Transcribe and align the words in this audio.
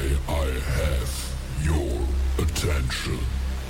May 0.00 0.16
I 0.28 0.46
have 0.80 1.12
your 1.62 1.98
attention, 2.38 3.18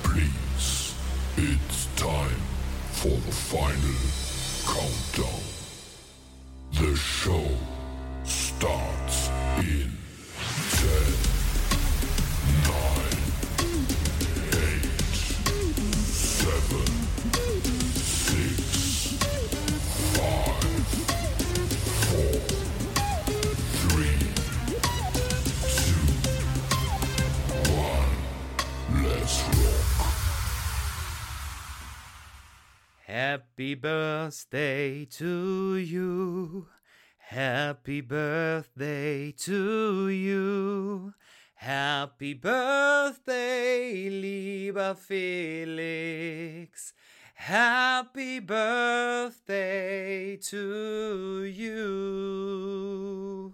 please? 0.01 0.95
It's 1.35 1.87
time 1.97 2.41
for 2.93 3.09
the 3.09 3.35
final 3.51 3.99
countdown. 4.65 5.43
The 6.71 6.95
show 6.95 7.47
starts 8.23 9.29
in 9.57 9.90
Happy 33.61 33.75
birthday 33.75 35.05
to 35.05 35.75
you. 35.75 36.67
Happy 37.19 38.01
birthday 38.01 39.31
to 39.33 40.09
you. 40.09 41.13
Happy 41.53 42.33
birthday, 42.33 44.09
lieber 44.09 44.95
Felix. 44.95 46.93
Happy 47.35 48.39
birthday 48.39 50.37
to 50.37 51.43
you. 51.43 53.53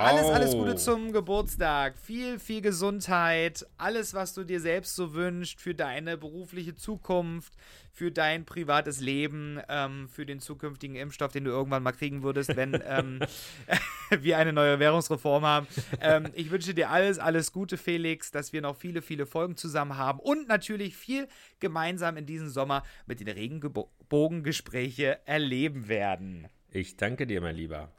Alles, 0.00 0.30
alles 0.30 0.52
Gute 0.52 0.76
zum 0.76 1.12
Geburtstag. 1.12 1.98
Viel, 1.98 2.38
viel 2.38 2.62
Gesundheit. 2.62 3.66
Alles, 3.76 4.14
was 4.14 4.32
du 4.32 4.44
dir 4.44 4.58
selbst 4.58 4.96
so 4.96 5.12
wünschst 5.12 5.60
für 5.60 5.74
deine 5.74 6.16
berufliche 6.16 6.74
Zukunft, 6.74 7.52
für 7.92 8.10
dein 8.10 8.46
privates 8.46 9.00
Leben, 9.00 9.60
ähm, 9.68 10.08
für 10.08 10.24
den 10.24 10.40
zukünftigen 10.40 10.96
Impfstoff, 10.96 11.32
den 11.32 11.44
du 11.44 11.50
irgendwann 11.50 11.82
mal 11.82 11.92
kriegen 11.92 12.22
würdest, 12.22 12.56
wenn 12.56 12.80
ähm, 12.86 13.20
wir 14.22 14.38
eine 14.38 14.54
neue 14.54 14.78
Währungsreform 14.78 15.44
haben. 15.44 15.66
Ähm, 16.00 16.30
ich 16.32 16.50
wünsche 16.50 16.72
dir 16.72 16.88
alles, 16.88 17.18
alles 17.18 17.52
Gute, 17.52 17.76
Felix, 17.76 18.30
dass 18.30 18.54
wir 18.54 18.62
noch 18.62 18.76
viele, 18.76 19.02
viele 19.02 19.26
Folgen 19.26 19.58
zusammen 19.58 19.98
haben 19.98 20.18
und 20.18 20.48
natürlich 20.48 20.96
viel 20.96 21.28
gemeinsam 21.58 22.16
in 22.16 22.24
diesem 22.24 22.48
Sommer 22.48 22.84
mit 23.04 23.20
den 23.20 23.28
Regenbogengespräche 23.28 25.18
erleben 25.26 25.88
werden. 25.88 26.48
Ich 26.70 26.96
danke 26.96 27.26
dir, 27.26 27.42
mein 27.42 27.56
Lieber. 27.56 27.92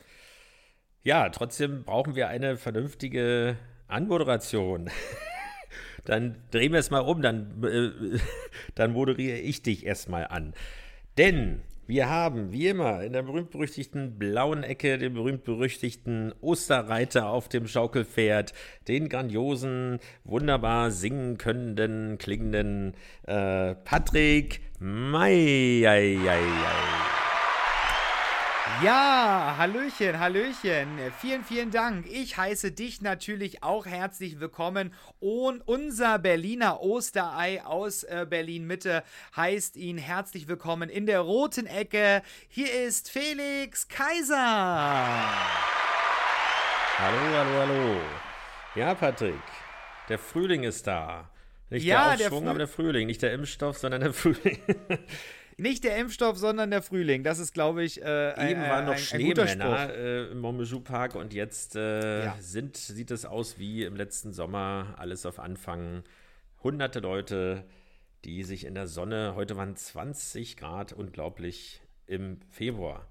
Ja, 1.04 1.30
trotzdem 1.30 1.84
brauchen 1.84 2.16
wir 2.16 2.28
eine 2.28 2.58
vernünftige 2.58 3.58
Anmoderation. 3.88 4.90
dann 6.06 6.38
drehen 6.52 6.74
wir 6.74 6.80
es 6.80 6.92
mal 6.92 7.00
um, 7.00 7.22
dann, 7.22 7.64
äh, 7.64 8.20
dann 8.76 8.94
moderiere 8.94 9.38
ich 9.38 9.64
dich 9.64 9.86
erstmal 9.86 10.28
an. 10.28 10.54
Denn 11.18 11.62
wir 11.88 12.08
haben, 12.08 12.52
wie 12.52 12.68
immer, 12.68 13.04
in 13.04 13.14
der 13.14 13.24
berühmt-berüchtigten 13.24 14.18
blauen 14.18 14.64
Ecke 14.64 14.98
den 14.98 15.14
berühmt-berüchtigten 15.14 16.34
Osterreiter 16.40 17.28
auf 17.28 17.50
dem 17.50 17.67
Schaukelpferd, 17.67 18.54
den 18.88 19.10
grandiosen, 19.10 20.00
wunderbar 20.23 20.92
singen 20.92 21.38
könnenden, 21.38 22.17
klingenden 22.17 22.94
äh, 23.23 23.76
Patrick 23.76 24.61
May. 24.80 25.86
Ja, 28.80 29.55
Hallöchen, 29.59 30.17
Hallöchen. 30.20 30.98
Vielen, 31.20 31.43
vielen 31.43 31.70
Dank. 31.70 32.08
Ich 32.08 32.37
heiße 32.37 32.71
dich 32.71 33.02
natürlich 33.02 33.61
auch 33.61 33.86
herzlich 33.86 34.39
willkommen. 34.39 34.92
Und 35.20 35.61
unser 35.67 36.17
Berliner 36.17 36.81
Osterei 36.81 37.64
aus 37.64 38.04
äh, 38.04 38.26
Berlin-Mitte 38.27 39.04
heißt 39.36 39.76
ihn 39.76 39.99
herzlich 39.99 40.48
willkommen 40.48 40.89
in 40.89 41.05
der 41.05 41.20
roten 41.20 41.67
Ecke. 41.67 42.23
Hier 42.48 42.73
ist 42.86 43.11
Felix 43.11 43.87
Kaiser. 43.87 44.36
Hallo, 46.98 47.20
hallo, 47.37 47.60
hallo. 47.60 48.02
Ja, 48.73 48.95
Patrick, 48.95 49.36
der 50.10 50.17
Frühling 50.17 50.64
ist 50.64 50.87
da. 50.87 51.30
Nicht 51.70 51.83
Ja, 51.86 52.10
der 52.10 52.17
der 52.17 52.26
Aufschwung, 52.27 52.43
Früh- 52.45 52.49
aber 52.49 52.60
der 52.60 52.67
Frühling. 52.67 53.05
Nicht 53.05 53.21
der 53.21 53.33
Impfstoff, 53.33 53.77
sondern 53.77 54.02
der 54.02 54.14
Frühling. 54.14 54.58
Nicht 55.58 55.84
der 55.84 55.98
Impfstoff, 55.98 56.38
sondern 56.38 56.72
der 56.72 56.82
Frühling. 56.82 57.23
Das 57.23 57.39
ist, 57.39 57.54
glaube 57.54 57.84
ich, 57.84 58.02
äh, 58.02 58.34
ein, 58.34 58.52
Eben 58.52 58.62
waren 58.62 58.86
noch 58.86 58.94
ein. 58.94 59.00
Schneemänner 59.00 59.94
äh, 59.94 60.32
im 60.32 60.39
Montbijou 60.39 60.80
Park 60.80 61.16
und 61.16 61.34
jetzt 61.34 61.76
äh, 61.76 62.26
Ja. 62.26 62.36
sind, 62.39 62.78
sieht 62.78 63.12
es 63.12 63.26
aus 63.26 63.60
wie 63.60 63.84
im 63.84 63.95
letzten 63.95 64.34
Sommer, 64.34 64.95
alles 64.98 65.26
auf 65.26 65.40
Anfang. 65.40 66.04
Hunderte 66.64 67.00
Leute, 67.00 67.64
die 68.26 68.44
sich 68.44 68.66
in 68.66 68.76
der 68.76 68.88
Sonne, 68.88 69.34
heute 69.36 69.58
waren 69.58 69.76
20 69.76 70.58
Grad, 70.58 70.94
unglaublich, 70.94 71.82
im 72.08 72.40
Februar. 72.50 73.08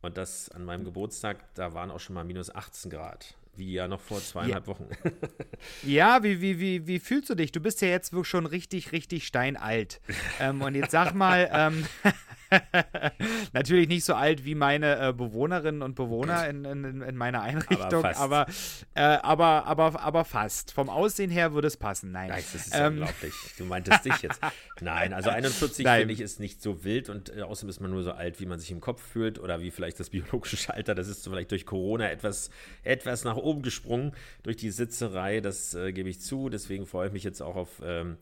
Und 0.00 0.16
das 0.16 0.48
an 0.50 0.64
meinem 0.64 0.84
Geburtstag, 0.84 1.52
da 1.54 1.74
waren 1.74 1.90
auch 1.90 2.00
schon 2.00 2.14
mal 2.14 2.24
minus 2.24 2.54
18 2.54 2.90
Grad, 2.90 3.34
wie 3.58 3.72
ja 3.72 3.88
noch 3.88 4.00
vor 4.00 4.20
zweieinhalb 4.20 4.66
Wochen. 4.66 4.86
Ja, 5.82 6.22
wie, 6.22 6.40
wie, 6.40 6.60
wie, 6.60 6.86
wie 6.86 6.98
fühlst 7.00 7.30
du 7.30 7.34
dich? 7.34 7.50
Du 7.50 7.60
bist 7.60 7.82
ja 7.82 7.88
jetzt 7.88 8.12
wirklich 8.12 8.28
schon 8.28 8.46
richtig, 8.46 8.92
richtig 8.92 9.26
steinalt. 9.26 10.00
ähm, 10.40 10.62
und 10.62 10.74
jetzt 10.74 10.92
sag 10.92 11.14
mal, 11.14 11.48
ähm, 11.52 11.84
natürlich 13.52 13.88
nicht 13.88 14.04
so 14.04 14.14
alt 14.14 14.44
wie 14.44 14.54
meine 14.54 15.08
äh, 15.08 15.12
Bewohnerinnen 15.12 15.82
und 15.82 15.94
Bewohner 15.94 16.48
in, 16.48 16.64
in, 16.64 17.02
in 17.02 17.16
meiner 17.16 17.42
Einrichtung, 17.42 18.02
fast. 18.02 18.20
aber, 18.20 18.46
äh, 18.94 19.00
aber, 19.02 19.66
aber, 19.66 20.00
aber 20.00 20.24
fast. 20.24 20.72
Vom 20.72 20.88
Aussehen 20.88 21.30
her 21.30 21.52
würde 21.52 21.68
es 21.68 21.76
passen. 21.76 22.12
Nein. 22.12 22.28
Nein, 22.28 22.44
das 22.52 22.66
ist 22.66 22.74
ja 22.74 22.86
Ähm, 22.86 22.94
unglaublich. 22.98 23.34
Du 23.58 23.64
meintest 23.64 24.04
dich 24.04 24.22
jetzt. 24.22 24.40
Nein, 24.80 25.12
also 25.12 25.30
41 25.30 25.84
Nein. 25.84 26.00
finde 26.00 26.14
ich 26.14 26.20
ist 26.20 26.40
nicht 26.40 26.62
so 26.62 26.84
wild 26.84 27.08
und 27.08 27.34
äh, 27.36 27.42
außerdem 27.42 27.70
ist 27.70 27.80
man 27.80 27.90
nur 27.90 28.02
so 28.02 28.12
alt, 28.12 28.40
wie 28.40 28.46
man 28.46 28.58
sich 28.58 28.70
im 28.70 28.80
Kopf 28.80 29.02
fühlt 29.02 29.38
oder 29.38 29.60
wie 29.60 29.70
vielleicht 29.70 30.00
das 30.00 30.10
biologische 30.10 30.72
Alter. 30.72 30.94
Das 30.94 31.08
ist 31.08 31.22
so 31.22 31.30
vielleicht 31.30 31.50
durch 31.50 31.66
Corona 31.66 32.10
etwas, 32.10 32.50
etwas 32.82 33.24
nach 33.24 33.36
oben 33.36 33.62
gesprungen, 33.62 34.12
durch 34.42 34.56
die 34.56 34.70
Sitzerei, 34.70 35.40
das 35.40 35.74
äh, 35.74 35.92
gebe 35.92 36.08
ich 36.08 36.20
zu. 36.20 36.48
Deswegen 36.48 36.86
freue 36.86 37.08
ich 37.08 37.12
mich 37.12 37.24
jetzt 37.24 37.40
auch 37.42 37.56
auf 37.56 37.82
ähm, 37.84 38.16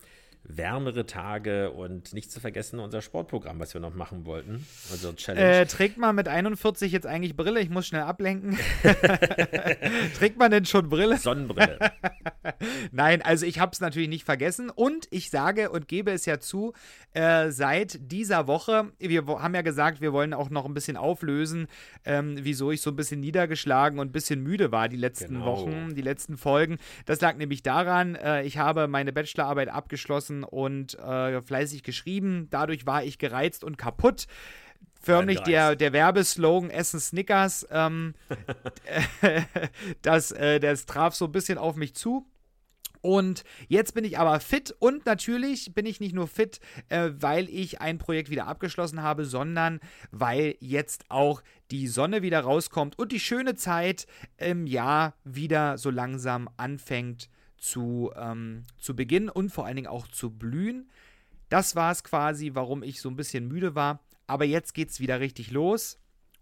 wärmere 0.47 1.05
Tage 1.05 1.71
und 1.71 2.13
nicht 2.13 2.31
zu 2.31 2.39
vergessen 2.39 2.79
unser 2.79 3.01
Sportprogramm, 3.01 3.59
was 3.59 3.73
wir 3.73 3.81
noch 3.81 3.93
machen 3.93 4.25
wollten. 4.25 4.65
Also 4.91 5.13
Challenge. 5.13 5.45
Äh, 5.45 5.65
trägt 5.65 5.97
man 5.97 6.15
mit 6.15 6.27
41 6.27 6.91
jetzt 6.91 7.05
eigentlich 7.05 7.35
Brille? 7.35 7.59
Ich 7.59 7.69
muss 7.69 7.87
schnell 7.87 8.03
ablenken. 8.03 8.57
trägt 10.17 10.37
man 10.37 10.51
denn 10.51 10.65
schon 10.65 10.89
Brille? 10.89 11.17
Sonnenbrille. 11.17 11.77
Nein, 12.91 13.21
also 13.21 13.45
ich 13.45 13.59
habe 13.59 13.71
es 13.73 13.81
natürlich 13.81 14.09
nicht 14.09 14.23
vergessen 14.23 14.69
und 14.69 15.07
ich 15.11 15.29
sage 15.29 15.69
und 15.69 15.87
gebe 15.87 16.11
es 16.11 16.25
ja 16.25 16.39
zu, 16.39 16.73
äh, 17.13 17.51
seit 17.51 17.99
dieser 18.11 18.47
Woche, 18.47 18.91
wir 18.99 19.25
haben 19.25 19.55
ja 19.55 19.61
gesagt, 19.61 20.01
wir 20.01 20.13
wollen 20.13 20.33
auch 20.33 20.49
noch 20.49 20.65
ein 20.65 20.73
bisschen 20.73 20.97
auflösen, 20.97 21.67
ähm, 22.05 22.37
wieso 22.39 22.71
ich 22.71 22.81
so 22.81 22.91
ein 22.91 22.95
bisschen 22.95 23.19
niedergeschlagen 23.19 23.99
und 23.99 24.09
ein 24.09 24.11
bisschen 24.11 24.41
müde 24.41 24.71
war 24.71 24.87
die 24.89 24.97
letzten 24.97 25.35
Genau. 25.35 25.45
Wochen, 25.45 25.95
die 25.95 26.01
letzten 26.01 26.37
Folgen. 26.37 26.77
Das 27.05 27.19
lag 27.21 27.35
nämlich 27.35 27.63
daran, 27.63 28.15
äh, 28.15 28.43
ich 28.43 28.57
habe 28.57 28.87
meine 28.87 29.11
Bachelorarbeit 29.11 29.69
abgeschlossen 29.69 30.36
und 30.43 30.97
äh, 30.99 31.41
fleißig 31.41 31.83
geschrieben. 31.83 32.47
Dadurch 32.49 32.85
war 32.85 33.03
ich 33.03 33.17
gereizt 33.17 33.63
und 33.63 33.77
kaputt. 33.77 34.27
Förmlich 34.99 35.39
der, 35.41 35.75
der 35.75 35.93
Werbeslogan 35.93 36.69
Essen 36.69 36.99
Snickers, 36.99 37.67
ähm, 37.71 38.13
das, 40.01 40.31
äh, 40.31 40.59
das 40.59 40.85
traf 40.85 41.15
so 41.15 41.25
ein 41.25 41.31
bisschen 41.31 41.57
auf 41.57 41.75
mich 41.75 41.95
zu. 41.95 42.25
Und 43.01 43.43
jetzt 43.67 43.93
bin 43.93 44.03
ich 44.03 44.17
aber 44.17 44.39
fit 44.39 44.75
und 44.79 45.05
natürlich 45.05 45.73
bin 45.73 45.85
ich 45.85 45.99
nicht 45.99 46.13
nur 46.13 46.27
fit, 46.27 46.59
äh, 46.89 47.11
weil 47.13 47.47
ich 47.47 47.79
ein 47.79 47.99
Projekt 47.99 48.29
wieder 48.29 48.47
abgeschlossen 48.47 49.01
habe, 49.01 49.23
sondern 49.23 49.79
weil 50.11 50.55
jetzt 50.59 51.05
auch 51.09 51.41
die 51.71 51.87
Sonne 51.87 52.21
wieder 52.21 52.41
rauskommt 52.41 52.97
und 52.97 53.11
die 53.11 53.19
schöne 53.19 53.55
Zeit 53.55 54.07
im 54.37 54.67
Jahr 54.67 55.13
wieder 55.23 55.77
so 55.77 55.89
langsam 55.89 56.49
anfängt 56.57 57.29
zu, 57.57 58.11
ähm, 58.15 58.63
zu 58.77 58.95
beginnen 58.95 59.29
und 59.29 59.49
vor 59.49 59.65
allen 59.65 59.75
Dingen 59.75 59.87
auch 59.87 60.07
zu 60.07 60.29
blühen. 60.29 60.89
Das 61.49 61.75
war 61.75 61.91
es 61.91 62.03
quasi, 62.03 62.51
warum 62.53 62.83
ich 62.83 63.01
so 63.01 63.09
ein 63.09 63.15
bisschen 63.15 63.47
müde 63.47 63.75
war. 63.75 63.99
Aber 64.27 64.45
jetzt 64.45 64.73
geht 64.73 64.89
es 64.89 64.99
wieder 64.99 65.19
richtig 65.19 65.51
los 65.51 65.99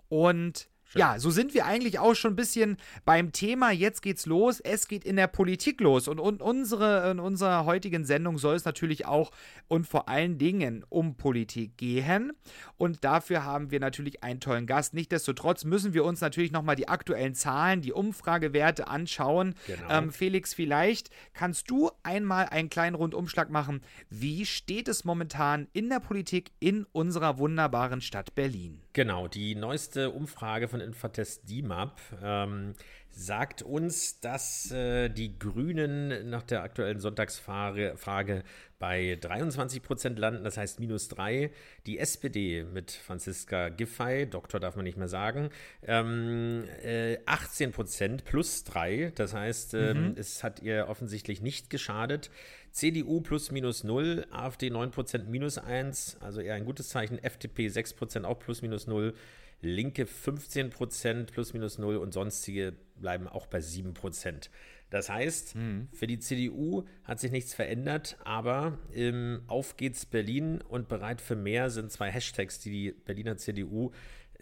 und 0.10 0.68
Ja, 0.96 1.20
so 1.20 1.30
sind 1.30 1.54
wir 1.54 1.66
eigentlich 1.66 2.00
auch 2.00 2.16
schon 2.16 2.34
ein 2.34 2.38
bisschen 2.38 2.78
beim 3.04 3.32
Thema. 3.32 3.72
Jetzt 3.72 4.02
geht's 4.02 4.26
los. 4.26 4.60
Es 4.60 4.88
geht 4.88 5.04
in 5.04 5.16
der 5.18 5.28
Politik 5.28 5.82
los. 5.82 6.08
Und, 6.08 6.20
und 6.20 6.42
unsere, 6.42 7.12
in 7.12 7.20
unserer 7.20 7.66
heutigen 7.66 8.06
Sendung 8.06 8.38
soll 8.38 8.56
es 8.56 8.66
natürlich 8.66 9.06
auch 9.06 9.32
und 9.68 9.86
vor 9.88 10.08
allen 10.08 10.38
Dingen 10.38 10.86
um 10.90 11.16
Politik 11.16 11.78
gehen. 11.78 12.32
Und 12.78 13.04
dafür 13.04 13.44
haben 13.44 13.72
wir 13.72 13.80
natürlich 13.80 14.24
einen 14.24 14.40
tollen 14.40 14.68
Gast. 14.68 14.94
Nichtsdestotrotz 14.94 15.66
müssen 15.66 15.94
wir 15.94 16.06
uns 16.06 16.22
natürlich 16.22 16.52
nochmal 16.52 16.76
die 16.76 16.88
aktuellen 16.88 17.36
Zahlen, 17.36 17.82
die 17.82 17.92
Umfragewerte 17.92 18.88
anschauen. 18.88 19.56
Genau. 19.68 19.90
Ähm, 19.90 20.12
Felix, 20.12 20.54
vielleicht 20.54 21.10
kannst 21.34 21.70
du 21.70 21.92
einmal 22.04 22.46
einen 22.46 22.70
kleinen 22.70 22.96
Rundumschlag 22.96 23.50
machen. 23.50 23.82
Wie 24.10 24.46
steht 24.46 24.88
es 24.88 25.04
momentan 25.04 25.68
in 25.74 25.90
der 25.90 26.00
Politik 26.00 26.52
in 26.60 26.86
unserer 26.92 27.38
wunderbaren 27.38 28.02
Stadt 28.02 28.34
Berlin? 28.36 28.85
Genau, 28.96 29.28
die 29.28 29.56
neueste 29.56 30.10
Umfrage 30.10 30.70
von 30.70 30.80
Infatest 30.80 31.50
DIMAP 31.50 32.00
ähm, 32.24 32.76
sagt 33.10 33.62
uns, 33.62 34.22
dass 34.22 34.72
äh, 34.72 35.10
die 35.10 35.38
Grünen 35.38 36.30
nach 36.30 36.44
der 36.44 36.64
aktuellen 36.64 37.02
Sonntagsfrage 37.02 37.98
Frage 37.98 38.46
bei 38.86 39.18
23 39.20 39.82
Prozent 39.82 40.20
landen, 40.20 40.44
das 40.44 40.58
heißt 40.58 40.80
minus 40.80 41.08
drei. 41.08 41.50
Die 41.88 41.98
SPD 41.98 42.64
mit 42.72 42.92
Franziska 42.92 43.70
Giffey, 43.70 44.28
Doktor 44.30 44.60
darf 44.60 44.76
man 44.76 44.86
nicht 44.86 44.96
mehr 44.96 45.08
sagen, 45.08 45.50
ähm, 45.88 46.66
äh, 46.84 47.18
18 47.26 47.72
Prozent 47.72 48.26
plus 48.26 48.64
drei. 48.64 49.12
Das 49.16 49.34
heißt, 49.34 49.74
ähm, 49.74 50.14
es 50.18 50.44
hat 50.44 50.62
ihr 50.62 50.86
offensichtlich 50.88 51.42
nicht 51.42 51.72
geschadet. 51.72 52.30
CDU 52.70 53.22
plus 53.22 53.50
minus 53.50 53.84
null, 53.84 54.28
AfD 54.30 54.70
9 54.70 54.92
Prozent 54.92 55.30
minus 55.32 55.58
eins, 55.58 56.18
also 56.20 56.40
eher 56.40 56.54
ein 56.54 56.66
gutes 56.66 56.90
Zeichen. 56.90 57.18
FDP 57.18 57.70
6 57.70 57.96
Prozent 57.96 58.26
auch 58.28 58.38
plus 58.38 58.62
minus 58.62 58.86
null. 58.86 59.16
Linke 59.62 60.06
15 60.06 60.70
Prozent 60.70 61.32
plus 61.32 61.54
minus 61.54 61.80
null 61.80 61.98
und 61.98 62.14
sonstige 62.14 62.74
bleiben 62.98 63.28
auch 63.28 63.48
bei 63.48 63.62
7 63.62 63.96
Prozent. 63.96 64.52
Das 64.96 65.10
heißt, 65.10 65.56
für 65.92 66.08
die 66.08 66.20
CDU 66.20 66.86
hat 67.04 67.20
sich 67.20 67.30
nichts 67.30 67.54
verändert, 67.54 68.16
aber 68.24 68.80
ähm, 68.94 69.42
auf 69.48 69.76
geht's 69.76 70.06
Berlin 70.06 70.62
und 70.62 70.88
bereit 70.88 71.20
für 71.20 71.36
mehr 71.36 71.70
sind 71.70 71.92
zwei 71.92 72.10
Hashtags, 72.10 72.62
die 72.62 72.70
die 72.70 72.92
Berliner 72.94 73.36
CDU 73.36 73.92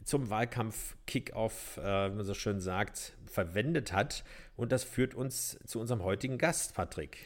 zum 0.04 0.30
Wahlkampf 0.30 0.96
Kickoff, 1.08 1.78
äh, 1.78 2.12
wie 2.12 2.18
man 2.18 2.24
so 2.24 2.36
schön 2.36 2.60
sagt, 2.60 3.14
verwendet 3.26 3.94
hat. 3.94 4.24
Und 4.56 4.72
das 4.72 4.84
führt 4.84 5.16
uns 5.16 5.58
zu 5.66 5.80
unserem 5.80 6.04
heutigen 6.04 6.38
Gast, 6.38 6.76
Patrick. 6.76 7.18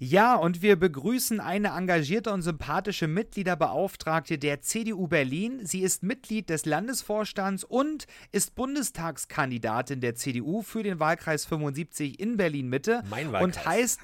Ja, 0.00 0.36
und 0.36 0.62
wir 0.62 0.76
begrüßen 0.76 1.40
eine 1.40 1.68
engagierte 1.70 2.32
und 2.32 2.42
sympathische 2.42 3.08
Mitgliederbeauftragte 3.08 4.38
der 4.38 4.60
CDU 4.62 5.08
Berlin. 5.08 5.66
Sie 5.66 5.80
ist 5.80 6.04
Mitglied 6.04 6.50
des 6.50 6.66
Landesvorstands 6.66 7.64
und 7.64 8.06
ist 8.30 8.54
Bundestagskandidatin 8.54 10.00
der 10.00 10.14
CDU 10.14 10.62
für 10.62 10.84
den 10.84 11.00
Wahlkreis 11.00 11.46
75 11.46 12.20
in 12.20 12.36
Berlin-Mitte. 12.36 13.02
Mein 13.10 13.26
Und 13.26 13.32
Wahlkreis. 13.56 13.66
heißt. 13.66 14.00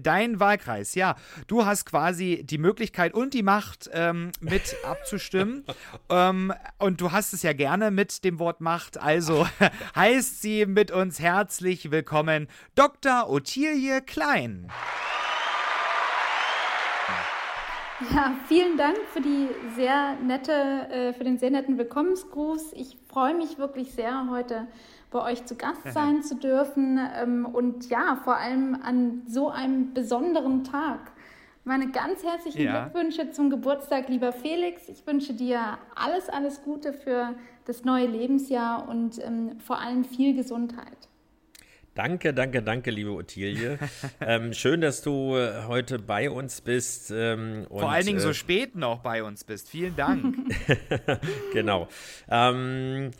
Dein 0.00 0.40
Wahlkreis, 0.40 0.94
ja. 0.94 1.16
Du 1.46 1.66
hast 1.66 1.84
quasi 1.86 2.42
die 2.44 2.58
Möglichkeit 2.58 3.14
und 3.14 3.34
die 3.34 3.42
Macht, 3.42 3.90
ähm, 3.92 4.32
mit 4.40 4.76
abzustimmen. 4.84 5.64
ähm, 6.08 6.52
und 6.78 7.00
du 7.00 7.12
hast 7.12 7.32
es 7.32 7.42
ja 7.42 7.52
gerne 7.52 7.90
mit 7.90 8.24
dem 8.24 8.38
Wort 8.38 8.60
Macht. 8.60 8.98
Also 8.98 9.46
heißt 9.96 10.42
sie 10.42 10.66
mit 10.66 10.90
uns 10.90 11.20
herzlich 11.20 11.90
willkommen 11.90 12.48
Dr. 12.74 13.28
Ottilie 13.28 14.00
Klein. 14.00 14.70
Ja, 18.10 18.34
vielen 18.48 18.76
Dank 18.76 18.98
für 19.12 19.20
die 19.20 19.48
sehr 19.76 20.16
nette, 20.16 20.52
äh, 20.52 21.12
für 21.12 21.24
den 21.24 21.38
sehr 21.38 21.50
netten 21.50 21.78
Willkommensgruß. 21.78 22.72
Ich 22.72 22.96
freue 23.08 23.34
mich 23.34 23.58
wirklich 23.58 23.92
sehr, 23.92 24.26
heute 24.28 24.66
bei 25.12 25.22
euch 25.30 25.44
zu 25.44 25.54
Gast 25.54 25.82
sein 25.92 26.22
zu 26.22 26.36
dürfen 26.36 26.98
ähm, 27.16 27.44
und 27.46 27.88
ja, 27.88 28.18
vor 28.24 28.36
allem 28.36 28.76
an 28.82 29.22
so 29.28 29.50
einem 29.50 29.94
besonderen 29.94 30.64
Tag. 30.64 31.12
Meine 31.64 31.92
ganz 31.92 32.24
herzlichen 32.24 32.62
Ja. 32.62 32.88
Glückwünsche 32.88 33.30
zum 33.30 33.48
Geburtstag, 33.48 34.08
lieber 34.08 34.32
Felix. 34.32 34.88
Ich 34.88 35.06
wünsche 35.06 35.32
dir 35.32 35.78
alles, 35.94 36.28
alles 36.28 36.62
Gute 36.62 36.92
für 36.92 37.34
das 37.66 37.84
neue 37.84 38.06
Lebensjahr 38.06 38.88
und 38.88 39.24
ähm, 39.24 39.60
vor 39.60 39.80
allem 39.80 40.04
viel 40.04 40.34
Gesundheit. 40.34 41.08
Danke, 41.94 42.32
danke, 42.32 42.62
danke, 42.62 42.90
liebe 42.90 43.10
Ottilie. 43.10 43.78
ähm, 44.20 44.54
schön, 44.54 44.80
dass 44.80 45.02
du 45.02 45.36
äh, 45.36 45.64
heute 45.68 45.98
bei 45.98 46.30
uns 46.30 46.62
bist. 46.62 47.12
Ähm, 47.14 47.66
und, 47.68 47.80
Vor 47.80 47.92
allen 47.92 48.06
Dingen 48.06 48.18
äh, 48.18 48.22
so 48.22 48.32
spät 48.32 48.74
noch 48.74 49.00
bei 49.00 49.22
uns 49.22 49.44
bist. 49.44 49.68
Vielen 49.68 49.94
Dank. 49.94 50.36
Genau. 51.52 51.88
Ähm, 52.30 53.10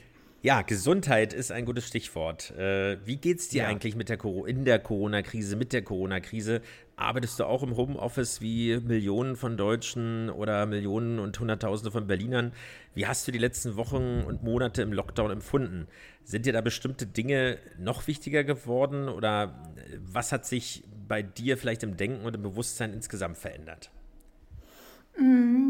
ja, 0.42 0.62
Gesundheit 0.62 1.32
ist 1.32 1.52
ein 1.52 1.64
gutes 1.64 1.86
Stichwort. 1.86 2.50
Äh, 2.58 2.98
wie 3.06 3.16
geht's 3.16 3.48
dir 3.48 3.62
Ja. 3.62 3.68
eigentlich 3.68 3.94
mit 3.94 4.08
der 4.08 4.18
in 4.46 4.64
der 4.64 4.80
Corona-Krise, 4.80 5.54
mit 5.54 5.72
der 5.72 5.82
Corona-Krise? 5.82 6.62
Arbeitest 6.96 7.38
du 7.38 7.44
auch 7.44 7.62
im 7.62 7.76
Homeoffice 7.76 8.40
wie 8.40 8.78
Millionen 8.80 9.36
von 9.36 9.56
Deutschen 9.56 10.30
oder 10.30 10.66
Millionen 10.66 11.20
und 11.20 11.38
Hunderttausende 11.38 11.92
von 11.92 12.08
Berlinern? 12.08 12.52
Wie 12.94 13.06
hast 13.06 13.26
du 13.26 13.32
die 13.32 13.38
letzten 13.38 13.76
Wochen 13.76 14.24
und 14.26 14.42
Monate 14.42 14.82
im 14.82 14.92
Lockdown 14.92 15.30
empfunden? 15.30 15.86
Sind 16.24 16.44
dir 16.44 16.52
da 16.52 16.60
bestimmte 16.60 17.06
Dinge 17.06 17.58
noch 17.78 18.08
wichtiger 18.08 18.42
geworden 18.42 19.08
oder 19.08 19.72
was 20.04 20.32
hat 20.32 20.44
sich 20.44 20.82
bei 21.06 21.22
dir 21.22 21.56
vielleicht 21.56 21.84
im 21.84 21.96
Denken 21.96 22.24
und 22.24 22.34
im 22.34 22.42
Bewusstsein 22.42 22.92
insgesamt 22.92 23.38
verändert? 23.38 23.90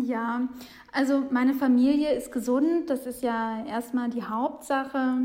Ja, 0.04 0.48
also 0.92 1.24
meine 1.30 1.54
Familie 1.54 2.12
ist 2.12 2.32
gesund, 2.32 2.90
das 2.90 3.06
ist 3.06 3.22
ja 3.22 3.64
erstmal 3.66 4.10
die 4.10 4.22
Hauptsache. 4.22 5.18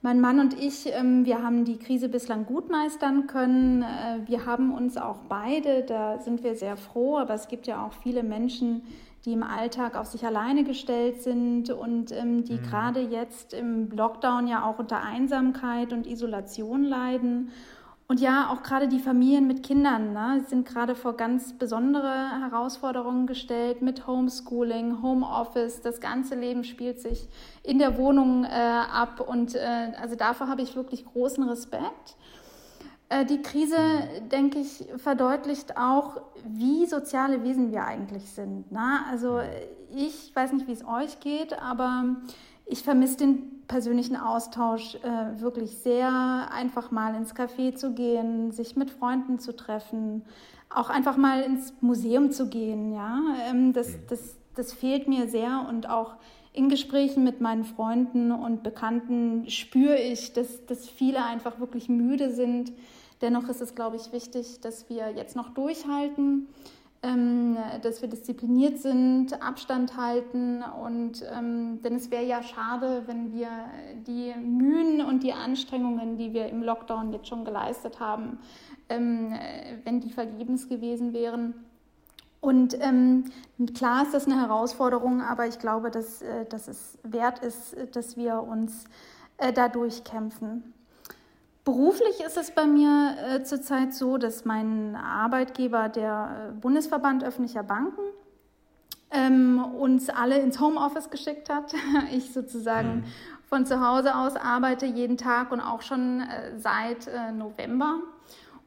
Mein 0.00 0.20
Mann 0.20 0.38
und 0.38 0.54
ich, 0.54 0.86
ähm, 0.92 1.24
wir 1.24 1.42
haben 1.42 1.64
die 1.64 1.76
Krise 1.76 2.08
bislang 2.08 2.46
gut 2.46 2.70
meistern 2.70 3.26
können. 3.26 3.82
Äh, 3.82 4.20
wir 4.26 4.46
haben 4.46 4.72
uns 4.72 4.96
auch 4.96 5.18
beide, 5.28 5.82
da 5.82 6.20
sind 6.20 6.44
wir 6.44 6.54
sehr 6.54 6.76
froh, 6.76 7.18
aber 7.18 7.34
es 7.34 7.48
gibt 7.48 7.66
ja 7.66 7.84
auch 7.84 7.92
viele 7.92 8.22
Menschen, 8.22 8.82
die 9.24 9.32
im 9.32 9.42
Alltag 9.42 9.96
auf 9.96 10.06
sich 10.06 10.24
alleine 10.24 10.62
gestellt 10.62 11.22
sind 11.22 11.70
und 11.70 12.12
ähm, 12.12 12.44
die 12.44 12.60
gerade 12.60 13.00
jetzt 13.00 13.52
im 13.52 13.90
Lockdown 13.90 14.46
ja 14.46 14.64
auch 14.64 14.78
unter 14.78 15.02
Einsamkeit 15.02 15.92
und 15.92 16.06
Isolation 16.06 16.84
leiden. 16.84 17.50
Und 18.10 18.20
ja, 18.20 18.48
auch 18.50 18.62
gerade 18.62 18.88
die 18.88 19.00
Familien 19.00 19.46
mit 19.46 19.62
Kindern 19.62 20.14
ne, 20.14 20.42
sind 20.48 20.66
gerade 20.66 20.94
vor 20.94 21.14
ganz 21.14 21.52
besondere 21.52 22.40
Herausforderungen 22.40 23.26
gestellt 23.26 23.82
mit 23.82 24.06
Homeschooling, 24.06 25.02
Homeoffice. 25.02 25.82
Das 25.82 26.00
ganze 26.00 26.34
Leben 26.34 26.64
spielt 26.64 27.02
sich 27.02 27.28
in 27.62 27.78
der 27.78 27.98
Wohnung 27.98 28.44
äh, 28.44 28.48
ab 28.48 29.20
und 29.20 29.54
äh, 29.54 29.92
also 30.00 30.16
dafür 30.16 30.48
habe 30.48 30.62
ich 30.62 30.74
wirklich 30.74 31.04
großen 31.04 31.46
Respekt. 31.46 32.16
Äh, 33.10 33.26
die 33.26 33.42
Krise, 33.42 33.76
denke 34.32 34.58
ich, 34.58 34.86
verdeutlicht 34.96 35.76
auch, 35.76 36.22
wie 36.46 36.86
soziale 36.86 37.44
Wesen 37.44 37.72
wir 37.72 37.84
eigentlich 37.84 38.30
sind. 38.30 38.72
Ne? 38.72 39.00
Also 39.10 39.40
ich 39.94 40.34
weiß 40.34 40.54
nicht, 40.54 40.66
wie 40.66 40.72
es 40.72 40.86
euch 40.86 41.20
geht, 41.20 41.58
aber 41.60 42.16
ich 42.68 42.82
vermisse 42.82 43.16
den 43.18 43.66
persönlichen 43.66 44.16
Austausch 44.16 44.96
äh, 44.96 45.40
wirklich 45.40 45.78
sehr, 45.78 46.48
einfach 46.52 46.90
mal 46.90 47.14
ins 47.14 47.34
Café 47.34 47.74
zu 47.74 47.92
gehen, 47.92 48.50
sich 48.52 48.76
mit 48.76 48.90
Freunden 48.90 49.38
zu 49.38 49.56
treffen, 49.56 50.24
auch 50.70 50.90
einfach 50.90 51.16
mal 51.16 51.42
ins 51.42 51.72
Museum 51.80 52.30
zu 52.30 52.48
gehen. 52.48 52.92
Ja? 52.92 53.20
Ähm, 53.50 53.72
das, 53.72 53.94
das, 54.08 54.36
das 54.54 54.72
fehlt 54.72 55.08
mir 55.08 55.28
sehr 55.28 55.66
und 55.68 55.88
auch 55.88 56.16
in 56.52 56.68
Gesprächen 56.68 57.24
mit 57.24 57.40
meinen 57.40 57.64
Freunden 57.64 58.32
und 58.32 58.62
Bekannten 58.62 59.48
spüre 59.48 59.98
ich, 59.98 60.32
dass, 60.32 60.66
dass 60.66 60.88
viele 60.88 61.24
einfach 61.24 61.60
wirklich 61.60 61.88
müde 61.88 62.32
sind. 62.32 62.72
Dennoch 63.20 63.48
ist 63.48 63.60
es, 63.60 63.74
glaube 63.74 63.96
ich, 63.96 64.12
wichtig, 64.12 64.60
dass 64.60 64.88
wir 64.88 65.10
jetzt 65.10 65.36
noch 65.36 65.50
durchhalten, 65.50 66.48
dass 67.00 68.02
wir 68.02 68.08
diszipliniert 68.08 68.78
sind, 68.78 69.40
Abstand 69.40 69.96
halten 69.96 70.62
und 70.62 71.24
ähm, 71.32 71.80
denn 71.82 71.94
es 71.94 72.10
wäre 72.10 72.24
ja 72.24 72.42
schade, 72.42 73.04
wenn 73.06 73.32
wir 73.32 73.48
die 74.06 74.34
Mühen 74.34 75.04
und 75.04 75.22
die 75.22 75.32
Anstrengungen, 75.32 76.16
die 76.16 76.32
wir 76.32 76.48
im 76.48 76.62
Lockdown 76.62 77.12
jetzt 77.12 77.28
schon 77.28 77.44
geleistet 77.44 78.00
haben, 78.00 78.40
ähm, 78.88 79.32
äh, 79.32 79.76
wenn 79.84 80.00
die 80.00 80.10
vergebens 80.10 80.68
gewesen 80.68 81.12
wären. 81.12 81.54
Und 82.40 82.76
ähm, 82.80 83.24
klar 83.74 84.02
ist 84.04 84.14
das 84.14 84.26
eine 84.26 84.40
Herausforderung, 84.40 85.22
aber 85.22 85.46
ich 85.46 85.58
glaube, 85.58 85.90
dass, 85.90 86.22
äh, 86.22 86.46
dass 86.46 86.68
es 86.68 86.98
wert 87.02 87.40
ist, 87.40 87.76
dass 87.92 88.16
wir 88.16 88.42
uns 88.42 88.84
äh, 89.38 89.52
da 89.52 89.68
durchkämpfen. 89.68 90.74
Beruflich 91.68 92.20
ist 92.26 92.38
es 92.38 92.50
bei 92.50 92.66
mir 92.66 93.14
äh, 93.22 93.42
zurzeit 93.42 93.92
so, 93.92 94.16
dass 94.16 94.46
mein 94.46 94.96
Arbeitgeber, 94.96 95.90
der 95.90 96.48
äh, 96.48 96.52
Bundesverband 96.58 97.22
öffentlicher 97.22 97.62
Banken, 97.62 98.00
ähm, 99.10 99.62
uns 99.78 100.08
alle 100.08 100.38
ins 100.38 100.60
Homeoffice 100.60 101.10
geschickt 101.10 101.50
hat. 101.50 101.74
Ich 102.10 102.32
sozusagen 102.32 103.04
von 103.50 103.66
zu 103.66 103.86
Hause 103.86 104.16
aus 104.16 104.34
arbeite 104.36 104.86
jeden 104.86 105.18
Tag 105.18 105.52
und 105.52 105.60
auch 105.60 105.82
schon 105.82 106.22
äh, 106.22 106.58
seit 106.58 107.06
äh, 107.06 107.32
November. 107.32 107.96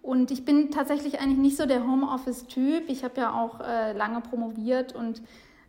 Und 0.03 0.29
ich 0.29 0.45
bin 0.45 0.69
tatsächlich 0.69 1.19
eigentlich 1.19 1.39
nicht 1.39 1.57
so 1.57 1.65
der 1.65 1.87
Homeoffice-Typ. 1.87 2.83
Ich 2.87 3.03
habe 3.03 3.19
ja 3.19 3.33
auch 3.33 3.61
äh, 3.61 3.93
lange 3.93 4.21
promoviert 4.21 4.93
und 4.93 5.23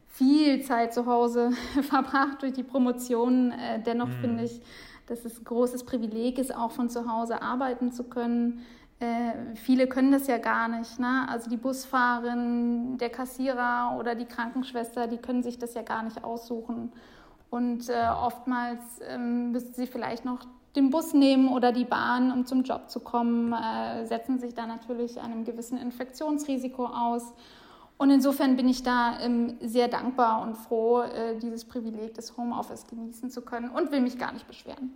viel 0.07 0.61
Zeit 0.65 0.93
zu 0.93 1.07
Hause 1.07 1.53
verbracht 1.89 2.43
durch 2.43 2.53
die 2.53 2.63
Promotion. 2.63 3.53
Äh, 3.53 3.81
dennoch 3.81 4.09
mhm. 4.09 4.21
finde 4.21 4.45
ich, 4.45 4.61
dass 5.13 5.27
es 5.27 5.39
ein 5.39 5.45
großes 5.45 5.85
Privileg 5.85 6.39
ist, 6.39 6.55
auch 6.55 6.71
von 6.71 6.89
zu 6.89 7.11
Hause 7.11 7.43
arbeiten 7.43 7.93
zu 7.93 8.05
können. 8.05 8.61
Äh, 8.99 9.55
viele 9.57 9.87
können 9.87 10.11
das 10.11 10.27
ja 10.27 10.39
gar 10.39 10.69
nicht. 10.69 10.99
Ne? 10.99 11.27
Also 11.29 11.51
die 11.51 11.59
Busfahrerin, 11.59 12.97
der 12.97 13.11
Kassierer 13.11 13.97
oder 13.99 14.15
die 14.15 14.25
Krankenschwester, 14.25 15.07
die 15.07 15.19
können 15.19 15.43
sich 15.43 15.59
das 15.59 15.75
ja 15.75 15.83
gar 15.83 16.03
nicht 16.03 16.25
aussuchen. 16.25 16.93
Und 17.51 17.91
äh, 17.91 18.09
oftmals 18.25 18.81
ähm, 19.07 19.53
müssen 19.53 19.75
sie 19.75 19.87
vielleicht 19.87 20.25
noch 20.25 20.41
den 20.77 20.89
Bus 20.89 21.13
nehmen 21.13 21.49
oder 21.49 21.73
die 21.73 21.85
Bahn, 21.85 22.33
um 22.33 22.47
zum 22.47 22.63
Job 22.63 22.89
zu 22.89 23.01
kommen, 23.01 23.53
äh, 23.53 24.07
setzen 24.07 24.39
sich 24.39 24.55
da 24.55 24.67
natürlich 24.67 25.21
einem 25.21 25.45
gewissen 25.45 25.77
Infektionsrisiko 25.77 26.87
aus. 26.87 27.35
Und 28.03 28.11
insofern 28.11 28.57
bin 28.57 28.69
ich 28.69 28.83
da 28.83 29.21
ähm, 29.21 29.59
sehr 29.61 29.87
dankbar 29.87 30.43
und 30.43 30.57
froh, 30.57 31.03
äh, 31.03 31.39
dieses 31.39 31.65
Privileg 31.65 32.15
des 32.15 32.37
Homeoffice 32.37 32.85
genießen 32.89 33.31
zu 33.31 33.43
können 33.43 33.71
und 33.71 33.93
will 33.93 34.01
mich 34.01 34.19
gar 34.19 34.33
nicht 34.33 34.49
beschweren. 34.49 34.91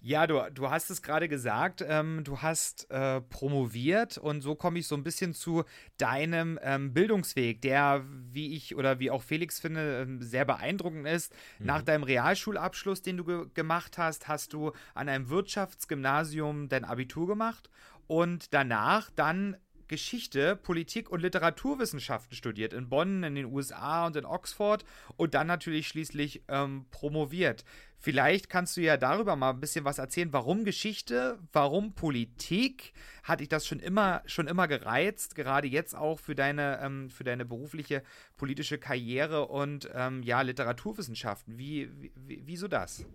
Ja, 0.00 0.26
du, 0.26 0.40
du 0.52 0.70
hast 0.70 0.90
es 0.90 1.00
gerade 1.00 1.28
gesagt, 1.28 1.84
ähm, 1.86 2.22
du 2.24 2.42
hast 2.42 2.90
äh, 2.90 3.20
promoviert 3.20 4.18
und 4.18 4.40
so 4.40 4.56
komme 4.56 4.80
ich 4.80 4.88
so 4.88 4.96
ein 4.96 5.04
bisschen 5.04 5.32
zu 5.32 5.62
deinem 5.96 6.58
ähm, 6.60 6.92
Bildungsweg, 6.92 7.62
der, 7.62 8.04
wie 8.32 8.56
ich 8.56 8.74
oder 8.74 8.98
wie 8.98 9.12
auch 9.12 9.22
Felix 9.22 9.60
finde, 9.60 10.00
ähm, 10.02 10.22
sehr 10.22 10.44
beeindruckend 10.44 11.06
ist. 11.06 11.32
Mhm. 11.60 11.66
Nach 11.66 11.82
deinem 11.82 12.02
Realschulabschluss, 12.02 13.00
den 13.00 13.18
du 13.18 13.24
ge 13.24 13.46
gemacht 13.54 13.96
hast, 13.96 14.26
hast 14.26 14.52
du 14.52 14.72
an 14.94 15.08
einem 15.08 15.28
Wirtschaftsgymnasium 15.28 16.68
dein 16.68 16.84
Abitur 16.84 17.28
gemacht 17.28 17.70
und 18.08 18.52
danach 18.52 19.10
dann 19.14 19.56
Geschichte, 19.94 20.56
Politik 20.56 21.08
und 21.08 21.22
Literaturwissenschaften 21.22 22.36
studiert 22.36 22.72
in 22.72 22.88
Bonn, 22.88 23.22
in 23.22 23.36
den 23.36 23.44
USA 23.44 24.06
und 24.06 24.16
in 24.16 24.24
Oxford 24.24 24.84
und 25.16 25.34
dann 25.34 25.46
natürlich 25.46 25.86
schließlich 25.86 26.42
ähm, 26.48 26.86
promoviert. 26.90 27.64
Vielleicht 28.00 28.50
kannst 28.50 28.76
du 28.76 28.80
ja 28.80 28.96
darüber 28.96 29.36
mal 29.36 29.50
ein 29.50 29.60
bisschen 29.60 29.84
was 29.84 29.98
erzählen. 29.98 30.32
Warum 30.32 30.64
Geschichte? 30.64 31.38
Warum 31.52 31.92
Politik? 31.92 32.92
Hat 33.22 33.38
dich 33.38 33.48
das 33.48 33.68
schon 33.68 33.78
immer, 33.78 34.22
schon 34.26 34.48
immer 34.48 34.66
gereizt? 34.66 35.36
Gerade 35.36 35.68
jetzt 35.68 35.94
auch 35.94 36.18
für 36.18 36.34
deine, 36.34 36.80
ähm, 36.82 37.08
für 37.08 37.22
deine 37.22 37.44
berufliche 37.44 38.02
politische 38.36 38.78
Karriere 38.78 39.46
und 39.46 39.88
ähm, 39.94 40.24
ja, 40.24 40.40
Literaturwissenschaften. 40.40 41.56
Wie, 41.56 41.88
wie, 42.16 42.42
wieso 42.44 42.66
das? 42.66 43.06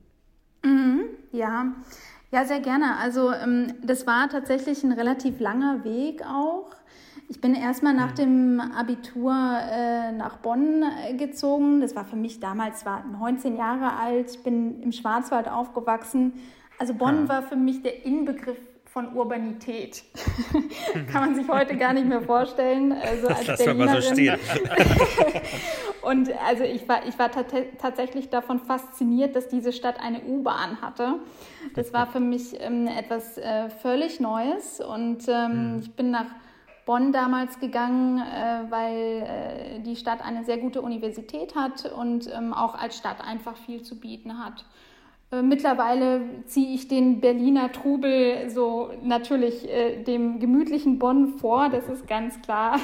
Mhm, 0.64 1.10
ja. 1.34 1.76
Ja, 2.32 2.46
sehr 2.46 2.60
gerne. 2.60 2.98
Also 2.98 3.32
ähm, 3.34 3.74
das 3.82 4.06
war 4.06 4.30
tatsächlich 4.30 4.84
ein 4.84 4.92
relativ 4.92 5.40
langer 5.40 5.84
Weg 5.84 6.24
auch. 6.24 6.70
Ich 7.28 7.42
bin 7.42 7.56
erstmal 7.56 7.94
nach 7.94 8.12
dem 8.12 8.60
Abitur 8.60 9.32
äh, 9.32 10.12
nach 10.12 10.38
Bonn 10.38 10.84
äh, 10.84 11.16
gezogen. 11.16 11.82
Das 11.82 11.96
war 11.96 12.06
für 12.06 12.16
mich 12.16 12.40
damals, 12.40 12.86
war 12.86 13.04
19 13.04 13.56
Jahre 13.58 13.98
alt, 13.98 14.32
ich 14.32 14.44
bin 14.44 14.82
im 14.82 14.92
Schwarzwald 14.92 15.48
aufgewachsen. 15.48 16.34
Also 16.78 16.94
Bonn 16.94 17.28
war 17.28 17.42
für 17.44 17.56
mich 17.56 17.82
der 17.82 18.06
Inbegriff 18.06 18.58
von 19.00 19.16
Urbanität. 19.16 20.04
Kann 21.12 21.32
man 21.32 21.36
sich 21.36 21.48
heute 21.48 21.78
gar 21.78 21.94
nicht 21.94 22.06
mehr 22.06 22.22
vorstellen. 22.22 22.92
Also 22.92 23.28
als 23.30 23.48
Lass 23.48 23.66
mal 23.66 24.02
so 24.02 24.14
stehen. 24.14 24.38
Und 26.02 26.30
also 26.46 26.66
ich 26.66 26.88
war, 26.90 27.08
ich 27.08 27.18
war 27.18 27.30
tatsächlich 27.32 28.30
davon 28.30 28.60
fasziniert, 28.60 29.36
dass 29.38 29.48
diese 29.48 29.72
Stadt 29.72 30.02
eine 30.02 30.22
U-Bahn 30.22 30.82
hatte. 30.82 31.16
Das 31.76 31.94
war 31.94 32.08
für 32.08 32.20
mich 32.20 32.60
ähm, 32.60 32.88
etwas 32.88 33.38
äh, 33.38 33.70
völlig 33.70 34.20
Neues. 34.20 34.82
Und 34.82 35.28
ähm, 35.30 35.74
mhm. 35.74 35.80
ich 35.80 35.92
bin 35.94 36.12
nach 36.12 36.28
Bonn 36.86 37.14
damals 37.14 37.60
gegangen, 37.62 38.20
äh, 38.20 38.70
weil 38.70 38.98
äh, 38.98 39.80
die 39.80 39.96
Stadt 39.96 40.22
eine 40.22 40.44
sehr 40.44 40.58
gute 40.58 40.82
Universität 40.82 41.56
hat 41.56 41.86
und 41.86 42.30
ähm, 42.34 42.54
auch 42.54 42.76
als 42.76 42.98
Stadt 42.98 43.22
einfach 43.22 43.56
viel 43.56 43.82
zu 43.82 43.98
bieten 43.98 44.44
hat. 44.44 44.66
Äh, 45.32 45.44
mittlerweile 45.44 46.22
ziehe 46.46 46.74
ich 46.74 46.88
den 46.88 47.22
Berliner 47.22 47.72
Trubel 47.72 48.50
so 48.50 48.92
natürlich 49.04 49.70
äh, 49.70 50.02
dem 50.04 50.40
gemütlichen 50.40 50.98
Bonn 50.98 51.38
vor, 51.38 51.70
das 51.70 51.88
ist 51.88 52.08
ganz 52.08 52.42
klar. 52.42 52.80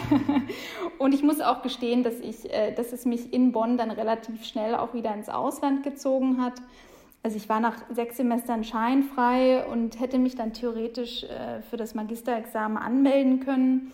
Und 0.99 1.13
ich 1.13 1.23
muss 1.23 1.41
auch 1.41 1.63
gestehen, 1.63 2.03
dass, 2.03 2.19
ich, 2.19 2.53
äh, 2.53 2.71
dass 2.73 2.93
es 2.93 3.05
mich 3.05 3.33
in 3.33 3.51
Bonn 3.51 3.77
dann 3.77 3.89
relativ 3.89 4.45
schnell 4.45 4.75
auch 4.75 4.93
wieder 4.93 5.13
ins 5.13 5.29
Ausland 5.29 5.83
gezogen 5.83 6.41
hat. 6.41 6.53
Also 7.23 7.37
ich 7.37 7.49
war 7.49 7.59
nach 7.59 7.77
sechs 7.89 8.17
Semestern 8.17 8.63
scheinfrei 8.63 9.65
und 9.65 9.99
hätte 9.99 10.19
mich 10.19 10.35
dann 10.35 10.53
theoretisch 10.53 11.23
äh, 11.23 11.63
für 11.63 11.77
das 11.77 11.95
Magisterexamen 11.95 12.77
anmelden 12.77 13.39
können 13.39 13.91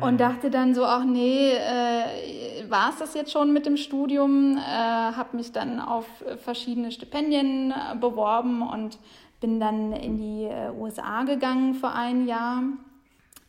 und 0.00 0.20
dachte 0.20 0.50
dann 0.50 0.74
so, 0.74 0.84
ach 0.84 1.04
nee, 1.04 1.50
äh, 1.52 2.70
war 2.70 2.90
es 2.90 2.98
das 2.98 3.14
jetzt 3.14 3.32
schon 3.32 3.52
mit 3.52 3.66
dem 3.66 3.76
Studium? 3.76 4.56
Äh, 4.56 4.60
habe 4.60 5.36
mich 5.36 5.52
dann 5.52 5.80
auf 5.80 6.06
verschiedene 6.42 6.92
Stipendien 6.92 7.72
äh, 7.72 7.96
beworben 7.96 8.62
und 8.62 8.98
bin 9.40 9.60
dann 9.60 9.92
in 9.92 10.16
die 10.16 10.44
äh, 10.44 10.70
USA 10.78 11.24
gegangen 11.24 11.74
für 11.74 11.90
ein 11.90 12.26
Jahr 12.26 12.62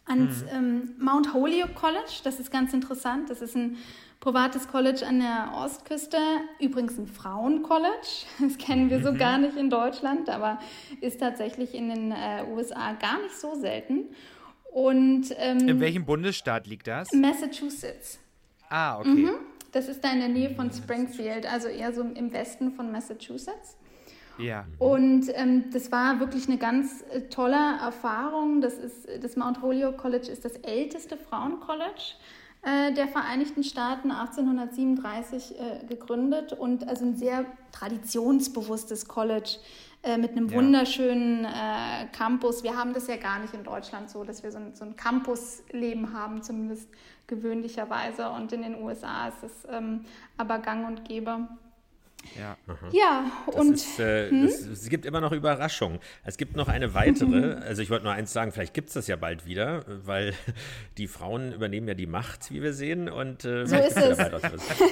ans 0.08 0.44
mhm. 0.44 0.50
ähm, 0.52 0.96
Mount 1.00 1.34
Holyoke 1.34 1.74
College. 1.74 2.22
Das 2.24 2.40
ist 2.40 2.52
ganz 2.52 2.74
interessant. 2.74 3.30
Das 3.30 3.42
ist 3.42 3.56
ein 3.56 3.78
privates 4.20 4.68
College 4.68 5.06
an 5.08 5.20
der 5.20 5.52
Ostküste, 5.56 6.18
übrigens 6.60 6.98
ein 6.98 7.08
Frauencollege. 7.08 7.90
Das 8.40 8.58
kennen 8.58 8.90
wir 8.90 9.02
so 9.02 9.12
mhm. 9.12 9.18
gar 9.18 9.38
nicht 9.38 9.56
in 9.56 9.70
Deutschland, 9.70 10.30
aber 10.30 10.60
ist 11.00 11.20
tatsächlich 11.20 11.74
in 11.74 11.90
den 11.90 12.12
äh, 12.12 12.44
USA 12.52 12.94
gar 12.94 13.22
nicht 13.22 13.40
so 13.40 13.56
selten. 13.56 14.08
Und, 14.72 15.34
ähm, 15.38 15.68
in 15.68 15.80
welchem 15.80 16.06
Bundesstaat 16.06 16.68
liegt 16.68 16.88
das? 16.88 17.12
Massachusetts. 17.12 18.20
Ah, 18.70 19.00
okay. 19.00 19.10
Mhm. 19.10 19.32
Das 19.72 19.88
ist 19.88 20.04
da 20.04 20.12
in 20.12 20.20
der 20.20 20.30
Nähe 20.30 20.50
von 20.56 20.72
Springfield, 20.72 21.52
also 21.52 21.68
eher 21.68 21.94
so 21.94 22.02
im 22.02 22.32
Westen 22.32 22.72
von 22.72 22.92
Massachusetts. 22.92 23.78
Ja. 24.38 24.66
Und 24.78 25.26
ähm, 25.36 25.66
das 25.72 25.92
war 25.92 26.20
wirklich 26.20 26.48
eine 26.48 26.58
ganz 26.58 27.04
äh, 27.12 27.22
tolle 27.24 27.78
Erfahrung. 27.82 28.62
Das, 28.62 28.76
ist, 28.76 29.08
das 29.22 29.36
Mount 29.36 29.62
Holyoke 29.62 29.98
College 29.98 30.32
ist 30.32 30.46
das 30.46 30.54
älteste 30.54 31.18
Frauencollege 31.18 32.16
äh, 32.62 32.94
der 32.94 33.08
Vereinigten 33.08 33.64
Staaten 33.64 34.12
1837 34.12 35.60
äh, 35.60 35.86
gegründet 35.88 36.52
und 36.54 36.88
also 36.88 37.06
ein 37.06 37.16
sehr 37.16 37.46
traditionsbewusstes 37.72 39.08
College 39.08 39.58
äh, 40.02 40.18
mit 40.18 40.32
einem 40.32 40.48
ja. 40.48 40.56
wunderschönen 40.56 41.46
äh, 41.46 42.08
Campus. 42.14 42.64
Wir 42.64 42.78
haben 42.78 42.94
das 42.94 43.08
ja 43.08 43.18
gar 43.18 43.40
nicht 43.40 43.54
in 43.54 43.64
Deutschland 43.64 44.10
so, 44.10 44.24
dass 44.24 44.44
wir 44.44 44.52
so 44.52 44.58
ein, 44.58 44.74
so 44.74 44.86
ein 44.86 44.96
Campusleben 44.96 46.14
haben, 46.14 46.42
zumindest 46.42 46.88
gewöhnlicherweise. 47.28 48.30
Und 48.30 48.54
in 48.54 48.62
den 48.62 48.82
USA 48.82 49.28
ist 49.28 49.44
es 49.44 49.52
ähm, 49.70 50.06
aber 50.38 50.60
gang 50.60 50.88
und 50.88 51.06
gäbe. 51.06 51.48
Ja, 52.38 52.58
ja 52.92 53.32
das 53.48 53.56
und 53.56 53.74
ist, 53.74 54.00
äh, 54.00 54.30
hm? 54.30 54.46
das, 54.46 54.62
es 54.62 54.90
gibt 54.90 55.06
immer 55.06 55.22
noch 55.22 55.32
Überraschungen. 55.32 56.00
Es 56.24 56.38
gibt 56.38 56.56
noch 56.56 56.68
eine 56.68 56.94
weitere, 56.94 57.54
also 57.66 57.82
ich 57.82 57.90
wollte 57.90 58.06
nur 58.06 58.14
eins 58.14 58.34
sagen, 58.34 58.52
vielleicht 58.52 58.74
gibt 58.74 58.90
es 58.90 58.94
das 58.94 59.08
ja 59.08 59.16
bald 59.16 59.46
wieder, 59.46 59.84
weil 60.06 60.34
die 60.98 61.08
Frauen 61.08 61.54
übernehmen 61.54 61.88
ja 61.88 61.94
die 61.94 62.08
Macht, 62.08 62.52
wie 62.52 62.62
wir 62.62 62.74
sehen. 62.74 63.10
Und 63.10 63.46
äh, 63.46 63.66
so 63.66 63.76
ist 63.76 63.98
es. 63.98 64.18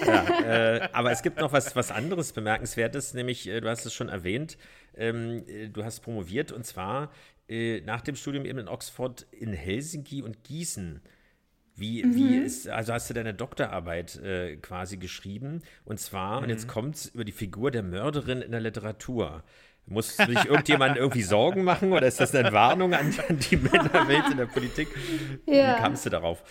Ja, 0.05 0.41
äh, 0.41 0.89
aber 0.93 1.11
es 1.11 1.21
gibt 1.21 1.39
noch 1.39 1.51
was, 1.51 1.75
was 1.75 1.91
anderes 1.91 2.33
Bemerkenswertes, 2.33 3.13
nämlich, 3.13 3.47
äh, 3.47 3.61
du 3.61 3.69
hast 3.69 3.85
es 3.85 3.93
schon 3.93 4.09
erwähnt, 4.09 4.57
ähm, 4.97 5.43
äh, 5.47 5.69
du 5.69 5.83
hast 5.83 6.01
promoviert 6.01 6.51
und 6.51 6.65
zwar 6.65 7.11
äh, 7.47 7.81
nach 7.81 8.01
dem 8.01 8.15
Studium 8.15 8.45
eben 8.45 8.59
in 8.59 8.67
Oxford 8.67 9.25
in 9.31 9.53
Helsinki 9.53 10.21
und 10.21 10.43
Gießen. 10.43 11.01
Wie, 11.75 12.03
mhm. 12.03 12.15
wie 12.15 12.37
ist, 12.37 12.67
also 12.67 12.93
hast 12.93 13.09
du 13.09 13.13
deine 13.13 13.35
Doktorarbeit 13.35 14.15
äh, 14.17 14.57
quasi 14.57 14.97
geschrieben 14.97 15.61
und 15.85 15.99
zwar, 15.99 16.37
mhm. 16.37 16.43
und 16.43 16.49
jetzt 16.49 16.65
mhm. 16.65 16.71
kommt 16.71 16.95
es 16.95 17.05
über 17.07 17.23
die 17.23 17.31
Figur 17.31 17.69
der 17.69 17.83
Mörderin 17.83 18.41
in 18.41 18.51
der 18.51 18.61
Literatur. 18.61 19.43
Muss 19.85 20.17
sich 20.17 20.45
irgendjemand 20.45 20.97
irgendwie 20.97 21.21
Sorgen 21.21 21.63
machen 21.63 21.93
oder 21.93 22.07
ist 22.07 22.19
das 22.19 22.35
eine 22.35 22.51
Warnung 22.51 22.93
an, 22.93 23.13
an 23.29 23.39
die 23.39 23.55
Männerwelt 23.55 24.29
in 24.31 24.37
der 24.37 24.47
Politik? 24.47 24.89
Ja. 25.45 25.77
Wie 25.77 25.81
kamst 25.81 26.05
du 26.05 26.09
darauf? 26.09 26.43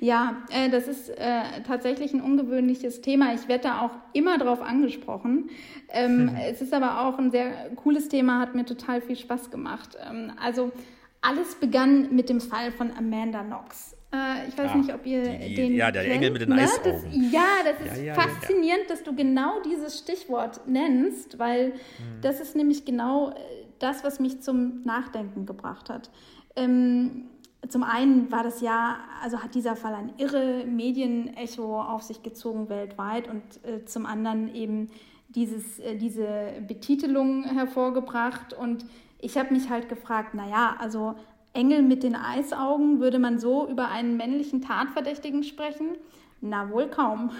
Ja, 0.00 0.42
äh, 0.50 0.70
das 0.70 0.88
ist 0.88 1.08
äh, 1.10 1.62
tatsächlich 1.66 2.12
ein 2.12 2.20
ungewöhnliches 2.20 3.00
Thema. 3.00 3.34
Ich 3.34 3.48
werde 3.48 3.64
da 3.64 3.80
auch 3.80 3.90
immer 4.12 4.38
drauf 4.38 4.62
angesprochen. 4.62 5.50
Ähm, 5.90 6.26
mhm. 6.26 6.36
Es 6.36 6.60
ist 6.62 6.72
aber 6.72 7.06
auch 7.06 7.18
ein 7.18 7.30
sehr 7.30 7.70
cooles 7.76 8.08
Thema, 8.08 8.40
hat 8.40 8.54
mir 8.54 8.64
total 8.64 9.00
viel 9.00 9.16
Spaß 9.16 9.50
gemacht. 9.50 9.96
Ähm, 10.08 10.32
also 10.42 10.72
alles 11.20 11.54
begann 11.54 12.14
mit 12.14 12.28
dem 12.28 12.40
Fall 12.40 12.72
von 12.72 12.90
Amanda 12.96 13.42
Knox. 13.42 13.96
Äh, 14.12 14.48
ich 14.48 14.58
weiß 14.58 14.72
ja, 14.72 14.76
nicht, 14.76 14.92
ob 14.92 15.06
ihr 15.06 15.22
die, 15.22 15.54
den. 15.54 15.74
Ja, 15.74 15.90
der 15.90 16.02
kennt, 16.02 16.16
Engel 16.16 16.30
mit 16.32 16.42
den 16.42 16.50
ne? 16.50 16.62
Eisaugen. 16.62 16.92
Das, 16.92 17.32
ja, 17.32 17.46
das 17.64 17.86
ist 17.86 17.98
ja, 17.98 18.04
ja, 18.04 18.14
faszinierend, 18.14 18.90
dass 18.90 19.02
du 19.02 19.14
genau 19.14 19.60
dieses 19.62 19.98
Stichwort 19.98 20.66
nennst, 20.66 21.38
weil 21.38 21.68
mhm. 21.68 22.20
das 22.20 22.40
ist 22.40 22.54
nämlich 22.54 22.84
genau 22.84 23.30
äh, 23.30 23.34
das, 23.78 24.04
was 24.04 24.20
mich 24.20 24.42
zum 24.42 24.82
Nachdenken 24.84 25.46
gebracht 25.46 25.88
hat. 25.88 26.10
Ähm, 26.56 27.28
zum 27.68 27.84
einen 27.84 28.30
war 28.32 28.42
das 28.42 28.60
ja, 28.60 28.98
also 29.22 29.42
hat 29.42 29.54
dieser 29.54 29.76
Fall 29.76 29.94
ein 29.94 30.12
irre 30.18 30.64
Medienecho 30.66 31.80
auf 31.80 32.02
sich 32.02 32.22
gezogen 32.22 32.68
weltweit 32.68 33.28
und 33.28 33.42
äh, 33.64 33.84
zum 33.84 34.04
anderen 34.06 34.54
eben 34.54 34.90
dieses, 35.28 35.78
äh, 35.78 35.96
diese 35.96 36.52
Betitelung 36.66 37.44
hervorgebracht 37.44 38.52
und 38.52 38.84
ich 39.20 39.38
habe 39.38 39.54
mich 39.54 39.70
halt 39.70 39.88
gefragt, 39.88 40.34
naja, 40.34 40.76
also 40.80 41.14
Engel 41.52 41.82
mit 41.82 42.02
den 42.02 42.16
Eisaugen, 42.16 42.98
würde 43.00 43.18
man 43.18 43.38
so 43.38 43.68
über 43.68 43.88
einen 43.88 44.16
männlichen 44.16 44.62
Tatverdächtigen 44.62 45.44
sprechen? 45.44 45.96
Na 46.40 46.70
wohl 46.70 46.88
kaum. 46.88 47.30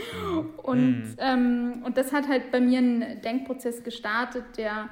und, 0.62 1.16
ähm, 1.18 1.82
und 1.84 1.98
das 1.98 2.12
hat 2.12 2.26
halt 2.26 2.50
bei 2.50 2.60
mir 2.60 2.78
einen 2.78 3.20
Denkprozess 3.20 3.84
gestartet, 3.84 4.44
der 4.56 4.88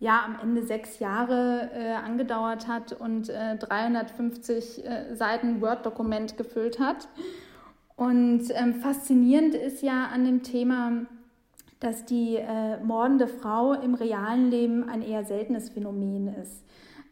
ja 0.00 0.22
am 0.24 0.38
Ende 0.40 0.62
sechs 0.62 0.98
Jahre 0.98 1.70
äh, 1.74 1.92
angedauert 1.92 2.68
hat 2.68 2.92
und 2.92 3.28
äh, 3.28 3.56
350 3.56 4.84
äh, 4.84 5.14
Seiten 5.14 5.60
Word-Dokument 5.60 6.36
gefüllt 6.36 6.78
hat. 6.78 7.08
Und 7.96 8.44
ähm, 8.54 8.74
faszinierend 8.74 9.54
ist 9.54 9.82
ja 9.82 10.06
an 10.06 10.24
dem 10.24 10.44
Thema, 10.44 11.06
dass 11.80 12.04
die 12.04 12.36
äh, 12.36 12.78
mordende 12.82 13.26
Frau 13.26 13.72
im 13.72 13.94
realen 13.94 14.50
Leben 14.50 14.88
ein 14.88 15.02
eher 15.02 15.24
seltenes 15.24 15.70
Phänomen 15.70 16.28
ist. 16.40 16.64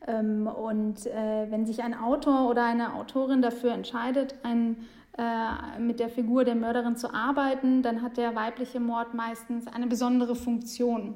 Ähm, 0.06 0.46
und 0.46 1.06
äh, 1.06 1.50
wenn 1.50 1.66
sich 1.66 1.82
ein 1.82 1.94
Autor 1.94 2.48
oder 2.48 2.64
eine 2.64 2.94
Autorin 2.94 3.42
dafür 3.42 3.72
entscheidet, 3.72 4.36
ein, 4.42 4.76
äh, 5.18 5.80
mit 5.80 5.98
der 5.98 6.08
Figur 6.08 6.44
der 6.44 6.54
Mörderin 6.54 6.96
zu 6.96 7.12
arbeiten, 7.12 7.82
dann 7.82 8.02
hat 8.02 8.16
der 8.16 8.34
weibliche 8.36 8.80
Mord 8.80 9.14
meistens 9.14 9.66
eine 9.66 9.86
besondere 9.86 10.36
Funktion. 10.36 11.14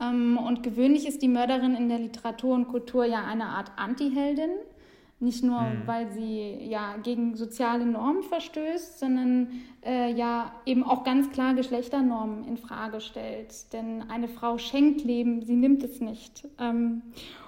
Ähm, 0.00 0.38
und 0.38 0.62
gewöhnlich 0.62 1.06
ist 1.06 1.22
die 1.22 1.28
Mörderin 1.28 1.74
in 1.74 1.88
der 1.88 1.98
Literatur 1.98 2.54
und 2.54 2.68
Kultur 2.68 3.04
ja 3.04 3.24
eine 3.24 3.46
Art 3.46 3.72
Antiheldin. 3.76 4.50
Nicht 5.20 5.44
nur, 5.44 5.60
mhm. 5.60 5.86
weil 5.86 6.10
sie 6.10 6.58
ja 6.68 6.96
gegen 7.02 7.36
soziale 7.36 7.86
Normen 7.86 8.24
verstößt, 8.24 8.98
sondern 8.98 9.48
äh, 9.84 10.12
ja 10.12 10.52
eben 10.66 10.82
auch 10.82 11.04
ganz 11.04 11.30
klar 11.30 11.54
Geschlechternormen 11.54 12.44
in 12.44 12.56
Frage 12.58 13.00
stellt. 13.00 13.72
Denn 13.72 14.02
eine 14.10 14.28
Frau 14.28 14.58
schenkt 14.58 15.04
Leben, 15.04 15.40
sie 15.42 15.56
nimmt 15.56 15.82
es 15.84 16.00
nicht. 16.00 16.46
Ähm, 16.58 17.02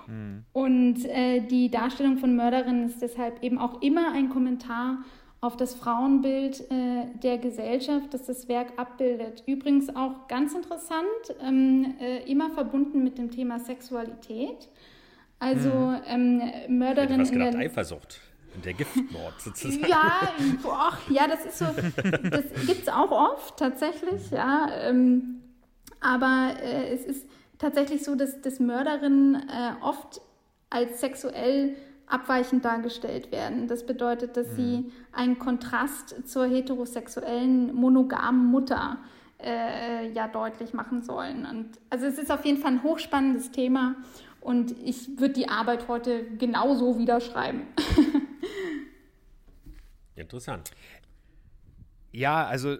mhm. 0.07 0.45
Und 0.53 1.05
äh, 1.07 1.41
die 1.41 1.71
Darstellung 1.71 2.19
von 2.19 2.37
Mörderinnen 2.37 2.87
ist 2.87 3.03
deshalb 3.03 3.43
eben 3.43 3.59
auch 3.59 3.83
immer 3.83 4.13
ein 4.13 4.31
Kommentar 4.31 4.99
auf 5.41 5.57
das 5.57 5.75
Frauenbild 5.75 6.61
äh, 6.71 7.07
der 7.23 7.39
Gesellschaft, 7.39 8.13
das 8.15 8.27
das 8.27 8.49
Werk 8.49 8.73
abbildet. 8.79 9.43
Übrigens 9.47 9.95
auch 9.95 10.29
ganz 10.29 10.55
interessant, 10.55 11.07
ähm, 11.41 11.95
äh, 12.01 12.31
immer 12.31 12.51
verbunden 12.51 13.05
mit 13.05 13.19
dem 13.19 13.31
Thema 13.31 13.61
Sexualität. 13.61 14.69
Also 15.39 15.71
hm. 15.71 16.01
ähm, 16.07 16.79
Mörderin 16.79 17.21
ich 17.21 17.29
in 17.29 17.39
gedacht, 17.39 17.55
der 17.55 17.61
Eifersucht. 17.61 18.21
Der 18.65 18.73
Giftmord 18.73 19.39
sozusagen. 19.39 19.87
Ja, 19.87 20.33
boah, 20.63 20.97
ja, 21.11 21.29
das 21.29 21.45
ist 21.45 21.59
so, 21.59 21.67
das 21.67 22.67
gibt 22.67 22.83
es 22.83 22.89
auch 22.89 23.11
oft 23.11 23.59
tatsächlich, 23.59 24.31
ja. 24.31 24.71
Ähm, 24.81 25.43
aber 26.01 26.55
äh, 26.63 26.95
es 26.95 27.05
ist 27.05 27.29
tatsächlich 27.59 28.03
so, 28.03 28.15
dass, 28.15 28.41
dass 28.41 28.59
Mörderinnen 28.59 29.35
äh, 29.35 29.73
oft 29.83 30.23
als 30.71 31.01
sexuell 31.01 31.77
abweichend 32.07 32.65
dargestellt 32.65 33.33
werden. 33.33 33.69
Das 33.69 33.85
bedeutet, 33.85 34.37
dass 34.37 34.49
mhm. 34.49 34.57
sie 34.57 34.93
einen 35.13 35.39
Kontrast 35.39 36.29
zur 36.29 36.47
heterosexuellen 36.47 37.75
monogamen 37.75 38.47
Mutter 38.47 38.99
äh, 39.43 40.11
ja 40.13 40.29
deutlich 40.29 40.73
machen 40.73 41.03
sollen. 41.03 41.47
Und 41.47 41.79
also 41.91 42.07
es 42.07 42.19
ist 42.19 42.31
auf 42.31 42.45
jeden 42.45 42.59
Fall 42.59 42.73
ein 42.73 42.83
hochspannendes 42.83 43.51
Thema 43.51 43.97
und 44.41 44.73
ich 44.83 45.19
würde 45.19 45.35
die 45.35 45.49
Arbeit 45.49 45.89
heute 45.89 46.25
genauso 46.39 46.99
wieder 46.99 47.21
schreiben. 47.21 47.63
Interessant. 50.15 50.71
Ja, 52.13 52.47
also 52.47 52.77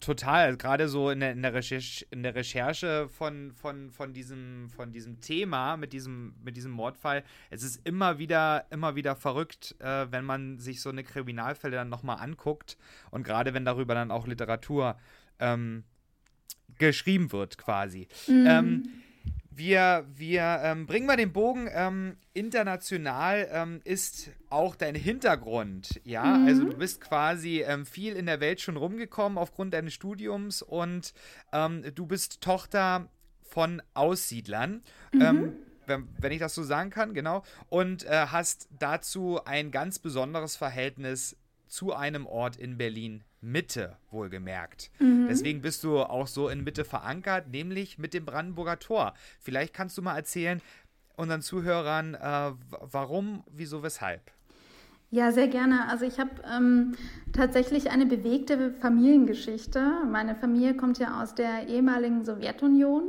total. 0.00 0.56
Gerade 0.56 0.88
so 0.88 1.10
in 1.10 1.20
der, 1.20 1.32
in 1.32 1.42
der, 1.42 1.54
Recherche, 1.54 2.06
in 2.10 2.22
der 2.22 2.34
Recherche 2.34 3.08
von, 3.08 3.52
von, 3.52 3.90
von, 3.90 4.12
diesem, 4.12 4.70
von 4.70 4.92
diesem 4.92 5.20
Thema, 5.20 5.76
mit 5.76 5.92
diesem, 5.92 6.34
mit 6.42 6.56
diesem 6.56 6.72
Mordfall, 6.72 7.24
es 7.50 7.62
ist 7.62 7.86
immer 7.86 8.18
wieder, 8.18 8.66
immer 8.70 8.94
wieder 8.96 9.16
verrückt, 9.16 9.74
äh, 9.80 10.06
wenn 10.10 10.24
man 10.24 10.58
sich 10.58 10.80
so 10.80 10.90
eine 10.90 11.04
Kriminalfälle 11.04 11.76
dann 11.76 11.88
nochmal 11.88 12.18
anguckt 12.18 12.76
und 13.10 13.22
gerade 13.22 13.54
wenn 13.54 13.64
darüber 13.64 13.94
dann 13.94 14.10
auch 14.10 14.26
Literatur 14.26 14.96
ähm, 15.38 15.84
geschrieben 16.78 17.32
wird, 17.32 17.58
quasi. 17.58 18.08
Mhm. 18.26 18.46
Ähm, 18.46 18.82
wir, 19.54 20.06
wir 20.14 20.60
ähm, 20.62 20.86
bringen 20.86 21.06
mal 21.06 21.16
den 21.16 21.32
Bogen. 21.32 21.68
Ähm, 21.72 22.16
international 22.34 23.48
ähm, 23.52 23.80
ist 23.84 24.30
auch 24.48 24.76
dein 24.76 24.94
Hintergrund, 24.94 26.00
ja. 26.04 26.24
Mhm. 26.24 26.46
Also 26.46 26.64
du 26.64 26.76
bist 26.76 27.00
quasi 27.00 27.62
ähm, 27.66 27.86
viel 27.86 28.14
in 28.14 28.26
der 28.26 28.40
Welt 28.40 28.60
schon 28.60 28.76
rumgekommen 28.76 29.38
aufgrund 29.38 29.74
deines 29.74 29.94
Studiums 29.94 30.62
und 30.62 31.12
ähm, 31.52 31.84
du 31.94 32.06
bist 32.06 32.40
Tochter 32.40 33.08
von 33.42 33.82
Aussiedlern. 33.94 34.82
Mhm. 35.12 35.20
Ähm, 35.20 35.52
wenn, 35.86 36.08
wenn, 36.18 36.32
ich 36.32 36.38
das 36.38 36.54
so 36.54 36.62
sagen 36.62 36.90
kann, 36.90 37.12
genau. 37.12 37.42
Und 37.68 38.04
äh, 38.04 38.26
hast 38.28 38.68
dazu 38.78 39.44
ein 39.44 39.70
ganz 39.70 39.98
besonderes 39.98 40.56
Verhältnis 40.56 41.36
zu 41.72 41.94
einem 41.94 42.26
Ort 42.26 42.56
in 42.56 42.76
Berlin 42.76 43.24
Mitte, 43.40 43.96
wohlgemerkt. 44.10 44.90
Mhm. 44.98 45.26
Deswegen 45.28 45.62
bist 45.62 45.82
du 45.84 46.00
auch 46.00 46.26
so 46.26 46.50
in 46.50 46.64
Mitte 46.64 46.84
verankert, 46.84 47.48
nämlich 47.48 47.98
mit 47.98 48.12
dem 48.12 48.26
Brandenburger 48.26 48.78
Tor. 48.78 49.14
Vielleicht 49.40 49.72
kannst 49.72 49.96
du 49.96 50.02
mal 50.02 50.14
erzählen 50.14 50.60
unseren 51.16 51.40
Zuhörern, 51.40 52.14
äh, 52.14 52.52
warum, 52.82 53.42
wieso, 53.50 53.82
weshalb. 53.82 54.20
Ja, 55.10 55.32
sehr 55.32 55.48
gerne. 55.48 55.88
Also 55.88 56.04
ich 56.04 56.18
habe 56.20 56.30
ähm, 56.54 56.94
tatsächlich 57.32 57.90
eine 57.90 58.04
bewegte 58.04 58.72
Familiengeschichte. 58.74 59.82
Meine 60.10 60.34
Familie 60.34 60.74
kommt 60.74 60.98
ja 60.98 61.22
aus 61.22 61.34
der 61.34 61.68
ehemaligen 61.68 62.24
Sowjetunion 62.24 63.04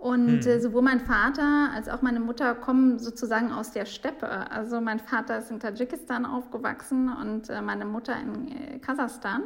und 0.00 0.44
hm. 0.44 0.50
äh, 0.50 0.60
sowohl 0.60 0.80
mein 0.80 1.00
Vater 1.00 1.70
als 1.74 1.90
auch 1.90 2.00
meine 2.00 2.20
Mutter 2.20 2.54
kommen 2.54 2.98
sozusagen 2.98 3.52
aus 3.52 3.70
der 3.72 3.84
Steppe. 3.84 4.50
Also 4.50 4.80
mein 4.80 4.98
Vater 4.98 5.38
ist 5.38 5.50
in 5.50 5.60
Tadschikistan 5.60 6.24
aufgewachsen 6.24 7.12
und 7.12 7.50
äh, 7.50 7.60
meine 7.60 7.84
Mutter 7.84 8.14
in 8.18 8.48
äh, 8.48 8.78
Kasachstan. 8.78 9.42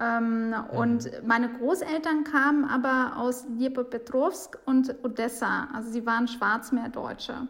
Ähm, 0.00 0.54
hm. 0.54 0.78
Und 0.78 1.10
meine 1.26 1.50
Großeltern 1.50 2.24
kamen 2.24 2.64
aber 2.64 3.18
aus 3.18 3.44
Dnipropetrovsk 3.46 4.58
und 4.64 5.04
Odessa. 5.04 5.68
Also 5.74 5.90
sie 5.90 6.06
waren 6.06 6.28
Schwarzmeerdeutsche 6.28 7.46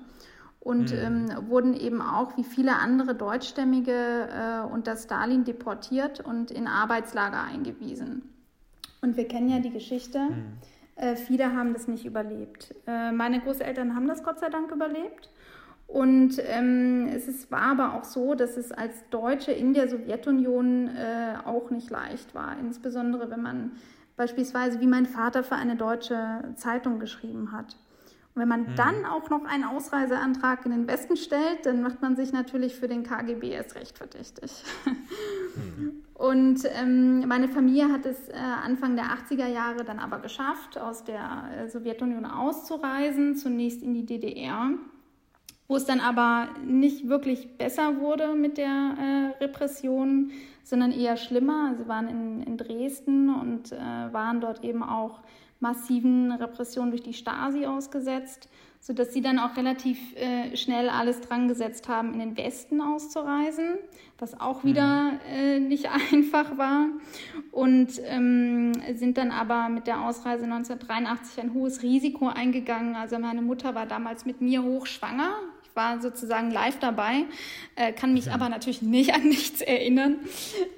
und 0.59 0.91
hm. 0.91 0.99
ähm, 0.99 1.49
wurden 1.49 1.75
eben 1.75 2.03
auch 2.03 2.37
wie 2.37 2.43
viele 2.43 2.75
andere 2.75 3.15
Deutschstämmige 3.15 3.93
äh, 3.93 4.67
unter 4.67 4.97
Stalin 4.97 5.45
deportiert 5.45 6.19
und 6.19 6.51
in 6.51 6.67
Arbeitslager 6.67 7.45
eingewiesen. 7.45 8.23
Und 9.03 9.17
wir 9.17 9.29
kennen 9.29 9.51
ja 9.51 9.61
die 9.61 9.71
Geschichte. 9.71 10.19
Hm 10.19 10.59
äh, 10.99 11.17
viele 11.17 11.55
haben 11.55 11.73
das 11.73 11.89
nicht 11.89 12.05
überlebt. 12.05 12.75
Äh, 12.87 13.13
meine 13.13 13.41
Großeltern 13.41 13.95
haben 13.95 14.09
das 14.09 14.23
Gott 14.23 14.39
sei 14.41 14.49
Dank 14.49 14.71
überlebt. 14.71 15.31
Und 15.87 16.35
ähm, 16.45 17.09
es 17.15 17.29
ist, 17.29 17.51
war 17.51 17.63
aber 17.63 17.95
auch 17.95 18.05
so, 18.05 18.35
dass 18.35 18.59
es 18.59 18.73
als 18.73 19.09
Deutsche 19.09 19.53
in 19.53 19.73
der 19.73 19.89
Sowjetunion 19.89 20.89
äh, 20.89 21.37
auch 21.47 21.71
nicht 21.71 21.89
leicht 21.89 22.35
war. 22.35 22.59
Insbesondere 22.61 23.31
wenn 23.31 23.41
man 23.41 23.73
beispielsweise, 24.17 24.81
wie 24.81 24.87
mein 24.87 25.07
Vater 25.07 25.43
für 25.43 25.55
eine 25.55 25.77
deutsche 25.77 26.53
Zeitung 26.57 26.99
geschrieben 26.99 27.53
hat. 27.53 27.77
Und 28.39 28.43
wenn 28.43 28.49
man 28.49 28.61
mhm. 28.61 28.77
dann 28.77 29.05
auch 29.05 29.31
noch 29.31 29.45
einen 29.45 29.65
Ausreiseantrag 29.65 30.65
in 30.65 30.71
den 30.71 30.87
Westen 30.87 31.17
stellt, 31.17 31.67
dann 31.67 31.83
macht 31.83 32.01
man 32.03 32.15
sich 32.15 32.33
natürlich 32.33 32.77
für 32.77 32.87
den 32.87 33.03
KGB 33.03 33.51
erst 33.51 33.75
recht 33.75 33.99
verdächtig. 33.99 34.63
Mhm. 34.85 36.05
Und 36.15 36.61
ähm, 36.81 37.27
meine 37.27 37.49
Familie 37.49 37.91
hat 37.91 38.07
es 38.07 38.29
äh, 38.29 38.35
Anfang 38.35 38.95
der 38.95 39.07
80er 39.07 39.49
Jahre 39.49 39.85
dann 39.85 39.99
aber 39.99 40.21
geschafft, 40.21 40.79
aus 40.79 41.03
der 41.03 41.49
äh, 41.57 41.69
Sowjetunion 41.69 42.27
auszureisen, 42.27 43.35
zunächst 43.35 43.83
in 43.83 43.93
die 43.93 44.07
DDR, 44.07 44.71
wo 45.67 45.75
es 45.75 45.85
dann 45.85 45.99
aber 45.99 46.49
nicht 46.65 47.09
wirklich 47.09 47.57
besser 47.59 47.99
wurde 47.99 48.35
mit 48.35 48.57
der 48.57 48.67
äh, 49.39 49.43
Repression, 49.43 50.31
sondern 50.63 50.93
eher 50.93 51.17
schlimmer. 51.17 51.75
Sie 51.77 51.89
waren 51.89 52.09
in, 52.09 52.43
in 52.43 52.57
Dresden 52.57 53.35
und 53.35 53.73
äh, 53.73 53.77
waren 53.77 54.41
dort 54.41 54.63
eben 54.63 54.85
auch 54.85 55.23
massiven 55.61 56.33
Repressionen 56.33 56.91
durch 56.91 57.03
die 57.03 57.15
Stasi 57.15 57.67
ausgesetzt 57.67 58.49
sodass 58.81 59.13
sie 59.13 59.21
dann 59.21 59.39
auch 59.39 59.57
relativ 59.57 59.99
äh, 60.17 60.57
schnell 60.57 60.89
alles 60.89 61.21
dran 61.21 61.49
gesetzt 61.49 61.89
haben, 61.89 62.13
in 62.13 62.21
den 62.21 62.37
Westen 62.37 62.81
auszureisen, 62.81 63.77
was 64.19 64.41
auch 64.41 64.65
wieder 64.65 65.13
mhm. 65.13 65.19
äh, 65.31 65.59
nicht 65.59 65.89
einfach 66.13 66.57
war. 66.57 66.87
Und 67.51 68.01
ähm, 68.05 68.73
sind 68.95 69.19
dann 69.19 69.31
aber 69.31 69.69
mit 69.69 69.87
der 69.87 70.03
Ausreise 70.03 70.45
1983 70.45 71.43
ein 71.43 71.55
hohes 71.55 71.83
Risiko 71.83 72.29
eingegangen. 72.29 72.95
Also 72.95 73.19
meine 73.19 73.43
Mutter 73.43 73.75
war 73.75 73.87
damals 73.87 74.25
mit 74.25 74.41
mir 74.41 74.63
hochschwanger. 74.63 75.35
War 75.79 76.03
sozusagen 76.03 76.51
live 76.51 76.79
dabei, 76.79 77.25
äh, 77.77 77.93
kann 77.93 78.13
mich 78.13 78.27
mhm. 78.27 78.33
aber 78.33 78.51
natürlich 78.51 78.83
nicht 78.83 79.15
an 79.15 79.27
nichts 79.27 79.63
erinnern. 79.63 80.17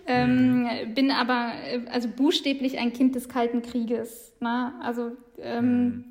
Ähm, 0.06 0.62
mhm. 0.62 0.94
Bin 0.94 1.10
aber 1.10 1.50
äh, 1.66 1.80
also 1.90 2.08
buchstäblich 2.08 2.78
ein 2.78 2.92
Kind 2.92 3.16
des 3.16 3.28
Kalten 3.28 3.62
Krieges. 3.62 4.32
Ne? 4.38 4.72
Also 4.80 5.10
ähm, 5.38 5.84
mhm 5.84 6.04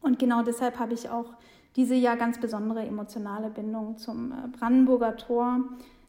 und 0.00 0.18
genau 0.18 0.42
deshalb 0.42 0.78
habe 0.78 0.94
ich 0.94 1.08
auch 1.08 1.34
diese 1.76 1.94
ja 1.94 2.14
ganz 2.14 2.40
besondere 2.40 2.84
emotionale 2.84 3.50
Bindung 3.50 3.98
zum 3.98 4.32
äh, 4.32 4.48
Brandenburger 4.58 5.16
Tor. 5.16 5.60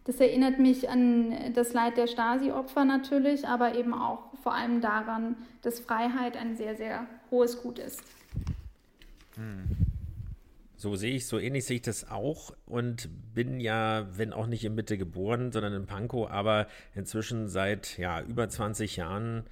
Das 0.06 0.20
erinnert 0.20 0.58
mich 0.60 0.90
an 0.90 1.54
das 1.54 1.74
Leid 1.74 1.98
der 1.98 2.08
Stasi-Opfer 2.08 2.86
natürlich, 2.86 3.48
aber 3.48 3.76
eben 3.76 3.94
auch 3.94 4.34
vor 4.42 4.54
allem 4.54 4.82
daran, 4.82 5.36
dass 5.62 5.80
Freiheit 5.80 6.38
ein 6.38 6.56
sehr, 6.56 6.76
sehr 6.76 7.06
hohes 7.30 7.62
Gut 7.62 7.78
ist. 7.78 8.02
Hm. 9.36 9.89
So 10.80 10.96
sehe 10.96 11.16
ich, 11.16 11.28
so 11.28 11.38
ähnlich 11.38 11.66
sehe 11.66 11.76
ich 11.76 11.82
das 11.82 12.10
auch 12.10 12.56
und 12.66 13.10
bin 13.34 13.60
ja, 13.60 14.08
wenn 14.18 14.32
auch 14.32 14.48
nicht 14.48 14.64
in 14.64 14.76
Mitte 14.76 14.98
geboren, 14.98 15.52
sondern 15.52 15.74
in 15.74 15.86
Pankow, 15.88 16.32
aber 16.32 16.68
inzwischen 16.96 17.50
seit 17.50 17.98
ja, 17.98 18.22
über 18.22 18.48
20 18.48 18.96
Jahren 18.96 19.44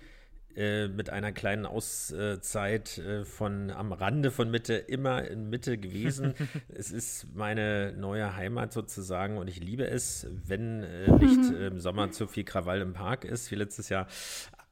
äh, 0.56 0.88
mit 0.88 1.10
einer 1.10 1.34
kleinen 1.34 1.66
Auszeit 1.66 2.98
äh, 3.00 3.26
von 3.26 3.72
am 3.72 3.92
Rande 3.92 4.32
von 4.32 4.50
Mitte 4.50 4.76
immer 4.76 5.28
in 5.28 5.50
Mitte 5.50 5.78
gewesen. 5.78 6.34
es 6.70 6.92
ist 6.92 7.28
meine 7.36 7.92
neue 7.92 8.38
Heimat 8.38 8.72
sozusagen 8.72 9.38
und 9.38 9.50
ich 9.50 9.60
liebe 9.60 9.86
es, 9.86 10.28
wenn 10.32 10.84
äh, 10.84 11.12
nicht 11.20 11.52
im 11.52 11.82
Sommer 11.82 12.12
zu 12.12 12.28
viel 12.28 12.46
Krawall 12.46 12.80
im 12.80 12.94
Park 12.94 13.26
ist, 13.26 13.52
wie 13.52 13.56
letztes 13.56 13.90
Jahr. 13.90 14.08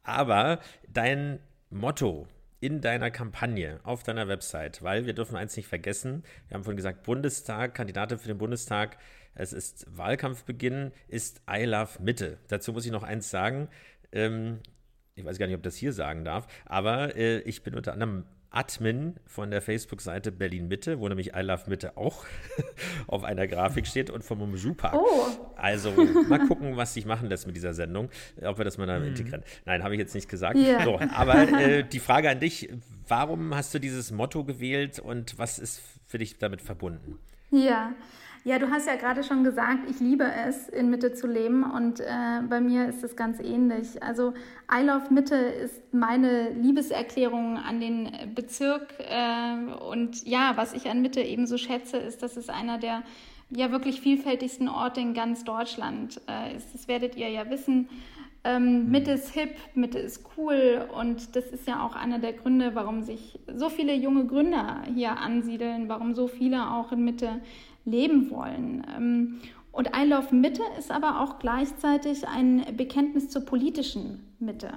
Aber 0.04 0.62
dein 0.88 1.40
Motto, 1.70 2.30
in 2.66 2.82
deiner 2.82 3.12
Kampagne 3.12 3.80
auf 3.84 4.02
deiner 4.02 4.28
Website, 4.28 4.82
weil 4.82 5.06
wir 5.06 5.14
dürfen 5.14 5.36
eins 5.36 5.56
nicht 5.56 5.68
vergessen, 5.68 6.24
wir 6.48 6.56
haben 6.56 6.64
vorhin 6.64 6.78
gesagt, 6.78 7.04
Bundestag, 7.04 7.76
Kandidatin 7.76 8.18
für 8.18 8.28
den 8.28 8.40
Bundestag, 8.40 8.98
es 9.36 9.54
ist 9.54 9.86
Wahlkampfbeginn, 9.96 10.92
ist 11.08 11.42
I 11.48 11.66
Love 11.66 12.02
Mitte. 12.02 12.40
Dazu 12.48 12.74
muss 12.74 12.86
ich 12.86 12.92
noch 12.92 13.04
eins 13.04 13.30
sagen, 13.30 13.68
ähm, 14.12 14.62
ich 15.14 15.24
weiß 15.24 15.38
gar 15.38 15.46
nicht, 15.46 15.56
ob 15.56 15.62
das 15.62 15.76
hier 15.76 15.94
sagen 15.94 16.26
darf, 16.26 16.48
aber 16.66 17.16
äh, 17.16 17.40
ich 17.42 17.62
bin 17.62 17.76
unter 17.76 17.94
anderem 17.94 18.26
Admin 18.56 19.16
von 19.26 19.52
der 19.52 19.62
Facebook-Seite 19.62 20.32
Berlin 20.32 20.68
Mitte, 20.68 21.00
wo 21.00 21.08
nämlich 21.10 21.36
I 21.36 21.42
Love 21.42 21.64
Mitte 21.68 21.98
auch 21.98 22.26
auf 23.08 23.24
einer 23.24 23.48
Grafik 23.48 23.86
steht 23.86 24.10
und 24.10 24.24
vom 24.24 24.40
Mumju-Park. 24.40 24.96
Oh. 24.96 25.28
Also 25.56 25.92
mal 26.30 26.40
gucken, 26.48 26.78
was 26.78 26.94
sich 26.94 27.06
machen 27.06 27.30
lässt 27.30 27.46
mit 27.48 27.56
dieser 27.56 27.74
Sendung, 27.74 28.10
ob 28.42 28.58
wir 28.58 28.66
das 28.66 28.78
mal 28.78 28.88
dann 28.88 29.02
Mhm. 29.02 29.08
integrieren. 29.10 29.44
Nein, 29.66 29.84
habe 29.84 29.94
ich 29.96 30.00
jetzt 30.00 30.16
nicht 30.16 30.30
gesagt. 30.30 30.58
Ja. 30.58 30.84
So, 30.84 31.00
aber 31.00 31.36
äh, 31.60 31.84
die 31.84 32.00
Frage 32.00 32.30
an 32.30 32.40
dich, 32.40 32.70
warum 33.08 33.54
hast 33.56 33.74
du 33.74 33.80
dieses 33.80 34.12
Motto 34.12 34.44
gewählt 34.44 35.00
und 35.00 35.38
was 35.38 35.60
ist 35.60 35.82
für 36.08 36.18
dich 36.18 36.38
damit 36.38 36.62
verbunden? 36.62 37.20
Ja. 37.52 37.94
Ja, 38.48 38.60
du 38.60 38.70
hast 38.70 38.86
ja 38.86 38.96
gerade 38.96 39.24
schon 39.24 39.44
gesagt, 39.44 39.90
ich 39.90 40.00
liebe 40.00 40.24
es, 40.24 40.70
in 40.70 40.92
Mitte 40.92 41.14
zu 41.14 41.26
leben 41.26 41.64
und 41.64 42.00
äh, 42.00 42.42
bei 42.48 42.62
mir 42.62 42.88
ist 42.88 43.04
es 43.04 43.16
ganz 43.16 43.40
ähnlich. 43.40 44.04
Also 44.04 44.36
I 44.72 44.86
Love 44.86 45.12
Mitte 45.12 45.36
ist 45.36 45.82
meine 45.92 46.52
Liebeserklärung 46.52 47.58
an 47.58 47.80
den 47.80 48.12
Bezirk 48.36 48.94
äh, 49.00 49.74
und 49.90 50.28
ja, 50.28 50.52
was 50.58 50.74
ich 50.74 50.88
an 50.92 51.02
Mitte 51.02 51.22
eben 51.22 51.48
so 51.48 51.58
schätze, 51.58 51.98
ist, 51.98 52.22
dass 52.22 52.38
es 52.38 52.50
einer 52.50 52.78
der 52.78 53.02
ja 53.50 53.72
wirklich 53.72 54.00
vielfältigsten 54.00 54.70
Orte 54.70 55.02
in 55.02 55.16
ganz 55.16 55.44
Deutschland 55.44 56.22
äh, 56.30 56.56
ist. 56.56 56.72
Das 56.72 56.88
werdet 56.88 57.16
ihr 57.16 57.30
ja 57.30 57.50
wissen. 57.50 57.90
Ähm, 58.44 58.92
Mitte 58.92 59.14
ist 59.14 59.34
hip, 59.34 59.56
Mitte 59.74 59.98
ist 59.98 60.24
cool 60.38 60.88
und 60.96 61.36
das 61.36 61.46
ist 61.46 61.68
ja 61.68 61.84
auch 61.84 61.96
einer 61.96 62.20
der 62.20 62.34
Gründe, 62.34 62.76
warum 62.76 63.02
sich 63.02 63.40
so 63.56 63.70
viele 63.70 63.96
junge 63.96 64.28
Gründer 64.28 64.84
hier 64.94 65.18
ansiedeln, 65.18 65.90
warum 65.90 66.14
so 66.14 66.28
viele 66.28 66.70
auch 66.72 66.92
in 66.92 67.04
Mitte 67.04 67.42
leben 67.86 68.30
wollen. 68.30 68.86
Ähm, 68.96 69.42
und 69.72 69.90
Love 70.06 70.34
Mitte 70.34 70.64
ist 70.80 70.90
aber 70.90 71.22
auch 71.22 71.40
gleichzeitig 71.40 72.28
ein 72.28 72.66
Bekenntnis 72.78 73.30
zur 73.30 73.42
politischen 73.44 74.26
Mitte. 74.40 74.70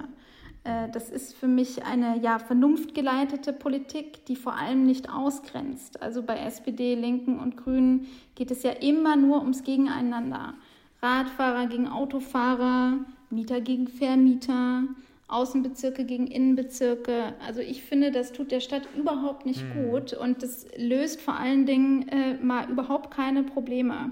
Äh, 0.63 0.89
Das 0.91 1.09
ist 1.09 1.35
für 1.35 1.47
mich 1.47 1.83
eine 1.85 2.19
ja, 2.19 2.37
vernunftgeleitete 2.39 3.53
Politik, 3.53 4.25
die 4.25 4.35
vor 4.35 4.55
allem 4.55 4.85
nicht 4.85 5.09
ausgrenzt. 5.09 6.01
Also 6.01 6.21
bei 6.23 6.37
SPD, 6.39 6.95
Linken 6.95 7.39
und 7.39 7.57
Grünen 7.57 8.07
geht 8.35 8.51
es 8.51 8.63
ja 8.63 8.71
immer 8.71 9.15
nur 9.15 9.41
ums 9.41 9.63
Gegeneinander. 9.63 10.53
Radfahrer 11.01 11.67
gegen 11.67 11.87
Autofahrer, 11.87 12.97
Mieter 13.29 13.61
gegen 13.61 13.87
Vermieter, 13.87 14.83
Außenbezirke 15.29 16.05
gegen 16.05 16.27
Innenbezirke. 16.27 17.35
Also 17.45 17.61
ich 17.61 17.83
finde, 17.83 18.11
das 18.11 18.31
tut 18.31 18.51
der 18.51 18.59
Stadt 18.59 18.83
überhaupt 18.97 19.45
nicht 19.45 19.63
gut 19.73 20.13
und 20.13 20.43
das 20.43 20.67
löst 20.75 21.21
vor 21.21 21.39
allen 21.39 21.65
Dingen 21.65 22.07
äh, 22.09 22.33
mal 22.35 22.69
überhaupt 22.69 23.11
keine 23.11 23.43
Probleme. 23.43 24.11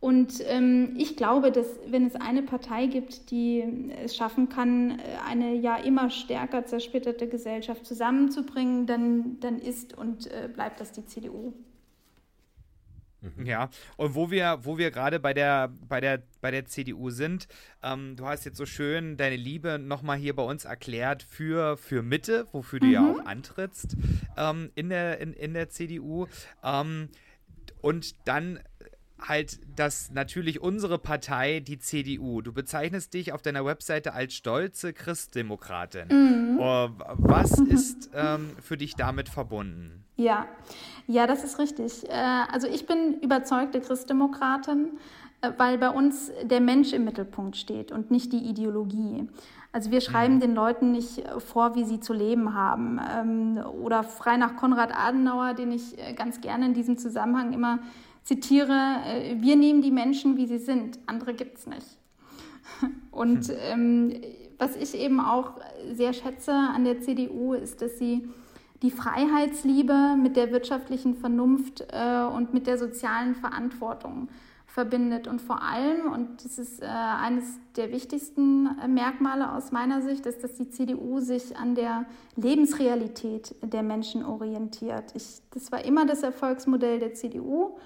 Und 0.00 0.34
ähm, 0.46 0.94
ich 0.96 1.16
glaube, 1.16 1.50
dass 1.50 1.66
wenn 1.88 2.06
es 2.06 2.14
eine 2.14 2.42
Partei 2.42 2.86
gibt, 2.86 3.32
die 3.32 3.64
es 4.04 4.14
schaffen 4.14 4.48
kann, 4.48 4.92
äh, 4.92 5.02
eine 5.28 5.54
ja 5.54 5.76
immer 5.76 6.08
stärker 6.10 6.64
zersplitterte 6.64 7.26
Gesellschaft 7.26 7.84
zusammenzubringen, 7.84 8.86
dann, 8.86 9.40
dann 9.40 9.58
ist 9.58 9.98
und 9.98 10.28
äh, 10.28 10.48
bleibt 10.54 10.80
das 10.80 10.92
die 10.92 11.04
CDU. 11.04 11.52
Ja, 13.44 13.68
und 13.96 14.14
wo 14.14 14.30
wir, 14.30 14.60
wo 14.62 14.78
wir 14.78 14.90
gerade 14.90 15.18
bei 15.18 15.34
der, 15.34 15.72
bei, 15.88 16.00
der, 16.00 16.22
bei 16.40 16.50
der 16.50 16.66
CDU 16.66 17.10
sind, 17.10 17.48
ähm, 17.82 18.14
du 18.14 18.26
hast 18.26 18.44
jetzt 18.44 18.56
so 18.56 18.66
schön 18.66 19.16
deine 19.16 19.36
Liebe 19.36 19.78
nochmal 19.78 20.18
hier 20.18 20.36
bei 20.36 20.42
uns 20.44 20.64
erklärt 20.64 21.24
für, 21.24 21.76
für 21.76 22.02
Mitte, 22.02 22.46
wofür 22.52 22.78
du 22.78 22.86
ja 22.86 23.04
auch 23.04 23.24
antrittst 23.26 23.96
ähm, 24.36 24.70
in, 24.76 24.88
der, 24.88 25.18
in, 25.18 25.32
in 25.32 25.54
der 25.54 25.68
CDU. 25.68 26.26
Ähm, 26.62 27.08
und 27.80 28.14
dann 28.26 28.60
halt, 29.20 29.60
dass 29.76 30.10
natürlich 30.10 30.60
unsere 30.60 30.98
Partei, 30.98 31.60
die 31.60 31.78
CDU, 31.78 32.40
du 32.40 32.52
bezeichnest 32.52 33.14
dich 33.14 33.32
auf 33.32 33.42
deiner 33.42 33.64
Webseite 33.64 34.12
als 34.14 34.34
stolze 34.34 34.92
Christdemokratin. 34.92 36.56
Oh, 36.60 36.88
was 37.16 37.58
ist 37.58 38.10
ähm, 38.14 38.50
für 38.60 38.76
dich 38.76 38.94
damit 38.94 39.28
verbunden? 39.28 40.04
Ja, 40.16 40.46
ja, 41.06 41.26
das 41.26 41.44
ist 41.44 41.58
richtig. 41.58 42.08
Äh, 42.08 42.12
Also 42.52 42.66
ich 42.66 42.86
bin 42.86 43.20
überzeugte 43.20 43.80
Christdemokratin, 43.80 44.98
äh, 45.40 45.52
weil 45.56 45.78
bei 45.78 45.90
uns 45.90 46.32
der 46.42 46.60
Mensch 46.60 46.92
im 46.92 47.04
Mittelpunkt 47.04 47.56
steht 47.56 47.92
und 47.92 48.10
nicht 48.10 48.32
die 48.32 48.44
Ideologie. 48.44 49.28
Also 49.70 49.90
wir 49.90 50.00
schreiben 50.00 50.40
den 50.40 50.54
Leuten 50.54 50.92
nicht 50.92 51.18
äh, 51.18 51.40
vor, 51.40 51.76
wie 51.76 51.84
sie 51.84 52.00
zu 52.00 52.12
leben 52.12 52.54
haben. 52.54 52.98
Ähm, 53.14 53.58
Oder 53.82 54.02
frei 54.02 54.36
nach 54.36 54.56
Konrad 54.56 54.92
Adenauer, 54.92 55.54
den 55.54 55.70
ich 55.70 55.96
ganz 56.16 56.40
gerne 56.40 56.66
in 56.66 56.74
diesem 56.74 56.98
Zusammenhang 56.98 57.52
immer 57.52 57.78
zitiere, 58.28 59.00
äh, 59.06 59.36
wir 59.40 59.56
nehmen 59.56 59.80
die 59.80 59.90
Menschen, 59.90 60.36
wie 60.36 60.46
sie 60.46 60.58
sind, 60.58 60.98
andere 61.06 61.32
gibt's 61.32 61.66
nicht. 61.66 61.96
Und 63.10 63.50
ähm, 63.70 64.20
was 64.58 64.76
ich 64.76 64.94
eben 64.94 65.18
auch 65.20 65.52
sehr 65.92 66.12
schätze 66.12 66.52
an 66.52 66.84
der 66.84 67.00
CDU, 67.00 67.54
ist, 67.54 67.80
dass 67.80 67.98
sie 67.98 68.28
die 68.82 68.90
Freiheitsliebe 68.90 70.16
mit 70.20 70.36
der 70.36 70.52
wirtschaftlichen 70.52 71.14
Vernunft 71.14 71.86
äh, 71.90 72.22
und 72.22 72.54
mit 72.54 72.66
der 72.66 72.78
sozialen 72.78 73.34
Verantwortung 73.34 74.28
verbindet. 74.66 75.26
Und 75.26 75.40
vor 75.40 75.62
allem, 75.62 76.12
und 76.12 76.44
das 76.44 76.58
ist 76.58 76.82
äh, 76.82 76.86
eines 76.86 77.58
der 77.76 77.90
wichtigsten 77.90 78.68
äh, 78.80 78.86
Merkmale 78.86 79.52
aus 79.52 79.72
meiner 79.72 80.02
Sicht, 80.02 80.26
ist, 80.26 80.44
dass 80.44 80.54
die 80.54 80.68
CDU 80.68 81.18
sich 81.20 81.56
an 81.56 81.74
der 81.74 82.04
Lebensrealität 82.36 83.56
der 83.62 83.82
Menschen 83.82 84.24
orientiert. 84.24 85.12
Ich, 85.14 85.40
das 85.50 85.72
war 85.72 85.84
immer 85.84 86.04
das 86.04 86.22
Erfolgsmodell 86.22 86.98
der 87.00 87.14
CDU. 87.14 87.78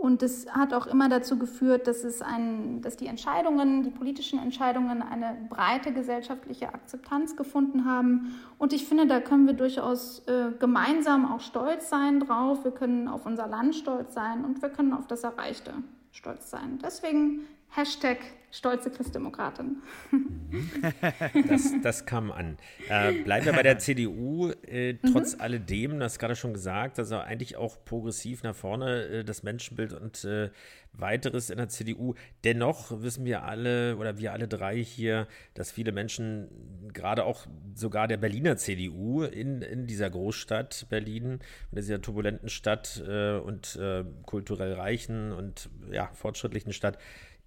Und 0.00 0.22
das 0.22 0.46
hat 0.50 0.72
auch 0.72 0.86
immer 0.86 1.10
dazu 1.10 1.38
geführt, 1.38 1.86
dass, 1.86 2.04
es 2.04 2.22
ein, 2.22 2.80
dass 2.80 2.96
die 2.96 3.06
Entscheidungen, 3.06 3.82
die 3.82 3.90
politischen 3.90 4.38
Entscheidungen 4.38 5.02
eine 5.02 5.36
breite 5.50 5.92
gesellschaftliche 5.92 6.72
Akzeptanz 6.72 7.36
gefunden 7.36 7.84
haben. 7.84 8.34
Und 8.56 8.72
ich 8.72 8.86
finde, 8.86 9.06
da 9.06 9.20
können 9.20 9.46
wir 9.46 9.52
durchaus 9.52 10.20
äh, 10.26 10.52
gemeinsam 10.58 11.30
auch 11.30 11.40
stolz 11.40 11.90
sein 11.90 12.20
drauf. 12.20 12.64
Wir 12.64 12.70
können 12.70 13.08
auf 13.08 13.26
unser 13.26 13.46
Land 13.46 13.74
stolz 13.74 14.14
sein 14.14 14.42
und 14.42 14.62
wir 14.62 14.70
können 14.70 14.94
auf 14.94 15.06
das 15.06 15.22
Erreichte 15.22 15.74
stolz 16.12 16.48
sein. 16.48 16.78
Deswegen 16.82 17.40
Hashtag 17.68 18.20
stolze 18.50 18.90
Christdemokratin. 18.90 19.82
Das, 21.48 21.72
das 21.82 22.06
kam 22.06 22.32
an. 22.32 22.56
Äh, 22.88 23.22
bleiben 23.22 23.46
wir 23.46 23.52
bei 23.52 23.62
der 23.62 23.78
CDU. 23.78 24.50
Äh, 24.66 24.94
trotz 25.12 25.38
alledem, 25.38 25.98
du 25.98 26.04
hast 26.04 26.18
gerade 26.18 26.34
schon 26.34 26.52
gesagt, 26.52 26.98
also 26.98 27.18
eigentlich 27.18 27.56
auch 27.56 27.84
progressiv 27.84 28.42
nach 28.42 28.54
vorne 28.54 29.04
äh, 29.04 29.24
das 29.24 29.44
Menschenbild 29.44 29.92
und 29.92 30.24
äh, 30.24 30.50
weiteres 30.92 31.50
in 31.50 31.58
der 31.58 31.68
CDU. 31.68 32.14
Dennoch 32.44 33.02
wissen 33.02 33.24
wir 33.24 33.44
alle 33.44 33.96
oder 33.96 34.18
wir 34.18 34.32
alle 34.32 34.48
drei 34.48 34.82
hier, 34.82 35.26
dass 35.54 35.70
viele 35.70 35.92
Menschen, 35.92 36.48
gerade 36.92 37.24
auch 37.24 37.46
sogar 37.74 38.08
der 38.08 38.16
Berliner 38.16 38.56
CDU 38.56 39.22
in, 39.22 39.62
in 39.62 39.86
dieser 39.86 40.10
Großstadt 40.10 40.86
Berlin, 40.88 41.40
in 41.70 41.76
dieser 41.76 42.02
turbulenten 42.02 42.48
Stadt 42.48 43.02
äh, 43.06 43.38
und 43.38 43.76
äh, 43.76 44.04
kulturell 44.26 44.72
reichen 44.72 45.32
und 45.32 45.70
ja, 45.92 46.10
fortschrittlichen 46.14 46.72
Stadt, 46.72 46.98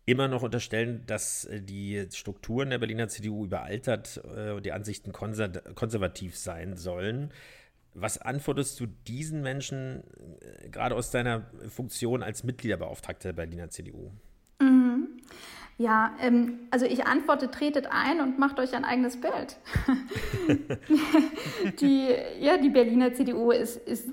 immer 0.06 0.28
noch 0.28 0.44
unterstellen, 0.44 1.04
dass 1.08 1.46
äh, 1.46 1.62
die 1.62 2.08
Strukturen 2.12 2.70
der 2.70 2.80
Berliner 2.80 3.08
CDU 3.08 3.46
überaltert 3.46 4.22
äh, 4.36 4.52
und 4.52 4.66
die 4.66 4.72
Ansichten 4.72 5.12
konser 5.12 5.50
konservativ 5.50 6.38
sein 6.38 6.76
sollen. 6.76 7.32
Was 7.96 8.18
antwortest 8.18 8.80
du 8.80 8.88
diesen 9.08 9.42
Menschen 9.42 10.04
äh, 10.64 10.70
gerade 10.70 10.96
aus 10.96 11.12
deiner 11.12 11.50
Funktion 11.70 12.24
als 12.24 12.44
Mitgliederbeauftragter 12.44 13.30
der 13.30 13.34
Berliner 13.34 13.70
CDU? 13.70 14.12
Ja, 15.78 16.16
ähm, 16.22 16.60
also 16.70 16.86
ich 16.86 17.06
antworte, 17.06 17.50
tretet 17.50 17.88
ein 17.90 18.22
und 18.22 18.38
macht 18.38 18.60
euch 18.60 18.74
ein 18.74 18.86
eigenes 18.86 19.20
Bild. 19.20 19.58
die, 21.82 22.10
ja, 22.40 22.58
die 22.58 22.70
Berliner 22.70 23.14
CDU 23.14 23.52
ist, 23.52 23.78
ist 23.78 24.10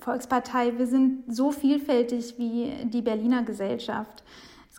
Volkspartei. 0.00 0.78
Wir 0.78 0.86
sind 0.86 1.24
so 1.28 1.52
vielfältig 1.52 2.34
wie 2.38 2.72
die 2.86 3.02
Berliner 3.02 3.42
Gesellschaft. 3.42 4.22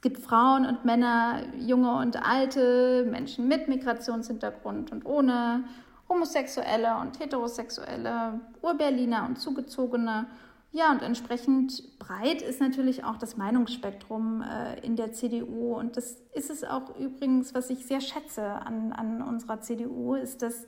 Es 0.05 0.11
gibt 0.11 0.23
Frauen 0.23 0.67
und 0.67 0.85
Männer, 0.85 1.41
junge 1.57 1.97
und 1.97 2.23
alte, 2.23 3.07
Menschen 3.09 3.47
mit 3.47 3.67
Migrationshintergrund 3.67 4.91
und 4.91 5.03
ohne, 5.03 5.63
Homosexuelle 6.07 6.97
und 7.01 7.19
Heterosexuelle, 7.19 8.39
Urberliner 8.61 9.25
und 9.27 9.39
Zugezogene, 9.39 10.27
Ja, 10.71 10.91
und 10.91 11.01
entsprechend 11.01 11.97
breit 11.97 12.43
ist 12.43 12.61
natürlich 12.61 13.03
auch 13.03 13.17
das 13.17 13.35
Meinungsspektrum 13.35 14.43
äh, 14.43 14.79
in 14.85 14.95
der 14.95 15.11
CDU. 15.11 15.73
Und 15.73 15.97
das 15.97 16.17
ist 16.35 16.51
es 16.51 16.63
auch 16.63 16.95
übrigens, 16.99 17.55
was 17.55 17.71
ich 17.71 17.87
sehr 17.87 17.99
schätze 17.99 18.43
an, 18.43 18.93
an 18.93 19.23
unserer 19.23 19.61
CDU, 19.61 20.13
ist, 20.13 20.43
dass 20.43 20.67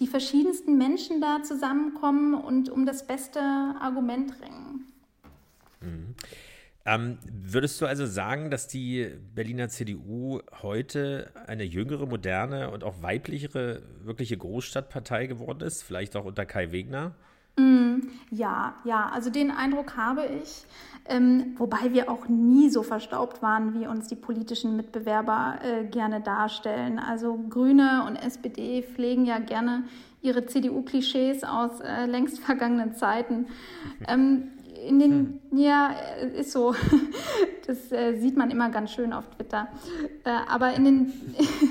die 0.00 0.06
verschiedensten 0.06 0.76
Menschen 0.76 1.22
da 1.22 1.42
zusammenkommen 1.42 2.34
und 2.34 2.68
um 2.68 2.84
das 2.84 3.06
beste 3.06 3.40
Argument 3.40 4.34
ringen. 4.42 4.92
Mhm. 5.80 6.14
Ähm, 6.86 7.18
würdest 7.28 7.80
du 7.80 7.86
also 7.86 8.06
sagen, 8.06 8.50
dass 8.50 8.68
die 8.68 9.10
Berliner 9.34 9.68
CDU 9.68 10.40
heute 10.62 11.30
eine 11.48 11.64
jüngere, 11.64 12.06
moderne 12.06 12.70
und 12.70 12.84
auch 12.84 13.02
weiblichere, 13.02 13.82
wirkliche 14.04 14.36
Großstadtpartei 14.36 15.26
geworden 15.26 15.62
ist? 15.62 15.82
Vielleicht 15.82 16.14
auch 16.14 16.24
unter 16.24 16.46
Kai 16.46 16.70
Wegner? 16.70 17.16
Mm, 17.58 18.02
ja, 18.30 18.74
ja, 18.84 19.08
also 19.12 19.30
den 19.30 19.50
Eindruck 19.50 19.96
habe 19.96 20.26
ich. 20.26 20.64
Ähm, 21.08 21.54
wobei 21.56 21.92
wir 21.92 22.10
auch 22.10 22.28
nie 22.28 22.68
so 22.68 22.82
verstaubt 22.82 23.40
waren, 23.42 23.80
wie 23.80 23.86
uns 23.86 24.08
die 24.08 24.16
politischen 24.16 24.76
Mitbewerber 24.76 25.58
äh, 25.62 25.84
gerne 25.84 26.20
darstellen. 26.20 26.98
Also 26.98 27.38
Grüne 27.48 28.04
und 28.06 28.16
SPD 28.16 28.82
pflegen 28.82 29.24
ja 29.24 29.38
gerne 29.38 29.84
ihre 30.20 30.46
CDU-Klischees 30.46 31.44
aus 31.44 31.80
äh, 31.80 32.06
längst 32.06 32.40
vergangenen 32.40 32.94
Zeiten. 32.94 33.46
Ähm, 34.08 34.48
in 34.86 34.98
den, 34.98 35.40
hm. 35.50 35.58
ja, 35.58 35.94
äh, 36.20 36.40
ist 36.40 36.52
so. 36.52 36.74
Das 37.66 37.90
äh, 37.90 38.16
sieht 38.20 38.36
man 38.36 38.52
immer 38.52 38.70
ganz 38.70 38.92
schön 38.92 39.12
auf 39.12 39.28
Twitter. 39.30 39.66
Äh, 40.22 40.30
aber 40.48 40.74
in 40.74 40.84
den, 40.84 41.12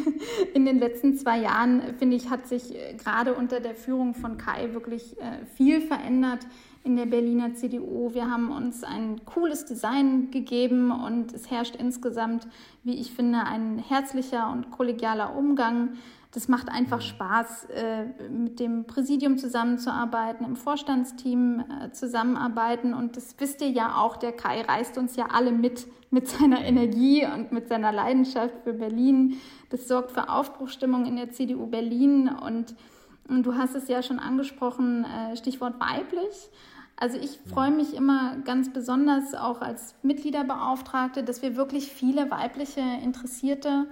in 0.54 0.66
den 0.66 0.78
letzten 0.78 1.18
zwei 1.18 1.40
Jahren, 1.40 1.96
finde 1.98 2.18
ich, 2.18 2.30
hat 2.30 2.48
sich 2.48 2.76
äh, 2.76 2.96
gerade 2.96 3.34
unter 3.34 3.62
der 3.62 3.76
Führung 3.76 4.14
von 4.14 4.38
Kai 4.38 4.74
wirklich 4.74 5.18
äh, 5.22 5.46
viel 5.56 5.80
verändert 5.80 6.46
in 6.84 6.98
der 6.98 7.06
Berliner 7.06 7.56
CDU. 7.56 8.14
Wir 8.14 8.30
haben 8.30 8.52
uns 8.52 8.84
ein 8.84 9.24
cooles 9.24 9.64
Design 9.64 10.32
gegeben 10.32 10.92
und 10.92 11.34
es 11.34 11.50
herrscht 11.50 11.78
insgesamt, 11.78 12.46
wie 12.84 12.96
ich 12.96 13.14
finde, 13.14 13.40
ein 13.46 13.80
herzlicher 13.80 14.52
und 14.52 14.72
kollegialer 14.72 15.36
Umgang 15.36 15.94
das 16.36 16.50
macht 16.50 16.68
einfach 16.68 17.00
Spaß, 17.00 17.66
äh, 17.70 18.06
mit 18.30 18.60
dem 18.60 18.86
Präsidium 18.86 19.38
zusammenzuarbeiten, 19.38 20.46
im 20.46 20.58
Vorstandsteam 20.58 21.62
äh, 21.62 21.92
zusammenarbeiten. 21.92 22.94
Und 22.94 23.16
das 23.16 23.36
wisst 23.40 23.62
ihr 23.62 23.70
ja 23.70 23.96
auch, 23.96 24.18
der 24.18 24.34
Kai 24.34 24.62
reißt 24.62 24.98
uns 24.98 25.16
ja 25.16 25.28
alle 25.32 25.54
mit, 25.54 25.88
mit 26.10 26.28
seiner 26.28 26.60
Energie 26.60 27.26
und 27.26 27.54
mit 27.54 27.70
seiner 27.70 27.94
Leidenschaft 27.94 28.54
für 28.66 28.74
Berlin. 28.74 29.38
Das 29.70 29.88
sorgt 29.88 30.12
für 30.12 30.28
Aufbruchstimmung 30.28 31.06
in 31.06 31.16
der 31.16 31.32
CDU 31.32 31.68
Berlin. 31.68 32.28
Und, 32.28 32.76
und 33.30 33.44
du 33.44 33.56
hast 33.56 33.74
es 33.74 33.88
ja 33.88 34.04
schon 34.04 34.20
angesprochen, 34.20 35.06
äh, 35.06 35.38
Stichwort 35.38 35.76
weiblich. 35.80 36.50
Also 36.98 37.18
ich 37.18 37.40
freue 37.50 37.72
mich 37.72 37.94
immer 37.94 38.38
ganz 38.44 38.74
besonders 38.74 39.36
auch 39.36 39.62
als 39.62 39.96
Mitgliederbeauftragte, 40.04 41.24
dass 41.24 41.42
wir 41.42 41.56
wirklich 41.56 41.88
viele 41.88 42.30
weibliche 42.30 42.82
Interessierte 43.04 43.88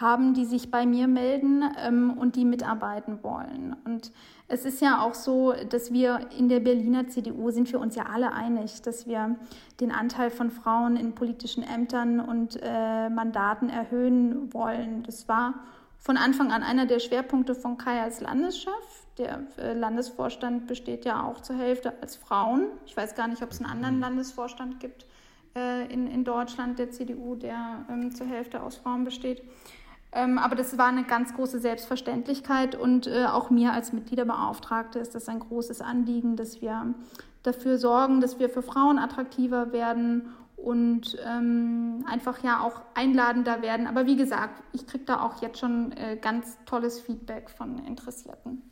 haben, 0.00 0.34
die 0.34 0.44
sich 0.44 0.70
bei 0.70 0.86
mir 0.86 1.08
melden 1.08 1.64
ähm, 1.82 2.16
und 2.18 2.36
die 2.36 2.44
mitarbeiten 2.44 3.22
wollen. 3.22 3.76
Und 3.84 4.12
es 4.48 4.64
ist 4.64 4.80
ja 4.80 5.02
auch 5.02 5.14
so, 5.14 5.52
dass 5.68 5.92
wir 5.92 6.20
in 6.36 6.48
der 6.48 6.60
Berliner 6.60 7.08
CDU 7.08 7.50
sind 7.50 7.70
wir 7.72 7.80
uns 7.80 7.96
ja 7.96 8.06
alle 8.12 8.32
einig, 8.32 8.80
dass 8.82 9.06
wir 9.06 9.36
den 9.80 9.92
Anteil 9.92 10.30
von 10.30 10.50
Frauen 10.50 10.96
in 10.96 11.14
politischen 11.14 11.62
Ämtern 11.62 12.20
und 12.20 12.58
äh, 12.62 13.10
Mandaten 13.10 13.68
erhöhen 13.68 14.52
wollen. 14.54 15.02
Das 15.02 15.28
war 15.28 15.54
von 15.98 16.16
Anfang 16.16 16.52
an 16.52 16.62
einer 16.62 16.86
der 16.86 17.00
Schwerpunkte 17.00 17.54
von 17.54 17.76
Kai 17.76 18.00
als 18.00 18.20
Landeschef. 18.20 18.72
Der 19.18 19.40
äh, 19.58 19.74
Landesvorstand 19.74 20.66
besteht 20.66 21.04
ja 21.04 21.24
auch 21.24 21.40
zur 21.40 21.56
Hälfte 21.56 21.92
als 22.00 22.16
Frauen. 22.16 22.68
Ich 22.86 22.96
weiß 22.96 23.14
gar 23.14 23.28
nicht, 23.28 23.42
ob 23.42 23.50
es 23.50 23.60
einen 23.60 23.70
anderen 23.70 23.96
mhm. 23.96 24.02
Landesvorstand 24.02 24.80
gibt 24.80 25.06
äh, 25.56 25.92
in, 25.92 26.06
in 26.06 26.24
Deutschland 26.24 26.78
der 26.78 26.90
CDU, 26.90 27.34
der 27.34 27.84
ähm, 27.90 28.14
zur 28.14 28.26
Hälfte 28.26 28.62
aus 28.62 28.76
Frauen 28.76 29.04
besteht. 29.04 29.42
Ähm, 30.12 30.38
aber 30.38 30.56
das 30.56 30.78
war 30.78 30.88
eine 30.88 31.04
ganz 31.04 31.34
große 31.34 31.60
Selbstverständlichkeit 31.60 32.74
und 32.74 33.06
äh, 33.06 33.26
auch 33.26 33.50
mir 33.50 33.72
als 33.72 33.92
Mitgliederbeauftragte 33.92 34.98
ist 34.98 35.14
das 35.14 35.28
ein 35.28 35.38
großes 35.38 35.82
Anliegen, 35.82 36.36
dass 36.36 36.62
wir 36.62 36.94
dafür 37.42 37.78
sorgen, 37.78 38.20
dass 38.20 38.38
wir 38.38 38.48
für 38.48 38.62
Frauen 38.62 38.98
attraktiver 38.98 39.72
werden 39.72 40.28
und 40.56 41.16
ähm, 41.24 42.04
einfach 42.10 42.42
ja 42.42 42.60
auch 42.62 42.80
einladender 42.94 43.62
werden. 43.62 43.86
Aber 43.86 44.06
wie 44.06 44.16
gesagt, 44.16 44.62
ich 44.72 44.86
kriege 44.86 45.04
da 45.04 45.22
auch 45.22 45.40
jetzt 45.40 45.58
schon 45.58 45.92
äh, 45.92 46.16
ganz 46.20 46.58
tolles 46.64 47.00
Feedback 47.00 47.50
von 47.50 47.84
Interessierten. 47.84 48.62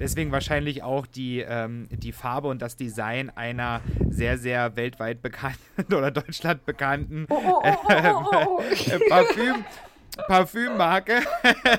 Deswegen 0.00 0.32
wahrscheinlich 0.32 0.82
auch 0.82 1.06
die, 1.06 1.40
ähm, 1.40 1.88
die 1.90 2.12
Farbe 2.12 2.48
und 2.48 2.62
das 2.62 2.76
Design 2.76 3.30
einer 3.30 3.80
sehr, 4.08 4.38
sehr 4.38 4.76
weltweit 4.76 5.22
bekannten 5.22 5.60
oder 5.94 6.10
Deutschland 6.10 6.64
bekannten 6.66 7.26
oh, 7.28 7.60
oh, 7.62 7.62
oh, 7.84 8.60
äh, 8.60 8.98
Parfüm, 9.08 9.64
Parfümmarke. 10.26 11.20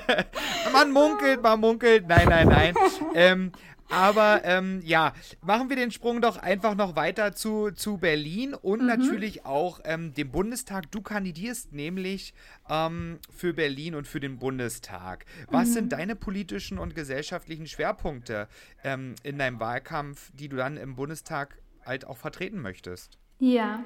man 0.72 0.92
munkelt, 0.92 1.42
man 1.42 1.60
munkelt. 1.60 2.06
Nein, 2.08 2.28
nein, 2.28 2.48
nein. 2.48 2.74
Ähm, 3.14 3.52
aber 3.90 4.42
ähm, 4.44 4.82
ja, 4.84 5.14
machen 5.42 5.70
wir 5.70 5.76
den 5.76 5.90
Sprung 5.90 6.20
doch 6.20 6.36
einfach 6.36 6.74
noch 6.74 6.94
weiter 6.94 7.34
zu, 7.34 7.70
zu 7.70 7.96
Berlin 7.96 8.54
und 8.54 8.82
mhm. 8.82 8.86
natürlich 8.86 9.46
auch 9.46 9.80
ähm, 9.84 10.12
dem 10.12 10.30
Bundestag. 10.30 10.90
Du 10.90 11.00
kandidierst 11.00 11.72
nämlich 11.72 12.34
ähm, 12.68 13.18
für 13.34 13.54
Berlin 13.54 13.94
und 13.94 14.06
für 14.06 14.20
den 14.20 14.38
Bundestag. 14.38 15.24
Was 15.50 15.68
mhm. 15.68 15.72
sind 15.72 15.92
deine 15.92 16.16
politischen 16.16 16.78
und 16.78 16.94
gesellschaftlichen 16.94 17.66
Schwerpunkte 17.66 18.48
ähm, 18.84 19.14
in 19.22 19.38
deinem 19.38 19.58
Wahlkampf, 19.58 20.30
die 20.34 20.48
du 20.48 20.56
dann 20.56 20.76
im 20.76 20.94
Bundestag 20.94 21.56
halt 21.86 22.06
auch 22.06 22.18
vertreten 22.18 22.60
möchtest? 22.60 23.18
Ja, 23.38 23.84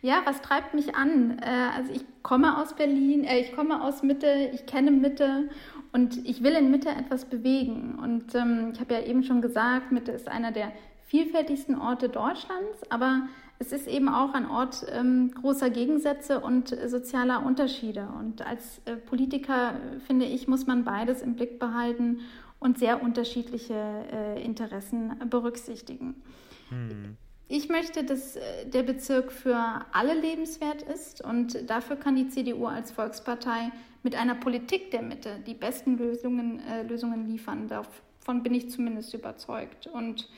ja, 0.00 0.22
was 0.24 0.42
treibt 0.42 0.74
mich 0.74 0.94
an? 0.94 1.38
Äh, 1.40 1.70
also 1.76 1.92
ich 1.92 2.04
komme 2.22 2.58
aus 2.58 2.74
Berlin, 2.74 3.24
äh, 3.24 3.40
ich 3.40 3.52
komme 3.52 3.82
aus 3.82 4.02
Mitte, 4.02 4.50
ich 4.52 4.66
kenne 4.66 4.90
Mitte 4.90 5.48
und 5.92 6.24
ich 6.26 6.42
will 6.42 6.52
in 6.52 6.70
Mitte 6.70 6.90
etwas 6.90 7.24
bewegen. 7.24 7.98
Und 8.00 8.34
ähm, 8.34 8.70
ich 8.72 8.80
habe 8.80 8.94
ja 8.94 9.00
eben 9.02 9.24
schon 9.24 9.42
gesagt, 9.42 9.90
Mitte 9.90 10.12
ist 10.12 10.28
einer 10.28 10.52
der 10.52 10.72
vielfältigsten 11.06 11.78
Orte 11.78 12.08
Deutschlands, 12.08 12.90
aber 12.90 13.28
es 13.58 13.72
ist 13.72 13.88
eben 13.88 14.08
auch 14.08 14.34
ein 14.34 14.48
Ort 14.48 14.86
ähm, 14.92 15.32
großer 15.34 15.70
Gegensätze 15.70 16.38
und 16.40 16.72
äh, 16.72 16.88
sozialer 16.88 17.44
Unterschiede. 17.44 18.08
Und 18.18 18.46
als 18.46 18.80
äh, 18.84 18.96
Politiker, 18.96 19.74
finde 20.06 20.26
ich, 20.26 20.46
muss 20.46 20.66
man 20.66 20.84
beides 20.84 21.22
im 21.22 21.34
Blick 21.34 21.58
behalten 21.58 22.20
und 22.60 22.78
sehr 22.78 23.02
unterschiedliche 23.02 23.74
äh, 23.74 24.44
Interessen 24.44 25.18
berücksichtigen. 25.28 26.22
Hm. 26.68 27.16
Ich 27.50 27.70
möchte, 27.70 28.04
dass 28.04 28.36
äh, 28.36 28.66
der 28.66 28.82
Bezirk 28.82 29.32
für 29.32 29.56
alle 29.92 30.14
lebenswert 30.14 30.82
ist 30.82 31.24
und 31.24 31.68
dafür 31.68 31.96
kann 31.96 32.14
die 32.14 32.28
CDU 32.28 32.66
als 32.66 32.90
Volkspartei 32.90 33.72
mit 34.02 34.14
einer 34.14 34.34
Politik 34.34 34.90
der 34.90 35.02
Mitte 35.02 35.40
die 35.46 35.54
besten 35.54 35.96
Lösungen, 35.96 36.60
äh, 36.60 36.82
Lösungen 36.82 37.26
liefern. 37.26 37.66
Davon 37.66 38.42
bin 38.42 38.52
ich 38.52 38.68
zumindest 38.68 39.14
überzeugt. 39.14 39.86
Und 39.86 40.28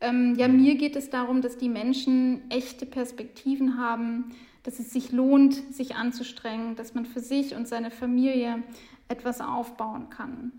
ähm, 0.00 0.36
ja, 0.36 0.48
mir 0.48 0.76
geht 0.76 0.96
es 0.96 1.10
darum, 1.10 1.42
dass 1.42 1.58
die 1.58 1.68
Menschen 1.68 2.50
echte 2.50 2.86
Perspektiven 2.86 3.78
haben, 3.78 4.34
dass 4.62 4.78
es 4.78 4.90
sich 4.90 5.12
lohnt, 5.12 5.74
sich 5.74 5.96
anzustrengen, 5.96 6.76
dass 6.76 6.94
man 6.94 7.04
für 7.04 7.20
sich 7.20 7.54
und 7.54 7.68
seine 7.68 7.90
Familie 7.90 8.62
etwas 9.08 9.42
aufbauen 9.42 10.08
kann. 10.08 10.50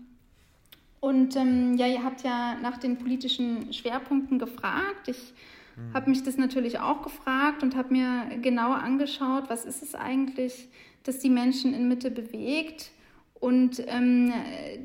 Und 1.00 1.34
ähm, 1.34 1.76
ja, 1.76 1.88
ihr 1.88 2.04
habt 2.04 2.22
ja 2.22 2.56
nach 2.62 2.78
den 2.78 2.96
politischen 2.96 3.72
Schwerpunkten 3.72 4.38
gefragt. 4.38 5.08
Ich 5.08 5.34
Mhm. 5.76 5.94
Habe 5.94 6.10
mich 6.10 6.22
das 6.22 6.36
natürlich 6.36 6.78
auch 6.78 7.02
gefragt 7.02 7.62
und 7.62 7.76
habe 7.76 7.92
mir 7.92 8.38
genauer 8.40 8.76
angeschaut, 8.76 9.44
was 9.48 9.64
ist 9.64 9.82
es 9.82 9.94
eigentlich, 9.94 10.68
das 11.04 11.18
die 11.18 11.30
Menschen 11.30 11.74
in 11.74 11.88
Mitte 11.88 12.10
bewegt. 12.10 12.90
Und 13.38 13.82
ähm, 13.86 14.32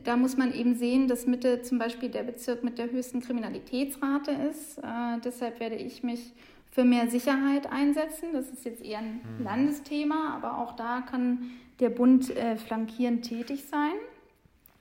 da 0.04 0.18
muss 0.18 0.38
man 0.38 0.54
eben 0.54 0.76
sehen, 0.76 1.08
dass 1.08 1.26
Mitte 1.26 1.62
zum 1.62 1.80
Beispiel 1.80 2.10
der 2.10 2.24
Bezirk 2.24 2.64
mit 2.64 2.78
der 2.78 2.92
höchsten 2.92 3.22
Kriminalitätsrate 3.22 4.32
ist. 4.32 4.78
Äh, 4.80 5.20
deshalb 5.24 5.60
werde 5.60 5.76
ich 5.76 6.04
mich 6.04 6.34
für 6.70 6.84
mehr 6.84 7.10
Sicherheit 7.10 7.72
einsetzen. 7.72 8.30
Das 8.34 8.50
ist 8.50 8.66
jetzt 8.66 8.84
eher 8.84 9.00
ein 9.00 9.22
mhm. 9.38 9.44
Landesthema, 9.44 10.36
aber 10.36 10.58
auch 10.58 10.76
da 10.76 11.02
kann 11.02 11.52
der 11.80 11.90
Bund 11.90 12.30
äh, 12.36 12.58
flankierend 12.58 13.24
tätig 13.24 13.66
sein. 13.70 13.94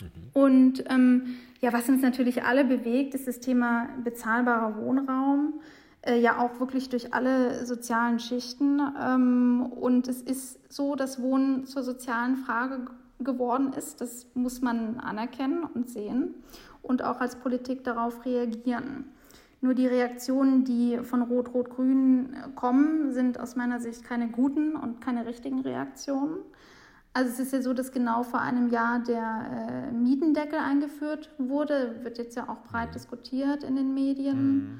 Mhm. 0.00 0.06
Und 0.32 0.84
ähm, 0.90 1.36
ja, 1.60 1.72
was 1.72 1.88
uns 1.88 2.02
natürlich 2.02 2.42
alle 2.42 2.64
bewegt, 2.64 3.14
ist 3.14 3.28
das 3.28 3.40
Thema 3.40 3.88
bezahlbarer 4.02 4.76
Wohnraum 4.76 5.60
ja 6.08 6.38
auch 6.38 6.60
wirklich 6.60 6.88
durch 6.88 7.12
alle 7.12 7.66
sozialen 7.66 8.18
Schichten. 8.18 8.80
Ähm, 9.00 9.66
und 9.66 10.08
es 10.08 10.22
ist 10.22 10.72
so, 10.72 10.94
dass 10.94 11.20
Wohnen 11.20 11.66
zur 11.66 11.82
sozialen 11.82 12.36
Frage 12.36 12.86
geworden 13.18 13.72
ist. 13.72 14.00
Das 14.00 14.26
muss 14.34 14.62
man 14.62 14.98
anerkennen 15.00 15.64
und 15.64 15.88
sehen 15.88 16.34
und 16.82 17.02
auch 17.04 17.20
als 17.20 17.36
Politik 17.36 17.84
darauf 17.84 18.24
reagieren. 18.24 19.04
Nur 19.62 19.74
die 19.74 19.86
Reaktionen, 19.86 20.64
die 20.64 20.98
von 21.02 21.20
Rot-Rot-Grün 21.20 22.34
kommen, 22.54 23.12
sind 23.12 23.38
aus 23.38 23.56
meiner 23.56 23.78
Sicht 23.78 24.04
keine 24.04 24.28
guten 24.28 24.74
und 24.74 25.02
keine 25.02 25.26
richtigen 25.26 25.60
Reaktionen. 25.60 26.38
Also 27.12 27.30
es 27.30 27.40
ist 27.40 27.52
ja 27.52 27.60
so, 27.60 27.74
dass 27.74 27.92
genau 27.92 28.22
vor 28.22 28.40
einem 28.40 28.70
Jahr 28.70 29.00
der 29.00 29.90
äh, 29.90 29.92
Mietendeckel 29.92 30.58
eingeführt 30.58 31.30
wurde, 31.38 31.96
wird 32.02 32.18
jetzt 32.18 32.36
ja 32.36 32.48
auch 32.48 32.62
breit 32.62 32.90
mhm. 32.90 32.92
diskutiert 32.94 33.64
in 33.64 33.76
den 33.76 33.92
Medien. 33.92 34.56
Mhm. 34.56 34.78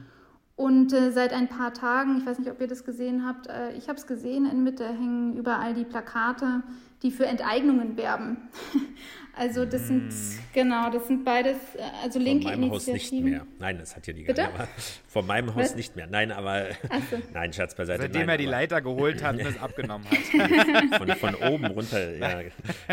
Und 0.61 0.93
äh, 0.93 1.11
seit 1.11 1.33
ein 1.33 1.49
paar 1.49 1.73
Tagen, 1.73 2.19
ich 2.19 2.27
weiß 2.27 2.39
nicht, 2.39 2.51
ob 2.51 2.61
ihr 2.61 2.67
das 2.67 2.85
gesehen 2.85 3.27
habt, 3.27 3.47
äh, 3.47 3.73
ich 3.79 3.89
habe 3.89 3.99
es 3.99 4.07
gesehen, 4.07 4.45
in 4.45 4.63
Mitte 4.63 4.87
hängen 4.87 5.35
überall 5.35 5.73
die 5.73 5.87
Plakate, 5.87 6.63
die 7.03 7.11
für 7.11 7.25
Enteignungen 7.25 7.97
werben. 7.97 8.37
also 9.37 9.65
das 9.65 9.87
sind, 9.89 10.11
Hm. 10.11 10.39
genau, 10.53 10.91
das 10.91 11.07
sind 11.07 11.25
beides, 11.25 11.57
äh, 11.77 11.83
also 12.03 12.19
linke 12.19 12.49
Von 12.49 12.61
meinem 12.61 12.71
Haus 12.71 12.87
nicht 12.87 13.13
mehr. 13.13 13.47
Nein, 13.59 13.79
das 13.79 13.97
hat 13.97 14.07
ja 14.07 14.13
die 14.13 14.25
Bitte? 14.25 14.49
Aber 14.49 14.69
von 15.09 15.27
meinem 15.27 15.55
Haus 15.55 15.71
Was? 15.71 15.77
nicht 15.77 15.97
mehr. 15.97 16.07
Nein, 16.07 16.33
aber. 16.33 16.69
so. 17.11 17.19
Nein, 17.35 17.53
Scherz 17.53 17.75
beiseite. 17.75 18.03
Seitdem 18.03 18.23
nein, 18.23 18.29
er 18.31 18.39
die 18.39 18.47
aber 18.47 18.51
Leiter 18.53 18.81
geholt 18.81 19.23
hat 19.23 19.35
und 19.35 19.41
es 19.47 19.59
abgenommen 19.59 20.07
hat. 20.09 20.19
Von, 20.99 21.09
von 21.17 21.35
oben 21.37 21.67
runter. 21.67 22.17
Ja. 22.17 22.43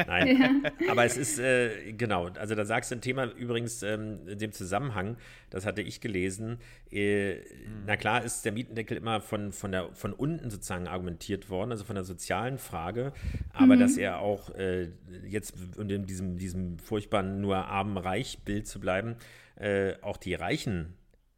Nein. 0.08 0.64
Aber 0.90 1.06
es 1.06 1.18
ist, 1.18 1.40
äh, 1.40 1.94
genau, 1.94 2.28
also 2.28 2.56
da 2.56 2.66
sagst 2.66 2.92
du 2.92 2.96
ein 2.96 3.02
Thema 3.02 3.26
übrigens 3.26 3.84
ähm, 3.84 4.20
in 4.28 4.38
dem 4.38 4.52
Zusammenhang, 4.52 5.18
das 5.50 5.66
hatte 5.66 5.82
ich 5.82 6.02
gelesen. 6.02 6.60
Äh, 6.92 7.38
Na 7.86 7.96
klar 7.98 8.24
ist 8.24 8.44
der 8.44 8.52
Mietendeckel 8.52 8.98
immer 8.98 9.22
von, 9.22 9.52
von, 9.52 9.72
der, 9.72 9.90
von 9.94 10.14
unten 10.14 10.50
sozusagen 10.50 10.88
argumentiert 10.88 11.50
worden, 11.50 11.72
also 11.72 11.84
von 11.84 11.96
der 11.96 12.04
sozialen 12.04 12.58
Frage, 12.58 13.14
aber 13.54 13.78
dass 13.78 13.98
er 13.98 14.20
auch 14.20 14.54
äh, 14.56 14.90
jetzt, 15.28 15.54
und 15.78 15.92
in 15.92 16.06
diesem, 16.06 16.27
diesem 16.36 16.80
furchtbaren 16.80 17.40
nur 17.40 17.56
arm-reich-Bild 17.56 18.68
zu 18.68 18.80
bleiben, 18.82 19.16
äh, 19.56 19.94
auch 20.02 20.18
die 20.18 20.34
Reichen 20.34 20.96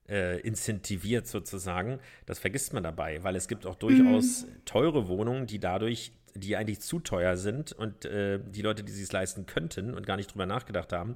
äh, 0.09 0.39
incentiviert 0.39 1.27
sozusagen. 1.27 1.99
Das 2.25 2.39
vergisst 2.39 2.73
man 2.73 2.81
dabei, 2.81 3.23
weil 3.23 3.35
es 3.35 3.47
gibt 3.47 3.65
auch 3.65 3.75
durchaus 3.75 4.47
teure 4.65 5.07
Wohnungen, 5.07 5.45
die 5.45 5.59
dadurch, 5.59 6.13
die 6.33 6.55
eigentlich 6.55 6.79
zu 6.79 6.99
teuer 6.99 7.37
sind 7.37 7.71
und 7.71 8.05
äh, 8.05 8.39
die 8.43 8.61
Leute, 8.61 8.83
die 8.83 8.91
sich 8.91 9.03
es 9.03 9.11
leisten 9.11 9.45
könnten 9.45 9.93
und 9.93 10.07
gar 10.07 10.17
nicht 10.17 10.33
drüber 10.33 10.45
nachgedacht 10.45 10.93
haben, 10.93 11.15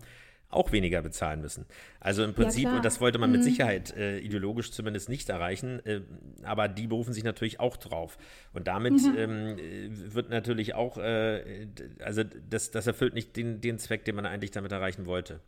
auch 0.55 0.71
weniger 0.71 1.01
bezahlen 1.01 1.41
müssen. 1.41 1.65
Also 1.99 2.23
im 2.23 2.33
Prinzip, 2.33 2.63
klar. 2.63 2.77
und 2.77 2.85
das 2.85 3.01
wollte 3.01 3.19
man 3.19 3.31
mit 3.31 3.43
Sicherheit 3.43 3.95
äh, 3.95 4.19
ideologisch 4.19 4.71
zumindest 4.71 5.09
nicht 5.09 5.29
erreichen, 5.29 5.85
äh, 5.85 6.01
aber 6.43 6.67
die 6.67 6.87
berufen 6.87 7.13
sich 7.13 7.23
natürlich 7.23 7.59
auch 7.59 7.77
drauf. 7.77 8.17
Und 8.53 8.67
damit 8.67 9.01
ähm, 9.17 9.57
äh, 9.57 9.89
wird 10.13 10.29
natürlich 10.29 10.75
auch, 10.75 10.97
äh, 10.97 11.67
also 12.03 12.23
das, 12.49 12.71
das 12.71 12.87
erfüllt 12.87 13.13
nicht 13.13 13.35
den, 13.35 13.61
den 13.61 13.79
Zweck, 13.79 14.05
den 14.05 14.15
man 14.15 14.25
eigentlich 14.25 14.51
damit 14.51 14.71
erreichen 14.71 15.05
wollte. 15.05 15.39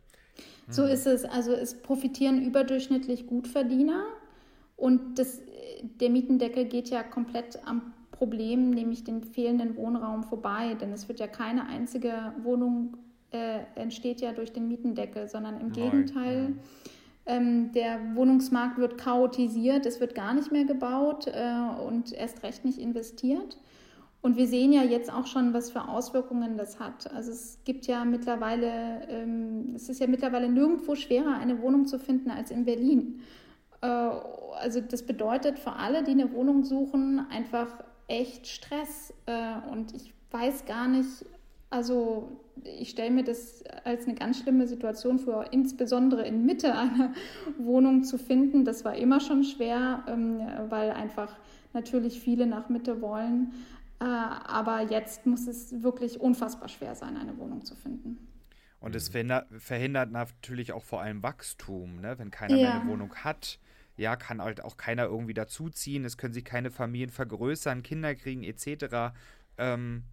So 0.68 0.84
ist 0.84 1.06
es. 1.06 1.24
Also 1.24 1.52
es 1.52 1.80
profitieren 1.80 2.42
überdurchschnittlich 2.42 3.26
Gutverdiener 3.26 4.04
und 4.76 5.18
das, 5.18 5.40
der 6.00 6.10
Mietendeckel 6.10 6.66
geht 6.66 6.90
ja 6.90 7.02
komplett 7.02 7.58
am 7.64 7.94
Problem, 8.10 8.70
nämlich 8.70 9.04
den 9.04 9.22
fehlenden 9.22 9.76
Wohnraum 9.76 10.24
vorbei. 10.24 10.74
Denn 10.80 10.92
es 10.92 11.08
wird 11.08 11.20
ja 11.20 11.26
keine 11.26 11.66
einzige 11.66 12.34
Wohnung 12.42 12.96
äh, 13.36 13.80
entsteht 13.80 14.20
ja 14.20 14.32
durch 14.32 14.52
den 14.52 14.68
Mietendeckel, 14.68 15.28
sondern 15.28 15.60
im 15.60 15.68
Neu, 15.68 15.74
Gegenteil. 15.74 16.54
Ähm, 17.26 17.72
der 17.72 17.98
Wohnungsmarkt 18.14 18.78
wird 18.78 18.98
chaotisiert, 18.98 19.84
es 19.84 20.00
wird 20.00 20.14
gar 20.14 20.32
nicht 20.32 20.52
mehr 20.52 20.64
gebaut 20.64 21.26
äh, 21.26 21.82
und 21.84 22.12
erst 22.12 22.42
recht 22.42 22.64
nicht 22.64 22.78
investiert. 22.78 23.58
Und 24.22 24.36
wir 24.36 24.46
sehen 24.46 24.72
ja 24.72 24.82
jetzt 24.82 25.12
auch 25.12 25.26
schon, 25.26 25.52
was 25.52 25.70
für 25.70 25.88
Auswirkungen 25.88 26.56
das 26.56 26.80
hat. 26.80 27.12
Also 27.14 27.30
es 27.30 27.58
gibt 27.64 27.86
ja 27.86 28.04
mittlerweile, 28.04 29.06
ähm, 29.08 29.72
es 29.76 29.88
ist 29.88 30.00
ja 30.00 30.06
mittlerweile 30.06 30.48
nirgendwo 30.48 30.94
schwerer, 30.94 31.36
eine 31.36 31.60
Wohnung 31.62 31.86
zu 31.86 31.98
finden 31.98 32.30
als 32.30 32.50
in 32.50 32.64
Berlin. 32.64 33.20
Äh, 33.82 33.86
also 33.86 34.80
das 34.80 35.04
bedeutet 35.04 35.58
für 35.58 35.72
alle, 35.72 36.02
die 36.02 36.12
eine 36.12 36.32
Wohnung 36.32 36.64
suchen, 36.64 37.26
einfach 37.30 37.68
echt 38.08 38.46
Stress. 38.46 39.12
Äh, 39.26 39.70
und 39.70 39.94
ich 39.94 40.12
weiß 40.30 40.64
gar 40.64 40.88
nicht, 40.88 41.24
also 41.70 42.40
ich 42.62 42.90
stelle 42.90 43.10
mir 43.10 43.24
das 43.24 43.62
als 43.84 44.06
eine 44.06 44.14
ganz 44.14 44.40
schlimme 44.40 44.66
Situation 44.66 45.18
vor, 45.18 45.52
insbesondere 45.52 46.26
in 46.26 46.46
Mitte 46.46 46.74
einer 46.74 47.12
Wohnung 47.58 48.02
zu 48.04 48.18
finden. 48.18 48.64
Das 48.64 48.84
war 48.84 48.94
immer 48.96 49.20
schon 49.20 49.44
schwer, 49.44 50.04
ähm, 50.08 50.40
weil 50.68 50.90
einfach 50.90 51.36
natürlich 51.72 52.20
viele 52.20 52.46
nach 52.46 52.68
Mitte 52.68 53.00
wollen. 53.00 53.52
Äh, 54.00 54.04
aber 54.04 54.82
jetzt 54.90 55.26
muss 55.26 55.46
es 55.46 55.82
wirklich 55.82 56.20
unfassbar 56.20 56.68
schwer 56.68 56.94
sein, 56.94 57.16
eine 57.16 57.36
Wohnung 57.38 57.64
zu 57.64 57.74
finden. 57.74 58.18
Und 58.78 58.94
es 58.94 59.08
verhindert, 59.08 59.46
verhindert 59.58 60.10
natürlich 60.10 60.72
auch 60.72 60.84
vor 60.84 61.00
allem 61.00 61.22
Wachstum, 61.22 62.00
ne? 62.00 62.18
Wenn 62.18 62.30
keiner 62.30 62.56
Ja. 62.56 62.58
mehr 62.58 62.70
eine 62.70 62.84
Wohnung 62.84 63.14
hat, 63.16 63.58
ja, 63.96 64.16
kann 64.16 64.42
halt 64.42 64.62
auch 64.62 64.76
keiner 64.76 65.04
irgendwie 65.04 65.34
dazuziehen, 65.34 66.04
es 66.04 66.18
können 66.18 66.34
sich 66.34 66.44
keine 66.44 66.70
Familien 66.70 67.10
vergrößern, 67.10 67.82
Kinder 67.82 68.14
kriegen 68.14 68.44
etc. 68.44 69.14
Ähm, 69.56 70.04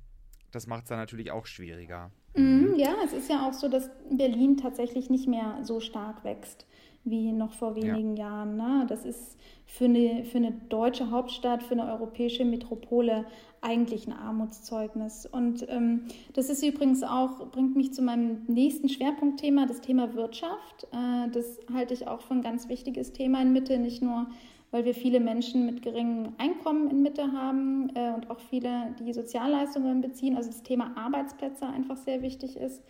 das 0.54 0.68
macht 0.68 0.84
es 0.84 0.90
dann 0.90 1.00
natürlich 1.00 1.32
auch 1.32 1.46
schwieriger. 1.46 2.12
Mhm, 2.36 2.76
ja, 2.78 2.96
es 3.06 3.14
ist 3.14 3.30
ja 3.30 3.48
auch 3.48 3.54
so, 3.54 3.68
dass 3.68 3.90
Berlin 4.10 4.58
tatsächlich 4.58 5.10
nicht 5.10 5.28
mehr 5.28 5.60
so 5.64 5.80
stark 5.80 6.24
wächst 6.24 6.66
wie 7.06 7.32
noch 7.34 7.54
vor 7.54 7.76
wenigen 7.76 8.16
Jahren. 8.16 8.56
Ne? 8.56 8.86
Das 8.88 9.04
ist 9.06 9.38
für 9.66 9.86
eine, 9.86 10.24
für 10.24 10.38
eine 10.38 10.54
deutsche 10.70 11.12
Hauptstadt, 11.12 11.62
für 11.62 11.74
eine 11.74 11.92
europäische 11.92 12.46
Metropole 12.46 13.26
eigentlich 13.62 14.08
ein 14.08 14.14
Armutszeugnis. 14.14 15.26
Und 15.26 15.68
ähm, 15.70 16.06
das 16.34 16.50
ist 16.50 16.64
übrigens 16.64 17.04
auch, 17.04 17.52
bringt 17.52 17.76
mich 17.76 17.94
zu 17.94 18.02
meinem 18.02 18.44
nächsten 18.48 18.88
Schwerpunktthema, 18.88 19.66
das 19.66 19.82
Thema 19.82 20.14
Wirtschaft. 20.14 20.88
Äh, 20.92 21.30
das 21.32 21.60
halte 21.74 21.94
ich 21.94 22.08
auch 22.08 22.22
für 22.22 22.36
ein 22.36 22.42
ganz 22.42 22.70
wichtiges 22.70 23.12
Thema 23.12 23.42
in 23.42 23.52
Mitte, 23.52 23.80
nicht 23.80 24.02
nur 24.02 24.28
weil 24.74 24.86
wir 24.86 24.96
viele 24.96 25.20
Menschen 25.20 25.68
mit 25.68 25.84
geringem 25.84 26.34
Einkommen 26.40 26.90
in 26.90 27.04
Mitte 27.04 27.32
haben 27.32 27.92
äh, 27.94 28.12
und 28.12 28.32
auch 28.32 28.40
viele, 28.40 28.96
die 29.00 29.14
Sozialleistungen 29.14 30.02
beziehen, 30.02 30.36
also 30.36 30.50
das 30.50 30.64
Thema 30.64 30.98
Arbeitsplätze 30.98 31.68
einfach 31.68 31.96
sehr 31.96 32.24
wichtig 32.24 32.58
ist, 32.58 32.82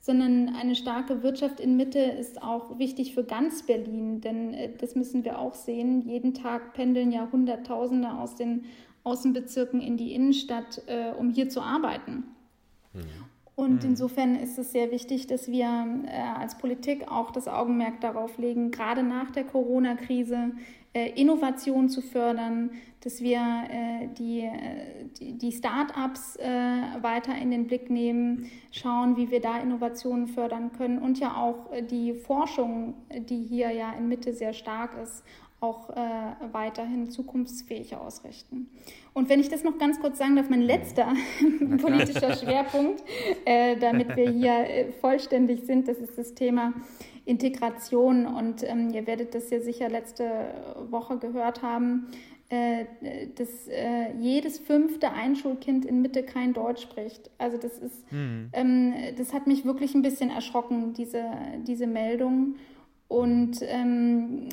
sondern 0.00 0.54
eine 0.54 0.76
starke 0.76 1.24
Wirtschaft 1.24 1.58
in 1.58 1.76
Mitte 1.76 1.98
ist 1.98 2.40
auch 2.40 2.78
wichtig 2.78 3.14
für 3.14 3.24
ganz 3.24 3.64
Berlin, 3.64 4.20
denn 4.20 4.54
äh, 4.54 4.70
das 4.78 4.94
müssen 4.94 5.24
wir 5.24 5.40
auch 5.40 5.54
sehen. 5.54 6.02
Jeden 6.02 6.34
Tag 6.34 6.72
pendeln 6.72 7.10
ja 7.10 7.28
Hunderttausende 7.32 8.12
aus 8.12 8.36
den 8.36 8.66
Außenbezirken 9.02 9.80
in 9.80 9.96
die 9.96 10.14
Innenstadt, 10.14 10.82
äh, 10.86 11.10
um 11.18 11.30
hier 11.30 11.48
zu 11.48 11.62
arbeiten. 11.62 12.22
Und 13.56 13.82
insofern 13.84 14.36
ist 14.36 14.56
es 14.58 14.70
sehr 14.70 14.92
wichtig, 14.92 15.26
dass 15.26 15.48
wir 15.48 15.66
äh, 16.06 16.10
als 16.38 16.58
Politik 16.58 17.08
auch 17.08 17.32
das 17.32 17.48
Augenmerk 17.48 18.00
darauf 18.00 18.38
legen, 18.38 18.70
gerade 18.70 19.02
nach 19.02 19.32
der 19.32 19.44
Corona-Krise 19.44 20.52
Innovation 20.94 21.88
zu 21.88 22.00
fördern, 22.02 22.70
dass 23.04 23.20
wir 23.20 23.38
äh, 23.38 24.08
die, 24.18 24.40
äh, 24.40 24.50
die, 25.18 25.32
die 25.36 25.52
Start-ups 25.52 26.36
äh, 26.36 26.48
weiter 27.02 27.36
in 27.36 27.50
den 27.50 27.66
Blick 27.66 27.90
nehmen, 27.90 28.50
schauen, 28.70 29.16
wie 29.16 29.30
wir 29.30 29.40
da 29.40 29.58
Innovationen 29.58 30.26
fördern 30.26 30.72
können 30.72 30.98
und 30.98 31.20
ja 31.20 31.36
auch 31.36 31.70
äh, 31.70 31.82
die 31.82 32.14
Forschung, 32.14 32.94
die 33.28 33.42
hier 33.42 33.70
ja 33.72 33.92
in 33.92 34.08
Mitte 34.08 34.32
sehr 34.32 34.54
stark 34.54 34.96
ist, 35.02 35.22
auch 35.60 35.90
äh, 35.90 35.94
weiterhin 36.52 37.10
zukunftsfähig 37.10 37.96
ausrichten. 37.96 38.68
Und 39.12 39.28
wenn 39.28 39.40
ich 39.40 39.48
das 39.48 39.64
noch 39.64 39.78
ganz 39.78 40.00
kurz 40.00 40.18
sagen 40.18 40.36
darf, 40.36 40.48
mein 40.48 40.62
letzter 40.62 41.12
politischer 41.80 42.34
Schwerpunkt, 42.36 43.02
äh, 43.44 43.76
damit 43.76 44.16
wir 44.16 44.30
hier 44.30 44.52
äh, 44.52 44.92
vollständig 44.92 45.64
sind, 45.64 45.88
das 45.88 45.98
ist 45.98 46.18
das 46.18 46.34
Thema 46.34 46.72
Integration. 47.24 48.26
Und 48.26 48.62
ähm, 48.62 48.90
ihr 48.92 49.06
werdet 49.06 49.34
das 49.34 49.50
ja 49.50 49.60
sicher 49.60 49.88
letzte 49.88 50.24
Woche 50.90 51.18
gehört 51.18 51.62
haben, 51.62 52.08
äh, 52.50 52.84
dass 53.36 53.66
äh, 53.68 54.12
jedes 54.18 54.58
fünfte 54.58 55.10
Einschulkind 55.10 55.84
in 55.84 56.02
Mitte 56.02 56.22
kein 56.22 56.52
Deutsch 56.52 56.82
spricht. 56.82 57.30
Also 57.38 57.56
das 57.56 57.78
ist, 57.78 58.04
ähm, 58.52 58.94
das 59.16 59.32
hat 59.32 59.46
mich 59.46 59.64
wirklich 59.64 59.94
ein 59.94 60.02
bisschen 60.02 60.30
erschrocken, 60.30 60.92
diese, 60.92 61.24
diese 61.66 61.86
Meldung. 61.86 62.56
Und 63.08 63.58
ähm, 63.62 64.48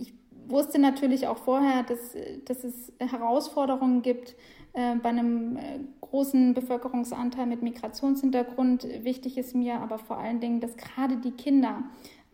ich 0.00 0.14
wusste 0.46 0.78
natürlich 0.78 1.26
auch 1.26 1.38
vorher, 1.38 1.82
dass, 1.82 2.16
dass 2.44 2.62
es 2.62 2.92
Herausforderungen 2.98 4.02
gibt 4.02 4.36
äh, 4.74 4.94
bei 4.96 5.08
einem 5.10 5.56
äh, 5.56 5.80
großen 6.00 6.54
Bevölkerungsanteil 6.54 7.46
mit 7.46 7.62
Migrationshintergrund. 7.62 8.86
Wichtig 9.02 9.36
ist 9.36 9.54
mir 9.54 9.80
aber 9.80 9.98
vor 9.98 10.18
allen 10.18 10.40
Dingen, 10.40 10.60
dass 10.60 10.76
gerade 10.76 11.16
die 11.16 11.32
Kinder 11.32 11.82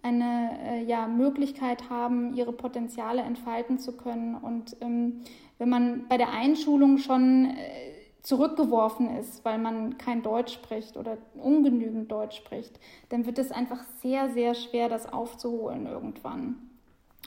eine 0.02 0.50
äh, 0.62 0.84
ja, 0.84 1.06
Möglichkeit 1.06 1.90
haben, 1.90 2.34
ihre 2.34 2.52
Potenziale 2.52 3.22
entfalten 3.22 3.78
zu 3.78 3.96
können. 3.96 4.34
Und 4.34 4.76
ähm, 4.80 5.20
wenn 5.58 5.68
man 5.68 6.06
bei 6.08 6.16
der 6.16 6.30
Einschulung 6.30 6.98
schon 6.98 7.46
äh, 7.46 7.88
zurückgeworfen 8.22 9.16
ist, 9.16 9.44
weil 9.44 9.58
man 9.58 9.98
kein 9.98 10.22
Deutsch 10.22 10.52
spricht 10.54 10.96
oder 10.96 11.18
ungenügend 11.34 12.10
Deutsch 12.10 12.36
spricht, 12.36 12.78
dann 13.08 13.26
wird 13.26 13.38
es 13.38 13.50
einfach 13.50 13.82
sehr, 14.02 14.28
sehr 14.30 14.54
schwer, 14.54 14.88
das 14.88 15.12
aufzuholen 15.12 15.86
irgendwann. 15.86 16.56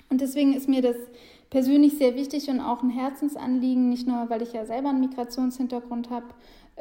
Und 0.09 0.21
deswegen 0.21 0.53
ist 0.53 0.67
mir 0.67 0.81
das 0.81 0.97
persönlich 1.49 1.97
sehr 1.97 2.15
wichtig 2.15 2.49
und 2.49 2.59
auch 2.59 2.83
ein 2.83 2.89
Herzensanliegen, 2.89 3.89
nicht 3.89 4.07
nur, 4.07 4.29
weil 4.29 4.41
ich 4.41 4.53
ja 4.53 4.65
selber 4.65 4.89
einen 4.89 5.01
Migrationshintergrund 5.01 6.09
habe 6.09 6.27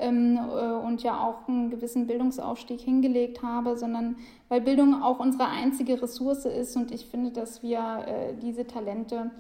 ähm, 0.01 0.37
äh, 0.37 0.73
und 0.87 1.03
ja 1.03 1.21
auch 1.21 1.47
einen 1.49 1.71
gewissen 1.71 2.07
Bildungsaufstieg 2.07 2.81
hingelegt 2.81 3.43
habe, 3.43 3.77
sondern 3.77 4.17
weil 4.49 4.61
Bildung 4.61 5.03
auch 5.03 5.21
unsere 5.21 5.49
einzige 5.49 6.01
Ressource 6.03 6.45
ist 6.47 6.77
und 6.77 6.91
ich 6.93 7.07
finde, 7.07 7.31
dass 7.31 7.63
wir 7.63 7.79
äh, 8.07 8.35
diese 8.43 8.67
Talente, 8.67 9.31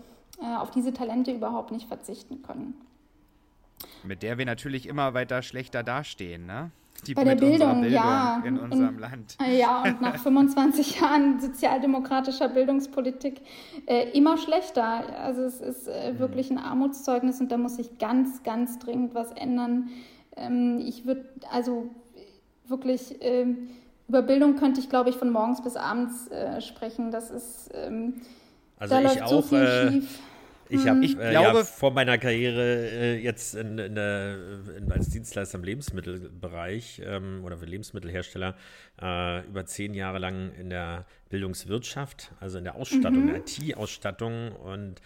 äh, 0.41 0.57
auf 0.57 0.71
diese 0.71 0.93
Talente 0.93 1.33
überhaupt 1.33 1.73
nicht 1.73 1.89
verzichten 1.89 2.43
können. 2.43 2.75
Mit 4.05 4.23
der 4.23 4.39
wir 4.39 4.47
natürlich 4.47 4.87
immer 4.87 5.15
weiter 5.15 5.43
schlechter 5.43 5.83
dastehen, 5.83 6.47
ne? 6.47 6.71
Die 7.07 7.15
Bei 7.15 7.25
der 7.25 7.35
mit 7.35 7.43
unserer 7.45 7.75
Bildung, 7.77 7.93
ja. 7.93 8.43
in 8.45 8.59
Und- 8.59 8.73
unserem 8.73 8.99
Land. 8.99 9.39
Ja, 9.51 9.83
und 9.85 10.03
nach 10.03 10.19
25 10.23 11.01
Jahren 11.01 11.41
sozialdemokratischer 11.41 12.49
Bildungspolitik 12.51 13.41
äh, 13.87 14.11
immer 14.11 14.37
schlechter. 14.37 14.85
Also 15.19 15.41
es 15.43 15.63
ist 15.63 15.89
äh, 15.89 16.19
wirklich 16.19 16.51
ein 16.51 16.59
Armutszeugnis 16.59 17.41
und 17.41 17.51
da 17.51 17.57
muss 17.57 17.77
sich 17.77 17.97
ganz, 17.99 18.43
ganz 18.43 18.79
dringend 18.79 19.15
was 19.15 19.31
ändern. 19.33 19.89
Ähm, 20.37 20.83
ich 20.87 21.07
würde, 21.07 21.25
also 21.51 21.91
wirklich, 22.67 23.17
ähm, 23.21 23.69
über 24.09 24.23
Bildung 24.23 24.57
könnte 24.57 24.81
ich, 24.81 24.89
glaube 24.89 25.11
ich, 25.11 25.17
von 25.17 25.31
morgens 25.31 25.63
bis 25.63 25.77
abends 25.77 26.29
äh, 26.29 26.61
sprechen. 26.61 27.11
Das 27.11 27.31
ist, 27.31 27.71
ähm, 27.75 28.15
Also 28.79 28.95
da 28.95 29.01
ich 29.01 29.07
läuft 29.19 29.29
so 29.29 29.39
auch. 29.39 29.45
viel 29.49 29.59
Äh, 29.59 29.91
schief. 29.93 30.19
ich 30.69 30.87
habe 30.89 31.05
Ich 31.05 31.13
äh, 31.19 31.31
glaube- 31.31 31.59
ja, 31.59 31.65
vor 31.65 31.93
meiner 31.93 32.19
Karriere 32.19 32.89
äh, 32.91 33.17
jetzt 33.23 33.55
in, 33.55 33.79
in 33.79 33.95
der, 33.95 34.37
in, 34.79 34.91
als 34.91 35.11
Dienstleister 35.11 35.59
im 35.59 35.65
Lebensmittelbereich 35.65 37.03
ähm, 37.05 37.43
oder 37.45 37.57
für 37.59 37.67
Lebensmittelhersteller 37.67 38.57
äh, 39.01 39.47
über 39.47 39.65
zehn 39.67 39.95
Jahre 39.95 40.19
lang 40.19 40.53
in 40.59 40.71
der 40.71 41.07
Bildungswirtschaft, 41.29 42.33
also 42.41 42.59
in 42.59 42.65
der 42.65 42.75
Ausstattung, 42.77 43.27
der 43.29 43.37
IT-Ausstattung 43.37 44.53
und 44.53 45.01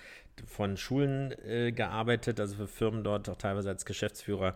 von 0.46 0.76
Schulen 0.76 1.32
äh, 1.46 1.70
gearbeitet, 1.72 2.40
also 2.40 2.56
für 2.56 2.66
Firmen 2.66 3.04
dort 3.04 3.28
auch 3.28 3.36
teilweise 3.36 3.68
als 3.68 3.84
Geschäftsführer 3.84 4.54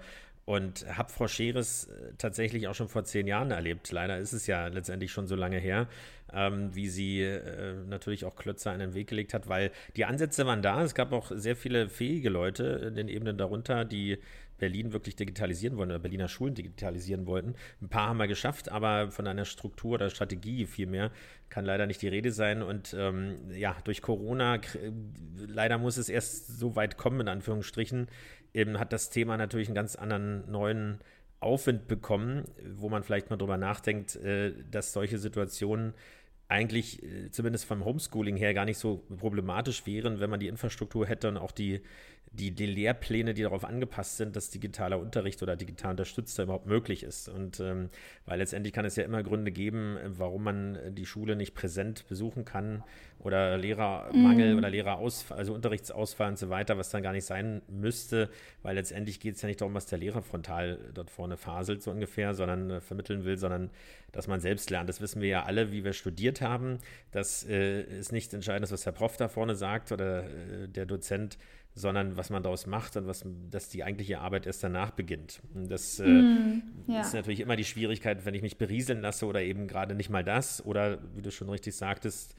und 0.48 0.86
habe 0.96 1.12
Frau 1.12 1.28
Scheres 1.28 1.88
äh, 1.88 2.14
tatsächlich 2.16 2.68
auch 2.68 2.74
schon 2.74 2.88
vor 2.88 3.04
zehn 3.04 3.26
Jahren 3.26 3.50
erlebt. 3.50 3.92
Leider 3.92 4.16
ist 4.16 4.32
es 4.32 4.46
ja 4.46 4.68
letztendlich 4.68 5.12
schon 5.12 5.26
so 5.26 5.36
lange 5.36 5.58
her, 5.58 5.88
ähm, 6.32 6.74
wie 6.74 6.88
sie 6.88 7.20
äh, 7.20 7.74
natürlich 7.86 8.24
auch 8.24 8.34
Klötze 8.34 8.70
an 8.70 8.78
den 8.78 8.94
Weg 8.94 9.08
gelegt 9.08 9.34
hat, 9.34 9.50
weil 9.50 9.72
die 9.94 10.06
Ansätze 10.06 10.46
waren 10.46 10.62
da. 10.62 10.82
Es 10.82 10.94
gab 10.94 11.12
auch 11.12 11.30
sehr 11.34 11.54
viele 11.54 11.90
fähige 11.90 12.30
Leute 12.30 12.64
in 12.88 12.94
den 12.94 13.08
Ebenen 13.08 13.36
darunter, 13.36 13.84
die 13.84 14.16
Berlin 14.58 14.92
wirklich 14.92 15.16
digitalisieren 15.16 15.76
wollen 15.76 15.90
oder 15.90 15.98
Berliner 15.98 16.28
Schulen 16.28 16.54
digitalisieren 16.54 17.26
wollten. 17.26 17.54
Ein 17.80 17.88
paar 17.88 18.08
haben 18.08 18.18
wir 18.18 18.26
geschafft, 18.26 18.70
aber 18.70 19.10
von 19.10 19.26
einer 19.26 19.44
Struktur 19.44 19.94
oder 19.94 20.10
Strategie 20.10 20.66
vielmehr 20.66 21.10
kann 21.48 21.64
leider 21.64 21.86
nicht 21.86 22.02
die 22.02 22.08
Rede 22.08 22.32
sein. 22.32 22.62
Und 22.62 22.94
ähm, 22.98 23.50
ja, 23.52 23.76
durch 23.84 24.02
Corona, 24.02 24.60
leider 25.36 25.78
muss 25.78 25.96
es 25.96 26.08
erst 26.08 26.58
so 26.58 26.76
weit 26.76 26.96
kommen, 26.96 27.20
in 27.20 27.28
Anführungsstrichen, 27.28 28.08
eben 28.58 28.78
hat 28.78 28.92
das 28.92 29.08
Thema 29.08 29.36
natürlich 29.36 29.68
einen 29.68 29.74
ganz 29.74 29.96
anderen 29.96 30.50
neuen 30.50 30.98
Aufwind 31.40 31.86
bekommen, 31.86 32.44
wo 32.74 32.88
man 32.88 33.04
vielleicht 33.04 33.30
mal 33.30 33.36
drüber 33.36 33.56
nachdenkt, 33.56 34.16
äh, 34.16 34.52
dass 34.70 34.92
solche 34.92 35.18
Situationen 35.18 35.94
eigentlich 36.48 37.02
äh, 37.02 37.30
zumindest 37.30 37.66
vom 37.66 37.84
Homeschooling 37.84 38.36
her 38.36 38.54
gar 38.54 38.64
nicht 38.64 38.78
so 38.78 39.04
problematisch 39.18 39.86
wären, 39.86 40.18
wenn 40.18 40.30
man 40.30 40.40
die 40.40 40.48
Infrastruktur 40.48 41.06
hätte 41.06 41.28
und 41.28 41.36
auch 41.36 41.52
die, 41.52 41.82
die, 42.32 42.50
die 42.50 42.66
Lehrpläne, 42.66 43.34
die 43.34 43.42
darauf 43.42 43.64
angepasst 43.64 44.16
sind, 44.16 44.36
dass 44.36 44.50
digitaler 44.50 44.98
Unterricht 44.98 45.42
oder 45.42 45.56
digital 45.56 45.92
unterstützter 45.92 46.44
überhaupt 46.44 46.66
möglich 46.66 47.02
ist. 47.02 47.28
Und 47.28 47.60
ähm, 47.60 47.90
weil 48.26 48.38
letztendlich 48.38 48.72
kann 48.72 48.84
es 48.84 48.96
ja 48.96 49.04
immer 49.04 49.22
Gründe 49.22 49.52
geben, 49.52 49.96
warum 50.04 50.44
man 50.44 50.78
die 50.94 51.06
Schule 51.06 51.36
nicht 51.36 51.54
präsent 51.54 52.06
besuchen 52.08 52.44
kann 52.44 52.82
oder 53.20 53.56
Lehrermangel 53.56 54.56
oder 54.56 54.70
Lehrerausfall, 54.70 55.38
also 55.38 55.52
Unterrichtsausfall 55.54 56.28
und 56.28 56.38
so 56.38 56.50
weiter, 56.50 56.78
was 56.78 56.90
dann 56.90 57.02
gar 57.02 57.12
nicht 57.12 57.24
sein 57.24 57.62
müsste, 57.68 58.30
weil 58.62 58.76
letztendlich 58.76 59.18
geht 59.18 59.34
es 59.34 59.42
ja 59.42 59.48
nicht 59.48 59.60
darum, 59.60 59.74
was 59.74 59.86
der 59.86 59.98
Lehrer 59.98 60.22
frontal 60.22 60.78
dort 60.94 61.10
vorne 61.10 61.36
faselt, 61.36 61.82
so 61.82 61.90
ungefähr, 61.90 62.34
sondern 62.34 62.70
äh, 62.70 62.80
vermitteln 62.80 63.24
will, 63.24 63.36
sondern 63.36 63.70
dass 64.12 64.28
man 64.28 64.40
selbst 64.40 64.70
lernt. 64.70 64.88
Das 64.88 65.00
wissen 65.00 65.20
wir 65.20 65.28
ja 65.28 65.42
alle, 65.44 65.72
wie 65.72 65.84
wir 65.84 65.92
studiert 65.92 66.40
haben. 66.40 66.78
Das 67.10 67.44
äh, 67.46 67.82
ist 67.82 68.12
nicht 68.12 68.32
entscheidend, 68.32 68.64
ist, 68.64 68.72
was 68.72 68.82
der 68.82 68.92
Prof 68.92 69.16
da 69.16 69.28
vorne 69.28 69.54
sagt 69.54 69.90
oder 69.92 70.24
äh, 70.24 70.68
der 70.68 70.86
Dozent, 70.86 71.38
sondern 71.78 72.16
was 72.16 72.30
man 72.30 72.42
daraus 72.42 72.66
macht 72.66 72.96
und 72.96 73.06
was, 73.06 73.24
dass 73.50 73.68
die 73.68 73.84
eigentliche 73.84 74.20
Arbeit 74.20 74.46
erst 74.46 74.62
danach 74.64 74.90
beginnt. 74.90 75.40
Und 75.54 75.70
das 75.70 76.00
äh, 76.00 76.08
ja. 76.86 77.00
ist 77.00 77.14
natürlich 77.14 77.40
immer 77.40 77.56
die 77.56 77.64
Schwierigkeit, 77.64 78.24
wenn 78.26 78.34
ich 78.34 78.42
mich 78.42 78.58
berieseln 78.58 79.00
lasse 79.00 79.26
oder 79.26 79.42
eben 79.42 79.68
gerade 79.68 79.94
nicht 79.94 80.10
mal 80.10 80.24
das 80.24 80.64
oder, 80.64 80.98
wie 81.14 81.22
du 81.22 81.30
schon 81.30 81.48
richtig 81.48 81.76
sagtest, 81.76 82.34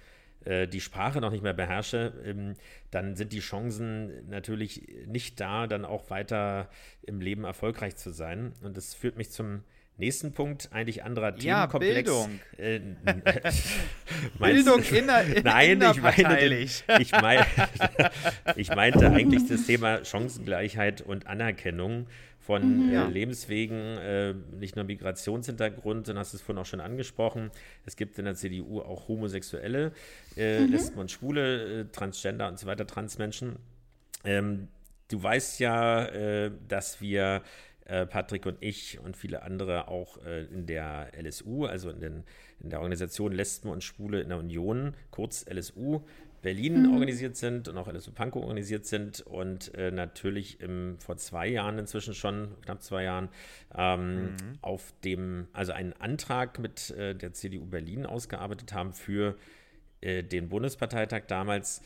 äh, 0.46 0.68
die 0.68 0.82
Sprache 0.82 1.20
noch 1.22 1.32
nicht 1.32 1.44
mehr 1.44 1.54
beherrsche, 1.54 2.14
ähm, 2.24 2.54
dann 2.92 3.16
sind 3.16 3.34
die 3.34 3.40
Chancen 3.40 4.30
natürlich 4.30 4.88
nicht 5.06 5.40
da, 5.40 5.68
dann 5.68 5.86
auch 5.86 6.10
weiter 6.10 6.70
im 7.02 7.22
Leben 7.22 7.44
erfolgreich 7.44 7.96
zu 7.96 8.12
sein. 8.12 8.54
Und 8.62 8.78
das 8.78 8.94
führt 8.94 9.18
mich 9.18 9.32
zum 9.32 9.64
nächsten 10.00 10.32
Punkt, 10.34 10.70
eigentlich 10.72 11.04
anderer 11.04 11.38
Ja, 11.40 11.68
Themenkomplex. 11.68 11.96
Bildung. 12.10 12.40
Äh, 12.58 12.80
Bildung 14.40 14.84
inner, 14.84 15.24
Nein, 15.24 15.34
ich 15.34 15.44
meine, 15.44 15.72
innerparteilich. 15.74 16.84
ich, 17.00 17.12
mein, 17.12 17.46
ich 18.56 18.76
meinte 18.76 19.10
eigentlich 19.10 19.48
das 19.48 19.66
Thema 19.66 20.04
Chancengleichheit 20.04 21.02
und 21.02 21.28
Anerkennung 21.28 22.08
von 22.40 22.92
Ja. 22.92 23.08
äh, 23.08 23.12
Lebenswegen, 23.12 23.76
äh, 23.98 24.34
nicht 24.60 24.76
nur 24.76 24.86
Migrationshintergrund, 24.86 26.08
dann 26.08 26.18
hast 26.18 26.34
du 26.34 26.38
es 26.38 26.42
vorhin 26.42 26.60
auch 26.62 26.66
schon 26.66 26.80
angesprochen. 26.80 27.52
Es 27.86 27.96
gibt 27.96 28.18
in 28.18 28.26
der 28.26 28.36
CDU 28.36 28.82
auch 28.82 29.08
Homosexuelle, 29.08 29.92
äh, 30.36 30.60
Lesben 30.66 30.98
und 31.00 31.12
Schwule, 31.12 31.82
äh, 31.82 31.86
Transgender 31.92 32.48
und 32.48 32.58
so 32.58 32.66
weiter, 32.66 32.88
Transmenschen. 32.88 33.58
Ähm, 34.24 34.68
du 35.10 35.22
weißt 35.22 35.60
ja, 35.60 36.06
äh, 36.06 36.52
dass 36.68 37.02
wir, 37.02 37.42
äh, 37.90 38.06
Patrick 38.06 38.46
und 38.46 38.58
ich 38.62 39.00
und 39.00 39.18
viele 39.18 39.42
andere 39.42 39.88
auch 39.88 40.24
äh, 40.24 40.44
in 40.46 40.66
der 40.68 41.12
LSU, 41.20 41.66
also 41.66 41.90
in, 41.90 42.00
den, 42.00 42.24
in 42.60 42.70
der 42.70 42.80
Organisation 42.82 43.32
Lesben 43.32 43.70
und 43.70 43.84
Schwule 43.84 44.22
in 44.22 44.30
der 44.30 44.38
Union, 44.38 44.94
kurz 45.10 45.46
LSU, 45.50 46.02
Berlin 46.42 46.86
organisiert 46.94 47.36
sind 47.36 47.68
und 47.68 47.78
auch 47.78 47.92
LSU 47.92 48.12
Pankow 48.12 48.44
organisiert 48.44 48.86
sind 48.86 49.22
und 49.22 49.74
äh, 49.76 49.92
natürlich 49.92 50.62
im, 50.62 50.98
vor 51.00 51.18
zwei 51.18 51.48
Jahren 51.48 51.80
inzwischen 51.80 52.14
schon, 52.14 52.50
knapp 52.62 52.82
zwei 52.84 53.04
Jahren, 53.04 53.30
ähm, 53.76 54.36
auf 54.62 54.94
dem, 55.04 55.48
also 55.52 55.72
einen 55.72 55.94
Antrag 55.94 56.60
mit 56.60 56.92
äh, 56.92 57.16
der 57.16 57.34
CDU 57.34 57.66
Berlin 57.66 58.06
ausgearbeitet 58.06 58.72
haben 58.72 58.94
für 58.94 59.36
äh, 60.02 60.24
den 60.24 60.48
Bundesparteitag 60.50 61.24
damals, 61.28 61.82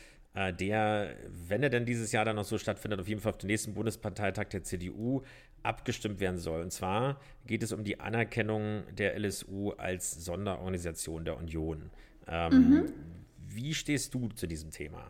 der, 0.58 1.14
wenn 1.28 1.62
er 1.62 1.70
denn 1.70 1.86
dieses 1.86 2.10
Jahr 2.10 2.24
dann 2.24 2.34
noch 2.34 2.44
so 2.44 2.58
stattfindet, 2.58 2.98
auf 2.98 3.06
jeden 3.06 3.20
Fall 3.20 3.30
auf 3.30 3.38
den 3.38 3.46
nächsten 3.46 3.72
Bundesparteitag 3.72 4.46
der 4.46 4.64
CDU 4.64 5.22
abgestimmt 5.64 6.20
werden 6.20 6.38
soll. 6.38 6.62
Und 6.62 6.72
zwar 6.72 7.18
geht 7.46 7.62
es 7.62 7.72
um 7.72 7.84
die 7.84 8.00
Anerkennung 8.00 8.82
der 8.96 9.18
LSU 9.18 9.70
als 9.72 10.24
Sonderorganisation 10.24 11.24
der 11.24 11.36
Union. 11.36 11.90
Ähm, 12.26 12.92
Wie 13.38 13.74
stehst 13.74 14.14
du 14.14 14.28
zu 14.28 14.46
diesem 14.46 14.70
Thema? 14.70 15.02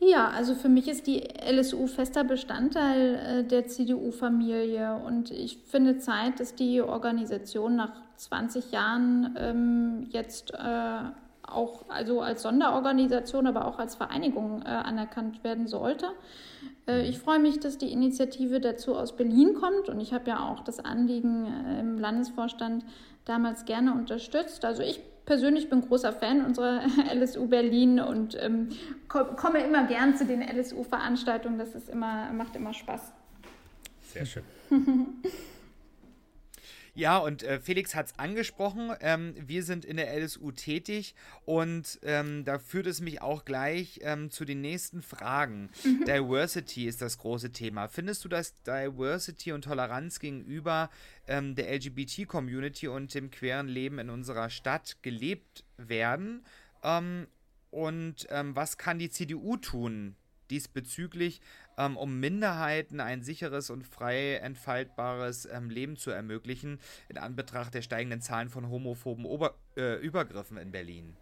Ja, 0.00 0.28
also 0.28 0.54
für 0.54 0.68
mich 0.68 0.88
ist 0.88 1.06
die 1.06 1.22
LSU 1.50 1.86
fester 1.86 2.24
Bestandteil 2.24 3.14
äh, 3.14 3.44
der 3.44 3.66
CDU-Familie 3.68 4.96
und 4.96 5.30
ich 5.30 5.58
finde 5.64 5.98
Zeit, 5.98 6.40
dass 6.40 6.54
die 6.54 6.82
Organisation 6.82 7.76
nach 7.76 7.92
20 8.16 8.70
Jahren 8.70 9.34
ähm, 9.38 10.06
jetzt 10.10 10.52
äh, 10.52 10.98
auch 11.42 11.88
also 11.88 12.20
als 12.20 12.42
Sonderorganisation, 12.42 13.46
aber 13.46 13.66
auch 13.66 13.78
als 13.78 13.94
Vereinigung 13.94 14.62
äh, 14.62 14.68
anerkannt 14.68 15.42
werden 15.44 15.66
sollte. 15.66 16.08
Äh, 16.86 17.08
ich 17.08 17.18
freue 17.18 17.38
mich, 17.38 17.60
dass 17.60 17.78
die 17.78 17.92
Initiative 17.92 18.60
dazu 18.60 18.96
aus 18.96 19.16
Berlin 19.16 19.54
kommt 19.54 19.88
und 19.88 20.00
ich 20.00 20.12
habe 20.12 20.30
ja 20.30 20.48
auch 20.48 20.60
das 20.60 20.80
Anliegen 20.80 21.46
äh, 21.46 21.80
im 21.80 21.98
Landesvorstand 21.98 22.84
damals 23.24 23.64
gerne 23.64 23.94
unterstützt. 23.94 24.64
Also 24.64 24.82
ich 24.82 25.00
persönlich 25.24 25.70
bin 25.70 25.80
großer 25.80 26.12
Fan 26.12 26.44
unserer 26.44 26.82
LSU 27.14 27.46
Berlin 27.46 28.00
und 28.00 28.36
ähm, 28.40 28.68
ko 29.08 29.24
komme 29.36 29.64
immer 29.64 29.86
gern 29.86 30.16
zu 30.16 30.26
den 30.26 30.42
LSU-Veranstaltungen. 30.42 31.58
Das 31.58 31.74
ist 31.74 31.88
immer, 31.88 32.32
macht 32.32 32.56
immer 32.56 32.74
Spaß. 32.74 33.12
Sehr 34.02 34.26
schön. 34.26 34.42
Ja, 36.96 37.18
und 37.18 37.42
äh, 37.42 37.58
Felix 37.58 37.96
hat 37.96 38.06
es 38.06 38.18
angesprochen. 38.20 38.92
Ähm, 39.00 39.34
wir 39.36 39.64
sind 39.64 39.84
in 39.84 39.96
der 39.96 40.16
LSU 40.16 40.52
tätig 40.52 41.16
und 41.44 41.98
ähm, 42.04 42.44
da 42.44 42.60
führt 42.60 42.86
es 42.86 43.00
mich 43.00 43.20
auch 43.20 43.44
gleich 43.44 43.98
ähm, 44.02 44.30
zu 44.30 44.44
den 44.44 44.60
nächsten 44.60 45.02
Fragen. 45.02 45.70
Diversity 46.06 46.86
ist 46.86 47.02
das 47.02 47.18
große 47.18 47.50
Thema. 47.50 47.88
Findest 47.88 48.24
du, 48.24 48.28
dass 48.28 48.54
Diversity 48.62 49.50
und 49.50 49.64
Toleranz 49.64 50.20
gegenüber 50.20 50.88
ähm, 51.26 51.56
der 51.56 51.74
LGBT-Community 51.74 52.86
und 52.86 53.12
dem 53.12 53.32
queeren 53.32 53.66
Leben 53.66 53.98
in 53.98 54.08
unserer 54.08 54.48
Stadt 54.48 54.98
gelebt 55.02 55.64
werden? 55.76 56.44
Ähm, 56.84 57.26
und 57.70 58.28
ähm, 58.30 58.54
was 58.54 58.78
kann 58.78 59.00
die 59.00 59.10
CDU 59.10 59.56
tun 59.56 60.14
diesbezüglich, 60.50 61.40
ähm, 61.78 61.96
um 61.96 62.20
Minderheiten 62.20 63.00
ein 63.00 63.22
sicheres 63.22 63.70
und 63.70 63.86
frei 63.86 64.34
entfaltbares 64.34 65.48
ähm, 65.52 65.70
Leben 65.70 65.96
zu 65.96 66.10
ermöglichen, 66.10 66.78
in 67.08 67.18
Anbetracht 67.18 67.74
der 67.74 67.82
steigenden 67.82 68.20
Zahlen 68.20 68.48
von 68.48 68.70
homophoben 68.70 69.24
Ober 69.24 69.54
äh, 69.76 70.00
Übergriffen 70.00 70.56
in 70.56 70.70
Berlin? 70.70 71.14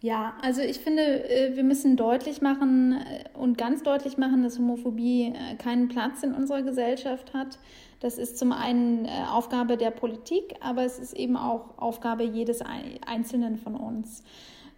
Ja, 0.00 0.36
also 0.42 0.60
ich 0.60 0.78
finde, 0.78 1.28
äh, 1.28 1.56
wir 1.56 1.64
müssen 1.64 1.96
deutlich 1.96 2.40
machen 2.40 2.92
äh, 2.92 3.24
und 3.36 3.58
ganz 3.58 3.82
deutlich 3.82 4.16
machen, 4.16 4.44
dass 4.44 4.58
Homophobie 4.58 5.34
äh, 5.34 5.56
keinen 5.56 5.88
Platz 5.88 6.22
in 6.22 6.34
unserer 6.34 6.62
Gesellschaft 6.62 7.34
hat. 7.34 7.58
Das 7.98 8.16
ist 8.16 8.38
zum 8.38 8.52
einen 8.52 9.08
Aufgabe 9.08 9.76
der 9.76 9.90
Politik, 9.90 10.54
aber 10.60 10.84
es 10.84 11.00
ist 11.00 11.14
eben 11.14 11.36
auch 11.36 11.76
Aufgabe 11.78 12.22
jedes 12.22 12.62
Ei- 12.62 13.00
Einzelnen 13.04 13.56
von 13.56 13.74
uns. 13.74 14.22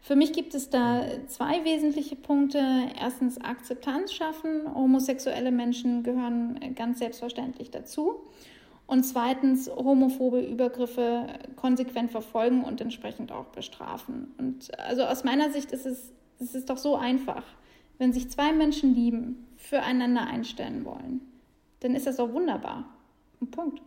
Für 0.01 0.17
mich 0.17 0.33
gibt 0.33 0.55
es 0.55 0.71
da 0.71 1.05
zwei 1.27 1.65
wesentliche 1.65 2.17
Punkte. 2.17 2.59
Erstens 2.99 3.41
Akzeptanz 3.41 4.13
schaffen. 4.13 4.75
Homosexuelle 4.75 5.53
Menschen 5.53 6.03
gehören 6.03 6.59
ganz 6.75 6.99
selbstverständlich 6.99 7.71
dazu. 7.71 8.23
Und 8.87 9.05
zweitens 9.05 9.71
homophobe 9.71 10.41
Übergriffe 10.41 11.27
konsequent 11.55 12.11
verfolgen 12.11 12.65
und 12.65 12.81
entsprechend 12.81 13.31
auch 13.31 13.47
bestrafen. 13.47 14.35
Und 14.39 14.77
also 14.81 15.05
aus 15.05 15.23
meiner 15.23 15.51
Sicht 15.51 15.71
ist 15.71 15.87
es, 15.87 16.13
es 16.41 16.55
ist 16.55 16.71
doch 16.71 16.79
so 16.79 16.97
einfach. 16.97 17.45
Wenn 17.99 18.13
sich 18.13 18.31
zwei 18.31 18.53
Menschen 18.53 18.95
lieben, 18.95 19.47
füreinander 19.59 20.27
einstellen 20.27 20.85
wollen, 20.85 21.21
dann 21.81 21.95
ist 21.95 22.07
das 22.07 22.17
doch 22.17 22.33
wunderbar. 22.33 22.89
Und 23.39 23.51
Punkt. 23.51 23.83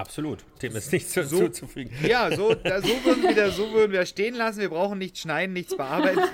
Absolut. 0.00 0.38
Dem 0.62 0.74
ist 0.76 0.90
nicht 0.92 1.08
so, 1.10 1.22
So- 1.22 1.38
zuzufügen. 1.40 1.92
Ja, 2.08 2.34
so, 2.34 2.54
da, 2.54 2.80
so, 2.80 2.88
würden 3.04 3.36
wir, 3.36 3.50
so 3.50 3.70
würden 3.72 3.92
wir 3.92 4.06
stehen 4.06 4.34
lassen. 4.34 4.60
Wir 4.60 4.70
brauchen 4.70 4.98
nichts 4.98 5.20
schneiden, 5.20 5.52
nichts 5.52 5.76
bearbeiten. 5.76 6.20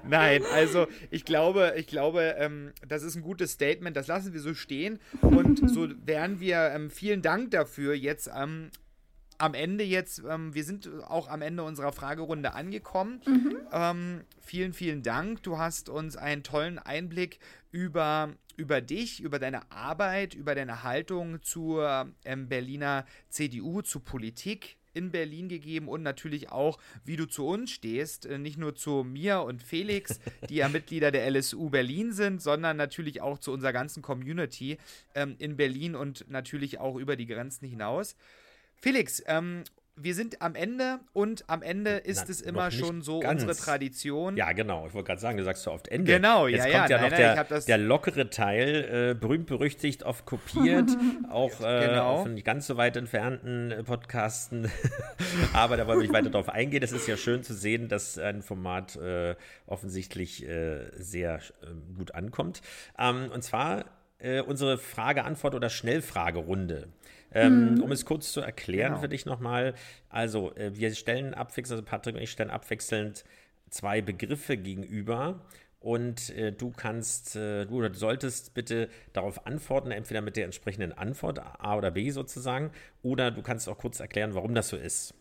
Nein, 0.08 0.42
also 0.54 0.86
ich 1.10 1.24
glaube, 1.24 1.74
ich 1.76 1.86
glaube, 1.86 2.34
ähm, 2.38 2.72
das 2.86 3.02
ist 3.02 3.16
ein 3.16 3.22
gutes 3.22 3.52
Statement. 3.52 3.96
Das 3.96 4.06
lassen 4.06 4.32
wir 4.32 4.40
so 4.40 4.54
stehen. 4.54 4.98
Und 5.22 5.68
so 5.68 5.88
wären 6.04 6.40
wir, 6.40 6.70
ähm, 6.74 6.90
vielen 6.90 7.22
Dank 7.22 7.50
dafür 7.50 7.94
jetzt 7.94 8.30
ähm, 8.34 8.70
am 9.38 9.54
Ende 9.54 9.84
jetzt, 9.84 10.22
ähm, 10.28 10.54
wir 10.54 10.64
sind 10.64 10.88
auch 11.08 11.28
am 11.28 11.42
Ende 11.42 11.62
unserer 11.62 11.92
Fragerunde 11.92 12.54
angekommen. 12.54 13.20
Ähm, 13.72 14.22
vielen, 14.40 14.72
vielen 14.72 15.02
Dank. 15.02 15.42
Du 15.42 15.58
hast 15.58 15.88
uns 15.88 16.16
einen 16.16 16.42
tollen 16.42 16.78
Einblick 16.78 17.38
über, 17.72 18.30
über 18.60 18.82
dich, 18.82 19.20
über 19.20 19.38
deine 19.38 19.72
Arbeit, 19.72 20.34
über 20.34 20.54
deine 20.54 20.82
Haltung 20.82 21.42
zur 21.42 22.12
ähm, 22.24 22.48
Berliner 22.48 23.06
CDU, 23.30 23.80
zu 23.80 24.00
Politik 24.00 24.76
in 24.92 25.10
Berlin 25.10 25.48
gegeben 25.48 25.88
und 25.88 26.02
natürlich 26.02 26.50
auch, 26.50 26.78
wie 27.04 27.16
du 27.16 27.26
zu 27.26 27.46
uns 27.46 27.70
stehst. 27.70 28.26
Äh, 28.26 28.38
Nicht 28.38 28.58
nur 28.58 28.74
zu 28.74 29.02
mir 29.02 29.40
und 29.42 29.62
Felix, 29.62 30.20
die 30.48 30.56
ja 30.56 30.68
Mitglieder 30.68 31.10
der 31.10 31.26
LSU 31.30 31.70
Berlin 31.70 32.12
sind, 32.12 32.42
sondern 32.42 32.76
natürlich 32.76 33.22
auch 33.22 33.38
zu 33.38 33.50
unserer 33.50 33.72
ganzen 33.72 34.02
Community 34.02 34.76
ähm, 35.14 35.36
in 35.38 35.56
Berlin 35.56 35.94
und 35.94 36.28
natürlich 36.28 36.78
auch 36.78 36.96
über 36.96 37.16
die 37.16 37.26
Grenzen 37.26 37.66
hinaus. 37.66 38.14
Felix, 38.76 39.22
ähm, 39.26 39.64
wir 40.02 40.14
sind 40.14 40.40
am 40.42 40.54
Ende 40.54 40.98
und 41.12 41.44
am 41.48 41.62
Ende 41.62 41.90
ist 41.90 42.24
Na, 42.24 42.30
es 42.30 42.40
immer 42.40 42.70
schon 42.70 43.02
so 43.02 43.20
ganz. 43.20 43.42
unsere 43.42 43.58
Tradition. 43.58 44.36
Ja, 44.36 44.52
genau. 44.52 44.86
Ich 44.86 44.94
wollte 44.94 45.08
gerade 45.08 45.20
sagen, 45.20 45.36
du 45.38 45.44
sagst 45.44 45.62
so 45.62 45.72
oft 45.72 45.88
Ende. 45.88 46.12
Genau, 46.12 46.46
Jetzt 46.46 46.66
ja, 46.66 46.78
kommt 46.78 46.90
ja, 46.90 46.96
ja, 46.96 47.02
nein, 47.02 47.10
noch 47.10 47.18
nein, 47.36 47.46
der, 47.48 47.60
der 47.60 47.78
lockere 47.78 48.30
Teil, 48.30 49.10
äh, 49.10 49.14
berühmt 49.14 49.46
berüchtigt, 49.46 50.02
oft 50.04 50.24
kopiert, 50.26 50.90
auch 51.30 51.60
äh, 51.60 51.86
Genau. 51.86 52.06
auf 52.20 52.26
nicht 52.26 52.44
ganz 52.44 52.66
so 52.66 52.76
weit 52.76 52.96
entfernten 52.96 53.70
äh, 53.70 53.82
Podcasten. 53.82 54.70
Aber 55.52 55.76
da 55.76 55.86
wollen 55.86 55.98
wir 55.98 56.02
nicht 56.02 56.14
weiter 56.14 56.30
drauf 56.30 56.48
eingehen. 56.48 56.82
Es 56.82 56.92
ist 56.92 57.06
ja 57.06 57.16
schön 57.16 57.42
zu 57.42 57.54
sehen, 57.54 57.88
dass 57.88 58.18
ein 58.18 58.42
Format 58.42 58.96
äh, 58.96 59.34
offensichtlich 59.66 60.46
äh, 60.48 60.90
sehr 60.96 61.36
äh, 61.36 61.66
gut 61.96 62.14
ankommt. 62.14 62.62
Ähm, 62.98 63.30
und 63.32 63.42
zwar 63.42 63.84
äh, 64.18 64.40
unsere 64.40 64.78
Frage-Antwort- 64.78 65.54
oder 65.54 65.70
Schnellfragerunde. 65.70 66.88
Ähm, 67.32 67.80
Um 67.82 67.92
es 67.92 68.04
kurz 68.04 68.32
zu 68.32 68.40
erklären 68.40 68.90
Genau. 68.92 69.00
für 69.02 69.08
dich 69.08 69.24
nochmal. 69.26 69.74
Also, 70.08 70.54
äh, 70.56 70.72
wir 70.74 70.92
stellen 70.94 71.34
abwechselnd, 71.34 71.80
also 71.80 71.90
Patrick 71.90 72.16
und 72.16 72.22
ich 72.22 72.30
stellen 72.30 72.50
abwechselnd 72.50 73.24
zwei 73.70 74.00
Begriffe 74.02 74.56
gegenüber. 74.56 75.40
Und 75.78 76.28
äh, 76.36 76.52
du 76.52 76.72
kannst, 76.72 77.36
äh, 77.36 77.64
du 77.64 77.76
oder 77.78 77.94
solltest 77.94 78.52
bitte 78.52 78.88
darauf 79.14 79.46
antworten, 79.46 79.92
entweder 79.92 80.20
mit 80.20 80.36
der 80.36 80.44
entsprechenden 80.44 80.92
Antwort, 80.92 81.38
A 81.38 81.76
oder 81.78 81.90
B 81.90 82.10
sozusagen, 82.10 82.70
oder 83.02 83.30
du 83.30 83.40
kannst 83.40 83.66
auch 83.68 83.78
kurz 83.78 83.98
erklären, 83.98 84.34
warum 84.34 84.54
das 84.54 84.68
so 84.68 84.76
ist. 84.76 85.14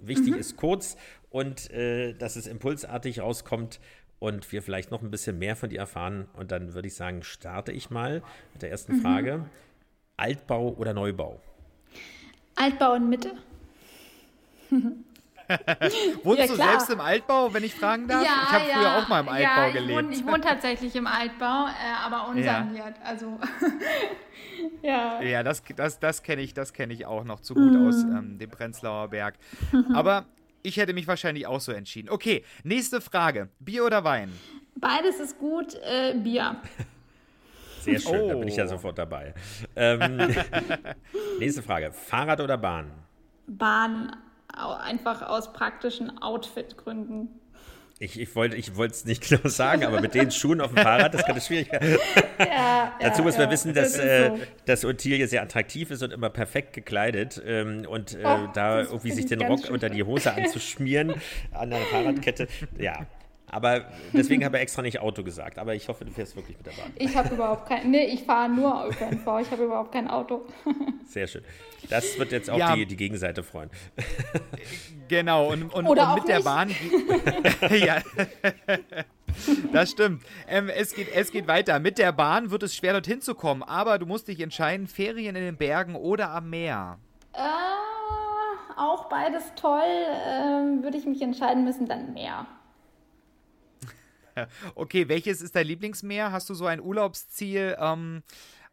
Wichtig 0.00 0.34
ist 0.34 0.56
kurz 0.56 0.96
und 1.28 1.70
äh, 1.70 2.14
dass 2.14 2.34
es 2.34 2.46
impulsartig 2.48 3.20
rauskommt 3.20 3.78
und 4.18 4.50
wir 4.50 4.62
vielleicht 4.62 4.90
noch 4.90 5.02
ein 5.02 5.10
bisschen 5.12 5.38
mehr 5.38 5.54
von 5.54 5.68
dir 5.70 5.78
erfahren. 5.78 6.26
Und 6.32 6.50
dann 6.50 6.74
würde 6.74 6.88
ich 6.88 6.94
sagen, 6.94 7.22
starte 7.22 7.70
ich 7.70 7.90
mal 7.90 8.22
mit 8.54 8.62
der 8.62 8.70
ersten 8.70 9.00
Frage. 9.02 9.44
Altbau 10.16 10.70
oder 10.74 10.92
Neubau? 10.92 11.40
Altbau 12.60 12.94
in 12.94 13.08
Mitte. 13.08 13.32
Wohnst 16.22 16.40
Ja, 16.40 16.46
du 16.46 16.54
klar. 16.54 16.68
selbst 16.68 16.90
im 16.90 17.00
Altbau, 17.00 17.52
wenn 17.52 17.64
ich 17.64 17.74
fragen 17.74 18.06
darf? 18.06 18.22
ich 18.22 18.30
habe 18.30 18.64
früher 18.66 18.98
auch 18.98 19.08
mal 19.08 19.20
im 19.20 19.28
Altbau 19.28 19.60
ja, 19.60 19.66
ich 19.68 19.72
gelebt. 19.74 19.98
Wohne, 19.98 20.14
ich 20.14 20.26
wohne 20.26 20.40
tatsächlich 20.40 20.94
im 20.94 21.06
Altbau, 21.08 21.66
äh, 21.66 22.04
aber 22.04 22.28
unsaniert. 22.28 22.94
Also, 23.02 23.40
ja. 24.82 25.20
Ja, 25.22 25.42
das, 25.42 25.62
das, 25.74 25.98
das 25.98 26.22
kenne 26.22 26.42
ich, 26.42 26.54
das 26.54 26.72
kenne 26.72 26.92
ich 26.92 27.04
auch 27.06 27.24
noch 27.24 27.40
zu 27.40 27.54
gut 27.54 27.74
aus 27.76 28.02
ähm, 28.04 28.38
dem 28.38 28.50
Prenzlauer 28.50 29.08
Berg. 29.08 29.34
Aber 29.94 30.26
ich 30.62 30.76
hätte 30.76 30.92
mich 30.92 31.08
wahrscheinlich 31.08 31.46
auch 31.46 31.60
so 31.60 31.72
entschieden. 31.72 32.10
Okay, 32.10 32.44
nächste 32.62 33.00
Frage. 33.00 33.48
Bier 33.58 33.84
oder 33.84 34.04
Wein? 34.04 34.30
Beides 34.76 35.18
ist 35.18 35.38
gut. 35.38 35.74
Äh, 35.82 36.14
Bier. 36.14 36.56
Sehr 37.80 37.98
schön, 38.00 38.28
da 38.28 38.34
bin 38.34 38.48
ich 38.48 38.56
ja 38.56 38.64
Oh. 38.64 38.68
sofort 38.68 38.98
dabei. 38.98 39.34
Ähm, 39.76 40.18
nächste 41.38 41.62
Frage. 41.62 41.92
Fahrrad 41.92 42.40
oder 42.40 42.58
Bahn? 42.58 42.90
Bahn. 43.46 44.16
Einfach 44.52 45.22
aus 45.22 45.52
praktischen 45.52 46.20
Outfit-Gründen. 46.20 47.28
Ich, 48.02 48.18
ich 48.18 48.34
wollte 48.34 48.56
ich 48.56 48.70
es 48.78 49.04
nicht 49.04 49.22
genau 49.28 49.46
sagen, 49.48 49.84
aber 49.84 50.00
mit 50.00 50.14
den 50.14 50.30
Schuhen 50.30 50.60
auf 50.62 50.72
dem 50.72 50.82
Fahrrad, 50.82 51.12
das 51.12 51.24
könnte 51.24 51.40
schwierig 51.40 51.70
werden. 51.70 51.98
Ja, 52.38 52.94
Dazu 52.98 53.18
ja, 53.20 53.24
muss 53.26 53.34
man 53.36 53.46
ja, 53.48 53.50
wissen, 53.52 53.74
dass, 53.74 53.92
das 53.92 54.00
äh, 54.02 54.28
so. 54.30 54.38
dass 54.64 54.84
Ottilie 54.86 55.26
sehr 55.28 55.42
attraktiv 55.42 55.90
ist 55.90 56.02
und 56.02 56.10
immer 56.10 56.30
perfekt 56.30 56.72
gekleidet. 56.72 57.40
Ähm, 57.44 57.84
und 57.86 58.14
äh, 58.14 58.22
Oh, 58.24 58.48
da 58.54 58.80
irgendwie 58.80 59.10
sich 59.10 59.24
ich 59.24 59.28
den 59.28 59.42
Rock 59.42 59.68
unter 59.70 59.90
die 59.90 60.02
Hose 60.02 60.32
anzuschmieren 60.32 61.14
an 61.52 61.68
der 61.68 61.80
Fahrradkette. 61.80 62.48
Ja. 62.78 63.06
Aber 63.50 63.84
deswegen 64.12 64.44
habe 64.44 64.56
ich 64.58 64.62
extra 64.62 64.82
nicht 64.82 65.00
Auto 65.00 65.22
gesagt. 65.24 65.58
Aber 65.58 65.74
ich 65.74 65.88
hoffe, 65.88 66.04
du 66.04 66.12
fährst 66.12 66.36
wirklich 66.36 66.56
mit 66.56 66.66
der 66.66 66.72
Bahn. 66.72 66.92
Ich 66.96 67.16
habe 67.16 67.34
überhaupt 67.34 67.68
kein. 67.68 67.90
Nee, 67.90 68.04
ich 68.06 68.22
fahre 68.22 68.48
nur 68.48 68.86
ÖPNV. 68.88 69.26
Ich 69.40 69.50
habe 69.50 69.64
überhaupt 69.64 69.92
kein 69.92 70.08
Auto. 70.08 70.46
Sehr 71.06 71.26
schön. 71.26 71.42
Das 71.88 72.18
wird 72.18 72.30
jetzt 72.32 72.48
auch 72.50 72.58
Ja. 72.58 72.74
die, 72.76 72.86
die 72.86 72.96
Gegenseite 72.96 73.42
freuen. 73.42 73.70
Genau, 75.08 75.50
und, 75.50 75.74
und, 75.74 75.86
Oder 75.86 76.02
und 76.02 76.08
auch 76.08 76.14
mit 76.16 76.28
der 76.28 76.36
nicht. 76.36 76.44
Bahn. 76.44 76.70
ja. 77.78 77.98
Das 79.72 79.90
stimmt. 79.90 80.22
Ähm, 80.48 80.68
es, 80.68 80.94
geht, 80.94 81.08
es 81.14 81.32
geht 81.32 81.46
weiter. 81.48 81.78
Mit 81.80 81.98
der 81.98 82.12
Bahn 82.12 82.50
wird 82.50 82.62
es 82.62 82.76
schwer, 82.76 82.92
dorthin 82.92 83.20
zu 83.20 83.34
kommen, 83.34 83.62
aber 83.62 83.98
du 83.98 84.06
musst 84.06 84.28
dich 84.28 84.40
entscheiden: 84.40 84.86
Ferien 84.86 85.34
in 85.36 85.42
den 85.42 85.56
Bergen 85.56 85.96
oder 85.96 86.30
am 86.30 86.50
Meer. 86.50 86.98
Äh, 87.32 87.38
auch 88.76 89.08
beides 89.08 89.42
toll. 89.56 89.80
Ähm, 90.26 90.82
Würde 90.82 90.96
ich 90.98 91.06
mich 91.06 91.22
entscheiden 91.22 91.64
müssen, 91.64 91.86
dann 91.86 92.12
mehr. 92.12 92.46
Okay, 94.74 95.08
welches 95.08 95.42
ist 95.42 95.56
dein 95.56 95.66
Lieblingsmeer? 95.66 96.32
Hast 96.32 96.48
du 96.50 96.54
so 96.54 96.66
ein 96.66 96.80
Urlaubsziel, 96.80 97.76
ähm, 97.78 98.22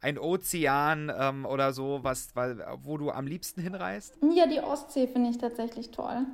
ein 0.01 0.19
Ozean 0.19 1.11
ähm, 1.17 1.45
oder 1.45 1.73
so, 1.73 1.99
was, 2.03 2.35
weil, 2.35 2.63
wo 2.83 2.97
du 2.97 3.11
am 3.11 3.27
liebsten 3.27 3.61
hinreist? 3.61 4.17
Ja, 4.35 4.45
die 4.45 4.59
Ostsee 4.59 5.07
finde 5.07 5.31
ich 5.31 5.37
tatsächlich 5.37 5.91
toll. 5.91 6.25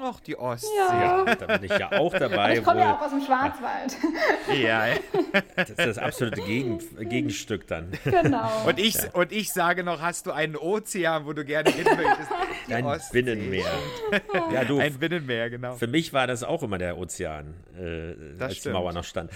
Ach, 0.00 0.20
die 0.20 0.38
Ostsee. 0.38 0.68
Ja. 0.76 1.24
Ja, 1.24 1.34
da 1.34 1.58
bin 1.58 1.64
ich 1.70 1.78
ja 1.78 1.92
auch 1.92 2.12
dabei. 2.12 2.56
Ich 2.56 2.64
komme 2.64 2.80
ja 2.80 2.96
auch 2.96 3.02
aus 3.02 3.10
dem 3.10 3.20
Schwarzwald. 3.20 3.96
Ja. 4.48 4.86
ja. 4.86 4.94
Das 5.56 5.70
ist 5.70 5.78
das 5.78 5.98
absolute 5.98 6.40
Gegen, 6.42 6.78
Gegenstück 7.08 7.66
dann. 7.66 7.92
genau. 8.04 8.50
Und 8.66 8.78
ich, 8.78 8.96
und 9.14 9.32
ich 9.32 9.52
sage 9.52 9.84
noch, 9.84 10.00
hast 10.00 10.26
du 10.26 10.32
einen 10.32 10.56
Ozean, 10.56 11.26
wo 11.26 11.32
du 11.32 11.44
gerne 11.44 11.70
hin 11.70 11.84
möchtest? 11.84 12.30
Die 12.68 12.74
Ein 12.74 12.84
Ostsee. 12.84 13.22
Binnenmeer. 13.22 13.72
Ja, 14.52 14.64
du, 14.64 14.78
Ein 14.78 14.98
Binnenmeer, 14.98 15.50
genau. 15.50 15.74
Für 15.74 15.86
mich 15.86 16.12
war 16.12 16.26
das 16.26 16.42
auch 16.44 16.62
immer 16.62 16.78
der 16.78 16.96
Ozean, 16.98 17.54
äh, 17.76 18.14
Das 18.38 18.40
als 18.42 18.54
die 18.54 18.60
stimmt. 18.60 18.74
Mauer 18.74 18.92
noch 18.92 19.04
stand. 19.04 19.30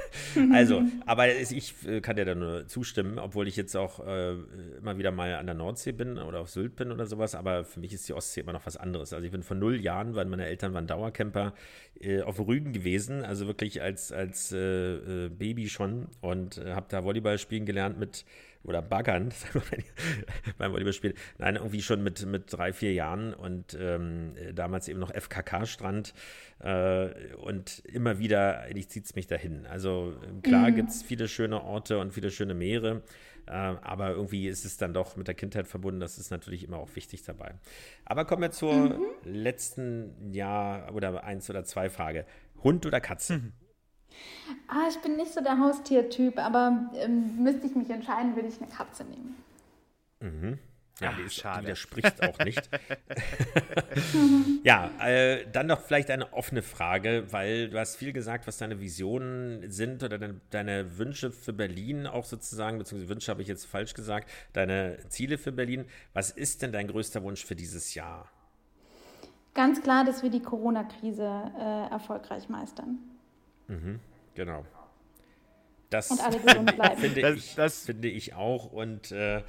also, 0.52 0.82
aber 1.06 1.32
ich 1.34 1.74
äh, 1.86 2.00
kann 2.00 2.16
dir 2.16 2.24
da 2.24 2.34
nur 2.34 2.66
zustimmen, 2.66 3.18
obwohl 3.18 3.46
ich 3.48 3.56
jetzt 3.56 3.76
auch 3.76 4.04
äh, 4.06 4.32
immer 4.78 4.98
wieder 4.98 5.10
mal 5.12 5.34
an 5.34 5.46
der 5.46 5.54
Nordsee 5.54 5.92
bin 5.92 6.18
oder 6.18 6.40
auf 6.40 6.50
Sylt 6.50 6.76
bin 6.76 6.90
oder 6.90 7.06
sowas, 7.06 7.34
aber 7.34 7.64
für 7.64 7.80
mich 7.80 7.92
ist 7.92 8.08
die 8.08 8.14
Ostsee 8.14 8.40
immer 8.40 8.52
noch 8.52 8.66
was 8.66 8.76
anderes. 8.76 9.12
Also 9.12 9.24
ich 9.24 9.32
bin 9.32 9.42
vor 9.42 9.56
null 9.56 9.80
Jahren, 9.80 10.14
weil 10.14 10.26
meine 10.26 10.46
Eltern 10.46 10.74
waren 10.74 10.86
Dauercamper, 10.86 11.54
äh, 12.00 12.22
auf 12.22 12.38
Rügen 12.40 12.72
gewesen, 12.72 13.24
also 13.24 13.46
wirklich 13.46 13.80
als, 13.82 14.12
als 14.12 14.52
äh, 14.52 14.56
äh, 15.26 15.28
Baby 15.28 15.68
schon 15.68 16.08
und 16.20 16.58
äh, 16.58 16.72
habe 16.72 16.86
da 16.88 17.04
Volleyball 17.04 17.38
spielen 17.38 17.66
gelernt 17.66 17.98
mit 17.98 18.24
oder 18.64 18.82
baggern 18.82 19.32
beim 20.58 20.72
Volleyballspiel. 20.72 21.14
Nein, 21.38 21.56
irgendwie 21.56 21.82
schon 21.82 22.02
mit, 22.02 22.24
mit 22.26 22.52
drei, 22.52 22.72
vier 22.72 22.92
Jahren 22.92 23.34
und 23.34 23.76
ähm, 23.78 24.34
äh, 24.36 24.52
damals 24.52 24.88
eben 24.88 25.00
noch 25.00 25.12
FKK-Strand 25.12 26.14
äh, 26.60 27.34
und 27.36 27.80
immer 27.86 28.18
wieder, 28.18 28.60
eigentlich 28.60 28.88
zieht 28.88 29.06
es 29.06 29.14
mich 29.14 29.26
dahin. 29.26 29.66
Also 29.66 30.14
klar 30.42 30.70
gibt 30.70 30.90
es 30.90 31.02
viele 31.02 31.28
schöne 31.28 31.62
Orte 31.62 31.98
und 31.98 32.12
viele 32.12 32.30
schöne 32.30 32.54
Meere, 32.54 33.02
äh, 33.46 33.52
aber 33.52 34.10
irgendwie 34.10 34.48
ist 34.48 34.64
es 34.64 34.76
dann 34.76 34.94
doch 34.94 35.16
mit 35.16 35.26
der 35.26 35.34
Kindheit 35.34 35.66
verbunden, 35.66 36.00
das 36.00 36.18
ist 36.18 36.30
natürlich 36.30 36.64
immer 36.64 36.78
auch 36.78 36.94
wichtig 36.94 37.22
dabei. 37.24 37.54
Aber 38.04 38.24
kommen 38.24 38.42
wir 38.42 38.52
zur 38.52 39.00
letzten 39.24 40.32
Jahr 40.32 40.94
oder 40.94 41.24
eins 41.24 41.50
oder 41.50 41.64
zwei 41.64 41.90
Frage. 41.90 42.26
Hund 42.62 42.86
oder 42.86 43.00
Katze? 43.00 43.40
Ah, 44.68 44.88
ich 44.88 44.98
bin 45.00 45.16
nicht 45.16 45.32
so 45.32 45.40
der 45.40 45.58
Haustiertyp, 45.58 46.38
aber 46.38 46.90
ähm, 46.94 47.42
müsste 47.42 47.66
ich 47.66 47.74
mich 47.74 47.90
entscheiden, 47.90 48.34
würde 48.34 48.48
ich 48.48 48.60
eine 48.60 48.70
Katze 48.70 49.04
nehmen. 49.04 49.36
Ja, 51.00 51.10
Ach, 51.10 51.16
die, 51.16 51.22
ist, 51.22 51.36
die 51.36 51.40
schade. 51.40 51.62
widerspricht 51.64 52.22
auch 52.22 52.38
nicht. 52.38 52.68
ja, 54.62 54.90
äh, 55.00 55.46
dann 55.50 55.66
noch 55.66 55.80
vielleicht 55.80 56.10
eine 56.10 56.32
offene 56.32 56.62
Frage, 56.62 57.26
weil 57.30 57.70
du 57.70 57.78
hast 57.78 57.96
viel 57.96 58.12
gesagt, 58.12 58.46
was 58.46 58.58
deine 58.58 58.80
Visionen 58.80 59.70
sind 59.70 60.02
oder 60.02 60.18
deine, 60.18 60.40
deine 60.50 60.98
Wünsche 60.98 61.32
für 61.32 61.52
Berlin 61.52 62.06
auch 62.06 62.24
sozusagen, 62.24 62.78
beziehungsweise 62.78 63.08
Wünsche 63.08 63.30
habe 63.30 63.42
ich 63.42 63.48
jetzt 63.48 63.64
falsch 63.64 63.94
gesagt, 63.94 64.30
deine 64.52 64.98
Ziele 65.08 65.38
für 65.38 65.50
Berlin. 65.50 65.86
Was 66.12 66.30
ist 66.30 66.62
denn 66.62 66.72
dein 66.72 66.86
größter 66.86 67.22
Wunsch 67.22 67.44
für 67.44 67.56
dieses 67.56 67.94
Jahr? 67.94 68.30
Ganz 69.54 69.82
klar, 69.82 70.04
dass 70.04 70.22
wir 70.22 70.30
die 70.30 70.40
Corona-Krise 70.40 71.52
äh, 71.58 71.90
erfolgreich 71.90 72.48
meistern. 72.48 72.98
Genau. 74.34 74.64
Das 75.90 76.10
Und 76.10 76.20
alle 76.20 76.38
gesund 76.38 76.54
finde, 76.56 76.72
bleiben. 76.72 77.00
finde, 77.00 77.20
Das- 77.20 77.36
ich, 77.36 77.54
das- 77.54 77.84
finde 77.84 78.08
ich 78.08 78.34
auch. 78.34 78.72
Und 78.72 79.12
äh, 79.12 79.42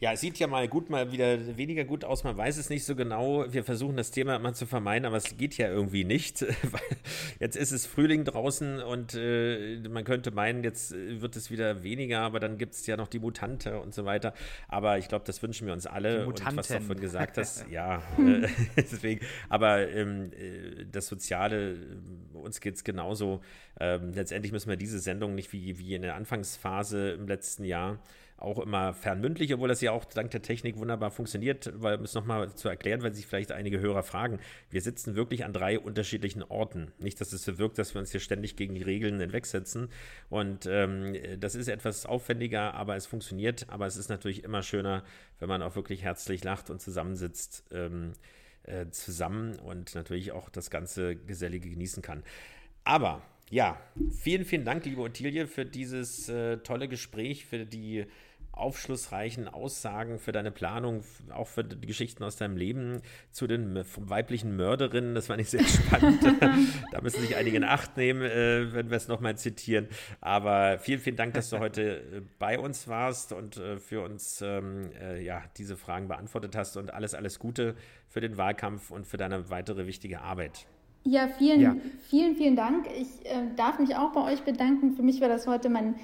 ja, 0.00 0.12
es 0.12 0.22
sieht 0.22 0.38
ja 0.38 0.46
mal 0.46 0.66
gut, 0.66 0.88
mal 0.88 1.12
wieder 1.12 1.58
weniger 1.58 1.84
gut 1.84 2.06
aus. 2.06 2.24
Man 2.24 2.34
weiß 2.34 2.56
es 2.56 2.70
nicht 2.70 2.84
so 2.84 2.96
genau. 2.96 3.44
Wir 3.52 3.64
versuchen 3.64 3.98
das 3.98 4.10
Thema 4.10 4.36
immer 4.36 4.54
zu 4.54 4.64
vermeiden, 4.64 5.04
aber 5.04 5.18
es 5.18 5.36
geht 5.36 5.58
ja 5.58 5.68
irgendwie 5.68 6.04
nicht. 6.04 6.42
Jetzt 7.38 7.56
ist 7.56 7.70
es 7.70 7.84
Frühling 7.84 8.24
draußen 8.24 8.80
und 8.80 9.14
äh, 9.14 9.78
man 9.90 10.04
könnte 10.04 10.30
meinen, 10.30 10.64
jetzt 10.64 10.92
wird 10.92 11.36
es 11.36 11.50
wieder 11.50 11.82
weniger, 11.82 12.20
aber 12.20 12.40
dann 12.40 12.56
gibt 12.56 12.74
es 12.74 12.86
ja 12.86 12.96
noch 12.96 13.08
die 13.08 13.18
Mutante 13.18 13.78
und 13.78 13.94
so 13.94 14.04
weiter. 14.06 14.32
Aber 14.68 14.98
ich 14.98 15.08
glaube, 15.08 15.24
das 15.26 15.42
wünschen 15.42 15.66
wir 15.66 15.74
uns 15.74 15.86
alle. 15.86 16.26
Und 16.26 16.44
was 16.56 16.68
du 16.68 16.74
davon 16.74 16.98
gesagt 16.98 17.36
hast, 17.36 17.66
ja, 17.70 18.02
äh, 18.18 18.48
deswegen. 18.76 19.24
Aber 19.48 19.86
ähm, 19.88 20.32
äh, 20.32 20.86
das 20.90 21.08
Soziale, 21.08 21.72
äh, 21.72 22.36
uns 22.36 22.60
geht 22.60 22.76
es 22.76 22.84
genauso. 22.84 23.40
Ähm, 23.78 24.12
letztendlich 24.14 24.52
müssen 24.52 24.70
wir 24.70 24.76
diese 24.76 24.98
Sendung 24.98 25.34
nicht 25.34 25.52
wie, 25.52 25.78
wie 25.78 25.94
in 25.94 26.02
der 26.02 26.14
Anfangsphase 26.14 27.12
im 27.12 27.28
letzten 27.28 27.64
Jahr 27.64 28.00
auch 28.40 28.58
immer 28.58 28.92
fernmündlich, 28.94 29.52
obwohl 29.54 29.68
das 29.68 29.80
ja 29.80 29.92
auch 29.92 30.04
dank 30.04 30.30
der 30.30 30.42
Technik 30.42 30.76
wunderbar 30.76 31.10
funktioniert, 31.10 31.72
weil 31.74 31.96
um 31.96 32.04
es 32.04 32.14
nochmal 32.14 32.54
zu 32.54 32.68
erklären, 32.68 33.02
weil 33.02 33.14
sich 33.14 33.26
vielleicht 33.26 33.52
einige 33.52 33.80
Hörer 33.80 34.02
fragen, 34.02 34.38
wir 34.70 34.80
sitzen 34.80 35.14
wirklich 35.14 35.44
an 35.44 35.52
drei 35.52 35.78
unterschiedlichen 35.78 36.42
Orten. 36.42 36.92
Nicht, 36.98 37.20
dass 37.20 37.32
es 37.32 37.44
so 37.44 37.58
wirkt, 37.58 37.78
dass 37.78 37.94
wir 37.94 38.00
uns 38.00 38.10
hier 38.10 38.20
ständig 38.20 38.56
gegen 38.56 38.74
die 38.74 38.82
Regeln 38.82 39.20
hinwegsetzen. 39.20 39.88
Und 40.28 40.66
ähm, 40.66 41.16
das 41.38 41.54
ist 41.54 41.68
etwas 41.68 42.06
aufwendiger, 42.06 42.74
aber 42.74 42.96
es 42.96 43.06
funktioniert. 43.06 43.66
Aber 43.68 43.86
es 43.86 43.96
ist 43.96 44.08
natürlich 44.08 44.44
immer 44.44 44.62
schöner, 44.62 45.04
wenn 45.38 45.48
man 45.48 45.62
auch 45.62 45.76
wirklich 45.76 46.02
herzlich 46.02 46.44
lacht 46.44 46.70
und 46.70 46.80
zusammensitzt. 46.80 47.64
Ähm, 47.72 48.12
äh, 48.64 48.90
zusammen 48.90 49.58
und 49.58 49.94
natürlich 49.94 50.32
auch 50.32 50.50
das 50.50 50.68
ganze 50.70 51.16
Gesellige 51.16 51.70
genießen 51.70 52.02
kann. 52.02 52.22
Aber 52.84 53.22
ja, 53.50 53.80
vielen, 54.10 54.44
vielen 54.44 54.64
Dank, 54.64 54.84
liebe 54.84 55.00
Ottilie, 55.00 55.46
für 55.46 55.64
dieses 55.64 56.28
äh, 56.28 56.58
tolle 56.58 56.86
Gespräch, 56.86 57.46
für 57.46 57.66
die 57.66 58.06
aufschlussreichen 58.52 59.48
Aussagen, 59.48 60.18
für 60.18 60.32
deine 60.32 60.50
Planung, 60.50 61.02
auch 61.32 61.46
für 61.46 61.64
die 61.64 61.86
Geschichten 61.86 62.22
aus 62.24 62.36
deinem 62.36 62.56
Leben 62.56 63.00
zu 63.30 63.46
den 63.46 63.84
weiblichen 63.96 64.56
Mörderinnen. 64.56 65.14
Das 65.14 65.28
fand 65.28 65.40
ich 65.40 65.50
sehr 65.50 65.64
spannend. 65.64 66.22
da 66.92 67.00
müssen 67.00 67.20
sich 67.20 67.36
einige 67.36 67.56
in 67.56 67.64
Acht 67.64 67.96
nehmen, 67.96 68.22
äh, 68.22 68.72
wenn 68.72 68.90
wir 68.90 68.96
es 68.96 69.08
nochmal 69.08 69.36
zitieren. 69.36 69.88
Aber 70.20 70.78
vielen, 70.78 71.00
vielen 71.00 71.16
Dank, 71.16 71.34
dass 71.34 71.50
du 71.50 71.58
heute 71.58 72.00
äh, 72.00 72.22
bei 72.38 72.58
uns 72.58 72.88
warst 72.88 73.32
und 73.32 73.56
äh, 73.56 73.78
für 73.78 74.02
uns 74.02 74.42
ähm, 74.42 74.90
äh, 75.00 75.22
ja, 75.22 75.42
diese 75.56 75.76
Fragen 75.76 76.08
beantwortet 76.08 76.56
hast 76.56 76.76
und 76.76 76.92
alles, 76.92 77.14
alles 77.14 77.38
Gute 77.38 77.74
für 78.08 78.20
den 78.20 78.36
Wahlkampf 78.36 78.90
und 78.90 79.06
für 79.06 79.16
deine 79.16 79.50
weitere 79.50 79.86
wichtige 79.86 80.20
Arbeit. 80.20 80.66
Ja, 81.02 81.28
vielen, 81.28 81.60
Ja. 81.60 81.76
vielen, 82.08 82.36
vielen 82.36 82.56
Dank. 82.56 82.86
Ich 82.88 83.24
äh, 83.24 83.46
darf 83.56 83.78
mich 83.78 83.96
auch 83.96 84.12
bei 84.12 84.22
euch 84.32 84.42
bedanken. 84.42 84.92
Für 84.92 85.02
mich 85.02 85.22
war 85.22 85.28
das 85.28 85.46
heute 85.46 85.70
mein 85.70 85.94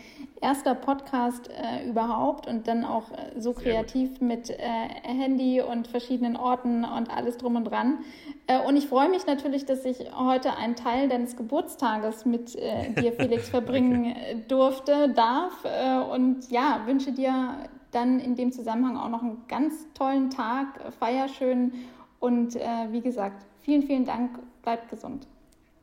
erster 0.41 0.75
Podcast 0.75 1.51
äh, 1.51 1.87
überhaupt 1.87 2.47
und 2.47 2.67
dann 2.67 2.83
auch 2.83 3.11
äh, 3.11 3.39
so 3.39 3.53
kreativ 3.53 4.23
mit 4.23 4.49
äh, 4.49 4.57
Handy 5.03 5.61
und 5.61 5.87
verschiedenen 5.87 6.35
Orten 6.37 6.85
und 6.85 7.15
alles 7.15 7.37
drum 7.37 7.57
und 7.57 7.65
dran. 7.65 7.99
Äh, 8.47 8.67
und 8.67 8.77
ich 8.77 8.87
freue 8.87 9.11
mich 9.11 9.27
natürlich, 9.27 9.67
dass 9.67 9.85
ich 9.85 9.99
heute 10.17 10.57
einen 10.57 10.77
Teil 10.77 11.11
deines 11.11 11.37
Geburtstages 11.37 12.25
mit 12.25 12.57
äh, 12.57 12.91
dir, 12.99 13.13
Felix, 13.13 13.51
verbringen 13.51 14.07
äh, 14.17 14.37
durfte, 14.49 15.11
darf. 15.11 15.65
Und 16.11 16.51
ja, 16.51 16.81
wünsche 16.87 17.13
dir 17.13 17.57
dann 17.93 18.19
in 18.19 18.35
dem 18.35 18.51
Zusammenhang 18.51 18.97
auch 18.97 19.11
noch 19.11 19.23
einen 19.23 19.43
ganz 19.47 19.87
tollen 19.93 20.31
Tag. 20.31 20.93
Feier 20.99 21.29
schön 21.29 21.73
und 22.21 22.55
wie 22.55 23.01
gesagt, 23.01 23.45
vielen, 23.63 23.83
vielen 23.83 24.05
Dank. 24.05 24.39
Bleibt 24.67 24.91
gesund. 24.91 25.29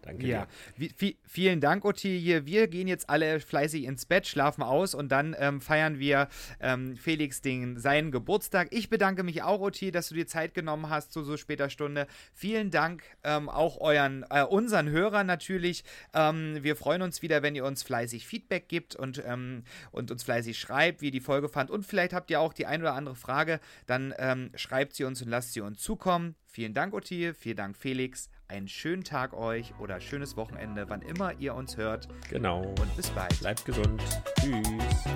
Danke 0.02 0.28
Ja, 0.28 0.48
dir. 0.78 0.90
wie, 0.98 1.18
vielen 1.24 1.62
Dank, 1.62 1.86
Ottilie. 1.86 2.46
Wir 2.46 2.68
gehen 2.68 2.90
jetzt 2.90 3.10
alle 3.10 3.40
fleißig 3.40 3.86
ins 3.86 4.06
Bett, 4.06 4.28
schlafen 4.28 4.62
aus 4.62 4.94
und 4.94 5.10
dann 5.10 5.34
ähm, 5.40 5.62
feiern 5.62 6.00
wir 6.00 6.28
ähm, 6.60 6.98
Felix 6.98 7.42
den, 7.42 7.80
seinen 7.80 8.12
Geburtstag. 8.12 8.68
Ich 8.72 8.90
bedanke 8.90 9.24
mich 9.24 9.42
auch, 9.42 9.62
Ottilie, 9.62 9.94
dass 9.94 10.10
du 10.10 10.16
dir 10.16 10.28
Zeit 10.28 10.54
genommen 10.54 10.90
hast 10.90 11.14
zu 11.14 11.24
so 11.24 11.38
später 11.38 11.70
Stunde. 11.70 12.08
Vielen 12.34 12.72
Dank 12.72 13.04
ähm, 13.24 13.48
auch 13.48 13.80
euren, 13.80 14.26
äh, 14.30 14.44
unseren 14.44 14.90
Hörern 14.90 15.26
natürlich. 15.26 15.86
Ähm, 16.14 16.58
wir 16.62 16.76
freuen 16.76 17.02
uns 17.02 17.22
wieder, 17.22 17.42
wenn 17.42 17.56
ihr 17.56 17.64
uns 17.64 17.84
fleißig 17.84 18.28
Feedback 18.28 18.68
gibt 18.68 18.98
und, 18.98 19.24
ähm, 19.26 19.64
und 19.92 20.12
uns 20.12 20.24
fleißig 20.24 20.60
schreibt, 20.60 21.02
wie 21.02 21.06
ihr 21.06 21.12
die 21.12 21.22
Folge 21.22 21.48
fand. 21.48 21.72
Und 21.72 21.86
vielleicht 21.86 22.12
habt 22.12 22.30
ihr 22.30 22.42
auch 22.42 22.52
die 22.52 22.66
ein 22.66 22.82
oder 22.82 22.96
andere 22.96 23.16
Frage, 23.16 23.62
dann 23.86 24.14
ähm, 24.18 24.52
schreibt 24.56 24.94
sie 24.94 25.06
uns 25.06 25.22
und 25.22 25.30
lasst 25.30 25.54
sie 25.54 25.62
uns 25.62 25.82
zukommen. 25.82 26.36
Vielen 26.54 26.76
Dank, 26.76 26.94
Ottilie. 26.94 27.34
Vielen 27.34 27.58
Dank, 27.58 27.76
Felix. 27.76 28.30
Einen 28.48 28.68
schönen 28.68 29.04
Tag 29.04 29.34
euch 29.34 29.74
oder 29.80 30.00
schönes 30.00 30.38
Wochenende, 30.38 30.88
wann 30.88 31.02
immer 31.02 31.34
ihr 31.40 31.56
uns 31.56 31.78
hört. 31.78 32.08
Genau. 32.30 32.62
Und 32.80 32.96
bis 32.96 33.10
bald. 33.10 33.40
Bleibt 33.40 33.66
gesund. 33.66 34.04
Tschüss. 34.40 34.62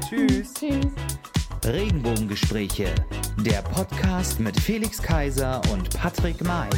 Tschüss. 0.10 0.54
Tschüss. 0.56 0.94
Regenbogengespräche, 1.64 2.96
der 3.46 3.62
Podcast 3.62 4.40
mit 4.40 4.60
Felix 4.60 5.00
Kaiser 5.00 5.62
und 5.72 5.96
Patrick 5.96 6.42
May. 6.44 6.72